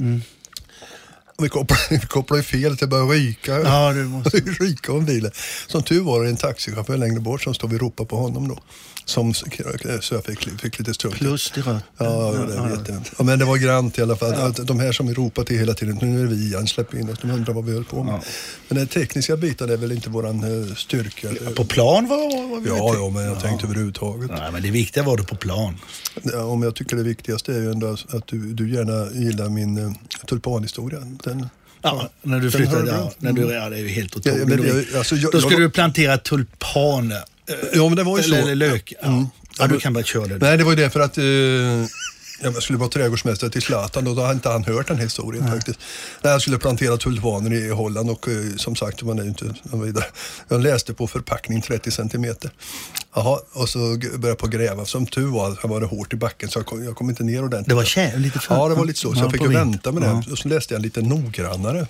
Vi 1.38 1.48
kopplade, 1.48 1.82
vi 1.90 2.00
kopplade 2.00 2.42
fel, 2.42 2.76
det 2.76 2.86
började 2.86 3.12
ryka. 3.14 3.60
Ja, 3.60 3.92
du 3.92 4.04
måste... 4.04 4.38
ryka 4.60 4.92
om 4.92 5.04
bilen. 5.04 5.30
Som 5.66 5.82
tur 5.82 6.00
var 6.00 6.24
det 6.24 6.30
en 6.30 6.36
taxichaufför 6.36 6.96
längre 6.96 7.20
bort 7.20 7.42
som 7.42 7.54
stod 7.54 7.72
och 7.72 7.80
ropade 7.80 8.08
på 8.08 8.16
honom 8.16 8.48
då. 8.48 8.58
Som, 9.06 9.34
så 9.34 9.44
jag 10.14 10.24
fick, 10.24 10.60
fick 10.60 10.78
lite 10.78 10.94
strul. 10.94 11.12
Plus 11.12 11.50
till 11.50 11.62
rött. 11.62 11.84
Ja, 11.98 12.32
det 12.32 12.76
vet 12.76 12.88
jag. 12.88 13.00
Ja, 13.18 13.24
men 13.24 13.38
det 13.38 13.44
var 13.44 13.56
grant 13.56 13.98
i 13.98 14.02
alla 14.02 14.16
fall. 14.16 14.34
Att 14.34 14.66
De 14.66 14.80
här 14.80 14.92
som 14.92 15.14
ropade 15.14 15.46
till 15.46 15.58
hela 15.58 15.74
tiden, 15.74 15.98
nu 16.02 16.18
är 16.20 16.24
det 16.24 16.30
vi 16.34 16.46
igen, 16.46 16.66
släpp 16.66 16.94
in 16.94 17.10
oss. 17.10 17.18
De 17.22 17.30
undrar 17.30 17.54
vad 17.54 17.64
vi 17.64 17.72
höll 17.72 17.84
på 17.84 18.02
med. 18.04 18.14
Ja. 18.14 18.20
Men 18.68 18.78
den 18.78 18.86
tekniska 18.86 19.36
biten 19.36 19.70
är 19.70 19.76
väl 19.76 19.92
inte 19.92 20.10
våran 20.10 20.68
eh, 20.68 20.74
styrka. 20.74 21.28
På 21.56 21.64
plan 21.64 22.08
var, 22.08 22.48
var 22.50 22.60
vi 22.60 22.68
Ja, 22.68 22.94
ja, 22.94 23.10
men 23.10 23.24
jag 23.24 23.40
tänkte 23.40 23.66
överhuvudtaget. 23.66 24.30
Nej, 24.30 24.52
men 24.52 24.62
det 24.62 24.70
viktiga 24.70 25.02
var 25.04 25.16
det 25.16 25.22
på 25.24 25.36
plan. 25.36 25.74
Ja, 26.22 26.42
om 26.44 26.62
jag 26.62 26.74
tycker 26.74 26.96
det 26.96 27.02
viktigaste 27.02 27.52
är 27.54 27.58
ju 27.60 27.70
ändå 27.70 27.86
att 28.08 28.26
du, 28.26 28.52
du 28.52 28.70
gärna 28.74 29.12
gillar 29.26 29.48
min 29.48 29.78
uh, 29.78 29.92
tulpanhistoria. 30.26 30.98
Den, 31.00 31.48
Ja, 31.82 32.08
när 32.22 32.40
du 32.40 32.50
flyttade. 32.50 32.90
Ja, 32.90 32.96
jag. 32.96 33.12
när 33.18 33.32
du, 33.32 33.52
ja, 33.54 33.70
det 33.70 33.76
är 33.76 33.80
ju 33.80 33.88
helt 33.88 34.14
Ja, 34.26 34.32
otroligt. 34.32 34.48
men 34.48 34.62
det- 34.62 34.98
alltså, 34.98 35.16
jag- 35.16 35.32
Då 35.32 35.40
skulle 35.40 35.54
jag- 35.54 35.62
du 35.62 35.70
plantera 35.70 36.18
tulpaner. 36.18 37.22
Ja, 37.72 37.88
men 37.88 37.96
det 37.96 38.02
var 38.02 38.16
ju 38.18 38.22
så. 38.24 38.34
eller 38.34 38.54
lök. 38.54 38.92
Ja. 39.02 39.08
Mm. 39.08 39.26
Ja, 39.58 39.66
du 39.66 39.78
kan 39.80 39.92
bara 39.92 40.04
köra 40.04 40.26
det. 40.26 40.38
Nej, 40.38 40.58
det 40.58 40.64
var 40.64 40.70
ju 40.72 40.76
det 40.76 40.90
för 40.90 41.00
att 41.00 41.18
eh, 41.18 41.24
jag 42.42 42.62
skulle 42.62 42.78
vara 42.78 42.88
trädgårdsmästare 42.88 43.50
till 43.50 43.62
Zlatan 43.62 44.06
och 44.06 44.16
då 44.16 44.22
hade 44.22 44.34
inte 44.34 44.48
han 44.48 44.64
hört 44.64 44.88
den 44.88 44.98
historien 44.98 45.48
faktiskt. 45.48 45.78
När 46.22 46.30
jag 46.30 46.40
skulle 46.42 46.58
plantera 46.58 46.96
tulpaner 46.96 47.52
i 47.52 47.68
Holland 47.70 48.10
och 48.10 48.28
eh, 48.28 48.34
som 48.56 48.76
sagt, 48.76 49.02
man 49.02 49.18
är 49.18 49.22
ju 49.22 49.28
inte 49.28 49.54
vidare. 49.72 50.04
Jag 50.48 50.60
läste 50.62 50.94
på 50.94 51.06
förpackning 51.06 51.62
30 51.62 51.90
centimeter. 51.90 52.50
Jaha, 53.14 53.38
och 53.52 53.68
så 53.68 53.78
började 53.78 54.28
jag 54.28 54.38
på 54.38 54.46
att 54.46 54.52
gräva. 54.52 54.84
Som 54.84 55.06
tur 55.06 55.26
var, 55.26 55.58
jag 55.62 55.68
var 55.68 55.80
det 55.80 55.86
hårt 55.86 56.12
i 56.12 56.16
backen 56.16 56.48
så 56.50 56.58
jag 56.58 56.66
kom, 56.66 56.84
jag 56.84 56.96
kom 56.96 57.10
inte 57.10 57.22
ner 57.24 57.44
ordentligt. 57.44 57.68
Det 57.68 57.74
var 57.74 57.84
kä- 57.84 58.16
lite 58.18 58.38
för... 58.38 58.54
Ja, 58.54 58.68
det 58.68 58.74
var 58.74 58.84
lite 58.84 58.98
så. 59.00 59.12
Så 59.12 59.18
Ja, 59.18 59.22
jag 59.22 59.32
fick 59.32 59.42
ju 59.42 59.48
vänta 59.48 59.92
med 59.92 60.02
det. 60.02 60.32
Och 60.32 60.38
så 60.38 60.48
läste 60.48 60.74
jag 60.74 60.82
lite 60.82 61.02
noggrannare. 61.02 61.86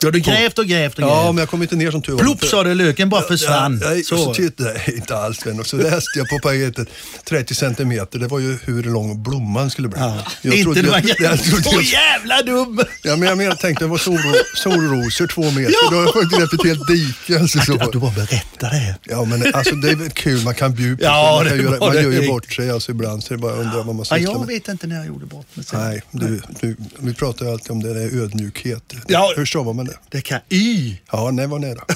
Du 0.00 0.06
hade 0.06 0.20
grävt 0.20 0.58
och 0.58 0.66
grävt 0.66 0.94
och 0.94 1.02
grävt. 1.04 1.10
Ja, 1.10 1.32
men 1.32 1.38
jag 1.42 1.48
kom 1.48 1.62
inte 1.62 1.76
ner 1.76 1.90
som 1.90 2.02
tur 2.02 2.12
var. 2.12 2.20
Plopp 2.20 2.44
sa 2.44 2.62
det, 2.62 2.74
löken 2.74 3.08
bara 3.08 3.22
försvann. 3.22 3.78
Ja, 3.82 3.88
nej, 3.90 4.04
så. 4.04 4.34
så. 4.34 4.42
jag, 4.42 4.94
inte 4.94 5.16
alls 5.16 5.46
vän. 5.46 5.60
Och 5.60 5.66
så 5.66 5.76
läste 5.76 6.18
jag 6.18 6.28
på 6.28 6.38
paketet 6.48 6.88
30 7.28 7.54
centimeter. 7.54 8.18
Det 8.18 8.26
var 8.28 8.38
ju 8.38 8.58
hur 8.64 8.82
lång 8.82 9.22
blomman 9.22 9.70
skulle 9.70 9.88
bli. 9.88 10.00
Ja. 10.00 10.24
Jag 10.42 10.54
inte 10.54 10.82
det 10.82 10.88
var 10.90 10.96
jag- 10.98 11.08
jävla, 11.08 11.28
jag 11.30 11.42
trodde- 11.44 11.62
så 11.62 11.80
jävla 11.80 12.42
dum! 12.42 12.80
Ja, 13.02 13.16
men 13.16 13.28
jag 13.28 13.38
menar, 13.38 13.54
tänkte 13.54 13.84
det 13.84 13.88
var 13.88 13.98
solro, 13.98 14.34
solrosor 14.56 15.26
två 15.26 15.42
meter. 15.50 15.72
Ja. 15.84 15.90
Då 15.90 15.96
har 15.96 16.02
jag 16.02 16.12
fått 16.12 16.30
grävt 16.38 16.52
ett 16.52 16.66
helt 16.66 16.88
dike. 16.88 17.40
Alltså, 17.40 17.58
Att, 17.58 17.64
så. 17.66 17.74
att 17.74 17.92
du 17.92 17.98
bara 17.98 18.10
berättar 18.10 18.70
det. 18.70 18.96
Ja, 19.04 19.24
men 19.24 19.54
alltså 19.54 19.74
det 19.74 19.90
är 19.90 20.10
kul. 20.10 20.42
Man 20.44 20.54
kan 20.54 20.74
bjuda 20.74 20.96
på 20.98 21.04
Ja, 21.04 21.32
man, 21.36 21.44
det 21.44 21.50
kan 21.50 21.58
göra, 21.72 21.78
man 21.78 21.94
gör 21.94 22.10
ju 22.22 22.28
bort 22.28 22.52
sig 22.52 22.70
alltså, 22.70 22.90
ibland. 22.90 23.24
Så 23.24 23.34
det 23.34 23.38
bara 23.38 23.52
att 23.52 23.58
undra 23.58 23.76
vad 23.76 23.86
man 23.86 23.96
Ja, 23.96 24.04
sysslar 24.16 24.18
jag 24.32 24.38
med. 24.38 24.48
vet 24.48 24.68
inte 24.68 24.86
när 24.86 24.96
jag 24.96 25.06
gjorde 25.06 25.26
bort 25.26 25.46
mig. 25.56 25.64
Nej, 25.72 26.02
du, 26.10 26.42
du, 26.60 26.76
vi 26.98 27.14
pratar 27.14 27.46
ju 27.46 27.52
alltid 27.52 27.70
om 27.70 27.82
det, 27.82 27.94
det 27.94 28.02
är 28.02 28.22
ödmjukhet. 28.22 28.94
Ja. 29.08 29.32
Hur 29.36 29.46
stavar 29.46 29.72
man 29.72 29.83
det? 29.84 29.96
Det 30.10 30.20
kan... 30.20 30.40
Y. 30.48 30.96
Ja, 31.12 31.30
nej, 31.30 31.46
var 31.46 31.58
nära. 31.58 31.84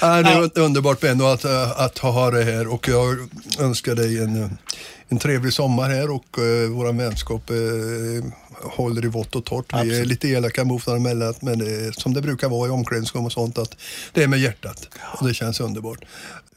ja, 0.00 0.22
det 0.22 0.30
är 0.30 0.50
Ja. 0.54 0.62
underbart 0.62 1.00
Benno 1.00 1.24
att, 1.24 1.44
äh, 1.44 1.80
att 1.80 1.98
ha 1.98 2.30
det 2.30 2.44
här 2.44 2.66
och 2.66 2.88
jag 2.88 3.28
önskar 3.58 3.94
dig 3.94 4.18
en, 4.18 4.42
äh, 4.42 4.50
en 5.08 5.18
trevlig 5.18 5.52
sommar 5.52 5.90
här 5.90 6.10
och 6.10 6.38
uh, 6.38 6.68
våra 6.70 6.92
vänskap 6.92 7.50
äh, 7.50 7.56
håller 8.62 9.04
i 9.04 9.08
vått 9.08 9.36
och 9.36 9.44
torrt. 9.44 9.72
Vi 9.84 10.00
är 10.00 10.04
lite 10.04 10.28
elaka 10.28 10.64
mot 10.64 10.86
varandra 10.86 11.34
men 11.40 11.58
det 11.58 12.00
som 12.00 12.14
det 12.14 12.22
brukar 12.22 12.48
vara 12.48 12.68
i 12.68 12.70
omklädningsrum 12.70 13.24
och 13.24 13.32
sånt 13.32 13.58
att 13.58 13.76
det 14.12 14.22
är 14.22 14.28
med 14.28 14.38
hjärtat 14.40 14.88
och 15.18 15.28
det 15.28 15.34
känns 15.34 15.60
underbart. 15.60 15.98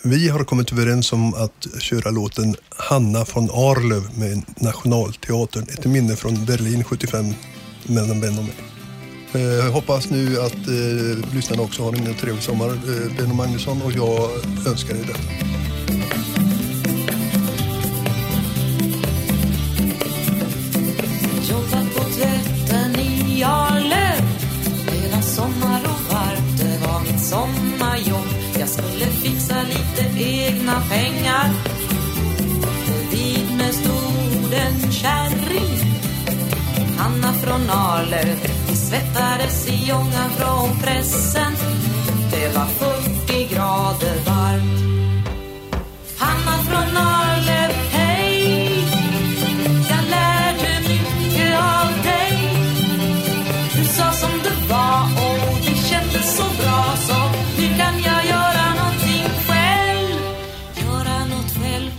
Vi 0.03 0.29
har 0.29 0.43
kommit 0.43 0.71
överens 0.71 1.13
om 1.13 1.33
att 1.33 1.67
köra 1.79 2.11
låten 2.11 2.55
Hanna 2.69 3.25
från 3.25 3.49
Arlöv 3.51 4.17
med 4.19 4.41
Nationalteatern. 4.61 5.63
Ett 5.63 5.85
minne 5.85 6.15
från 6.15 6.45
Berlin 6.45 6.83
75 6.83 7.33
mellan 7.83 8.21
Ben 8.21 8.37
och 8.37 8.43
mig. 8.43 8.53
Eh, 9.35 9.41
Jag 9.41 9.71
hoppas 9.71 10.09
nu 10.09 10.39
att 10.41 10.67
eh, 10.67 11.33
lyssnarna 11.33 11.61
också 11.61 11.83
har 11.83 11.93
en 11.93 12.13
trevlig 12.13 12.43
sommar. 12.43 12.67
Eh, 12.67 13.17
Benno 13.17 13.33
Magnusson 13.33 13.81
och 13.81 13.91
jag 13.91 14.29
önskar 14.67 14.95
er 14.95 15.03
detta. 15.07 15.19
Jobbat 21.49 21.95
på 21.95 22.03
tvätten 22.03 22.99
i 22.99 23.43
Arlöv 23.43 24.23
Hela 24.91 25.21
sommar 25.21 25.81
och 25.83 26.13
varmt, 26.13 26.59
det 26.59 26.87
var 26.87 26.99
mitt 26.99 27.21
sommarjobb. 27.21 28.27
Jag 28.59 28.69
skulle 28.69 29.05
fixa 29.05 29.55
lite 29.63 30.23
egna 30.23 30.81
pengar. 30.89 31.49
Bredvid 32.85 33.57
mig 33.57 33.73
stod 33.73 34.53
en 34.53 34.91
kärring 34.91 35.79
Hanna 36.97 37.33
från 37.33 37.69
Arlöv 37.69 38.58
svettades 38.89 39.67
i 39.67 39.91
ångan 39.91 40.29
från 40.37 40.79
pressen. 40.79 41.53
Det 42.31 42.55
var 42.55 42.65
40 42.65 43.55
grader 43.55 44.17
varmt. 44.25 44.79
Hanna 46.17 46.57
från 46.63 46.97
Arlöv, 46.97 47.71
hej. 47.91 48.85
Jag 49.89 50.03
lärde 50.09 50.71
mycket 50.87 51.55
av 51.59 52.03
dig. 52.03 52.37
Du 53.75 53.85
sa 53.85 54.11
som 54.11 54.31
det 54.43 54.73
var 54.73 55.03
och 55.03 55.57
det 55.65 55.75
kändes 55.89 56.37
så 56.37 56.43
bra. 56.43 56.95
Så 57.07 57.17
nu 57.57 57.67
kan 57.77 57.93
jag 58.05 58.25
göra 58.25 58.73
någonting 58.79 59.29
själv. 59.47 60.21
Göra 60.75 61.25
något 61.25 61.51
själv. 61.61 61.91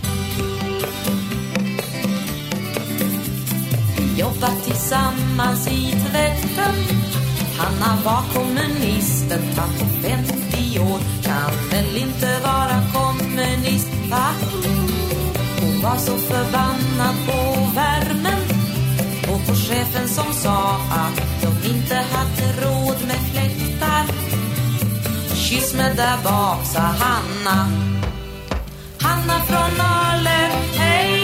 Jobba 4.17 4.47
tillsammans 4.65 5.67
i 5.67 5.91
tvätt. 5.91 6.50
Hanna 7.81 8.01
var 8.03 8.23
kommunisten, 8.33 9.41
tant 9.55 9.79
på 9.79 9.85
50 9.85 10.79
år 10.79 10.99
Kan 11.23 11.69
väl 11.71 11.97
inte 11.97 12.39
vara 12.43 12.81
kommunist, 12.93 13.87
va? 14.09 14.27
Hon 15.61 15.81
var 15.81 15.97
så 15.97 16.17
förbannad 16.17 17.15
på 17.25 17.67
värmen 17.75 18.41
och 19.21 19.47
på 19.47 19.55
chefen 19.55 20.07
som 20.07 20.33
sa 20.33 20.75
att 20.91 21.21
de 21.41 21.69
inte 21.69 21.95
hade 21.95 22.61
råd 22.61 22.97
med 23.07 23.19
fläktar. 23.31 24.05
Kyss 25.35 25.73
mig 25.73 25.95
där 25.95 26.17
bak, 26.23 26.65
sa 26.65 26.79
Hanna. 26.79 27.69
Hanna 29.01 29.39
från 29.39 29.81
Arlöv, 29.81 30.51
hej. 30.77 31.20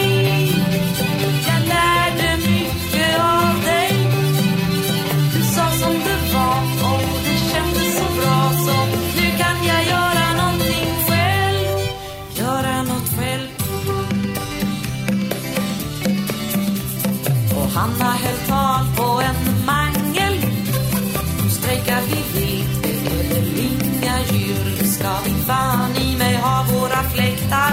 Ska 25.48 25.54
fan 25.54 25.96
i 25.96 26.16
mig 26.18 26.34
har 26.34 26.64
våra 26.64 27.02
fläktar. 27.02 27.72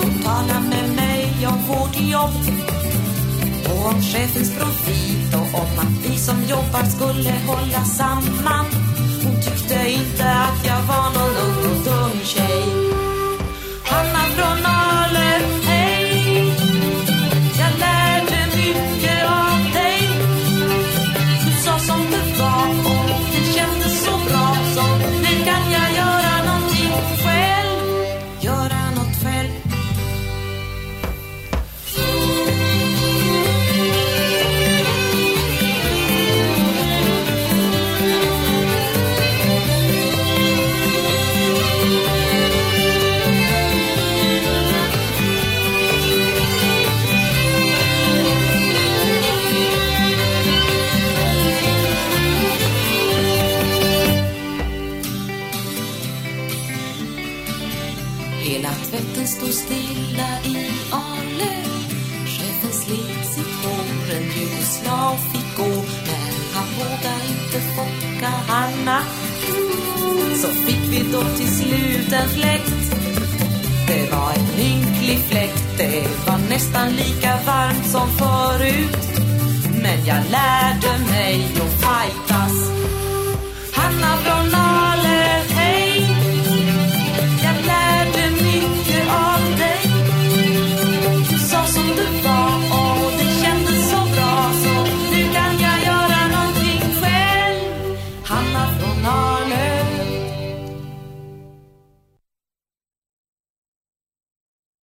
Hon 0.00 0.46
med 0.68 0.94
mig 0.96 1.46
om 1.46 1.66
vårt 1.66 2.00
jobb. 2.00 2.34
Och 3.64 3.86
om 3.86 4.02
chefens 4.02 4.58
profit 4.58 5.34
och 5.34 5.60
om 5.60 5.78
att 5.78 6.06
vi 6.06 6.16
som 6.18 6.44
jobbar 6.44 6.84
skulle 6.84 7.32
hålla 7.46 7.84
samman. 7.84 8.66
Hon 9.24 9.40
tyckte 9.42 9.90
inte 9.90 10.30
att 10.30 10.66
jag 10.66 10.82
var 10.82 11.10
någon 11.14 11.36
ung 11.36 11.70
och 11.70 11.84
dum 11.84 12.20
tjej. 12.24 12.64
Hanna 13.84 14.24
från 14.36 14.62
Norr 14.62 14.89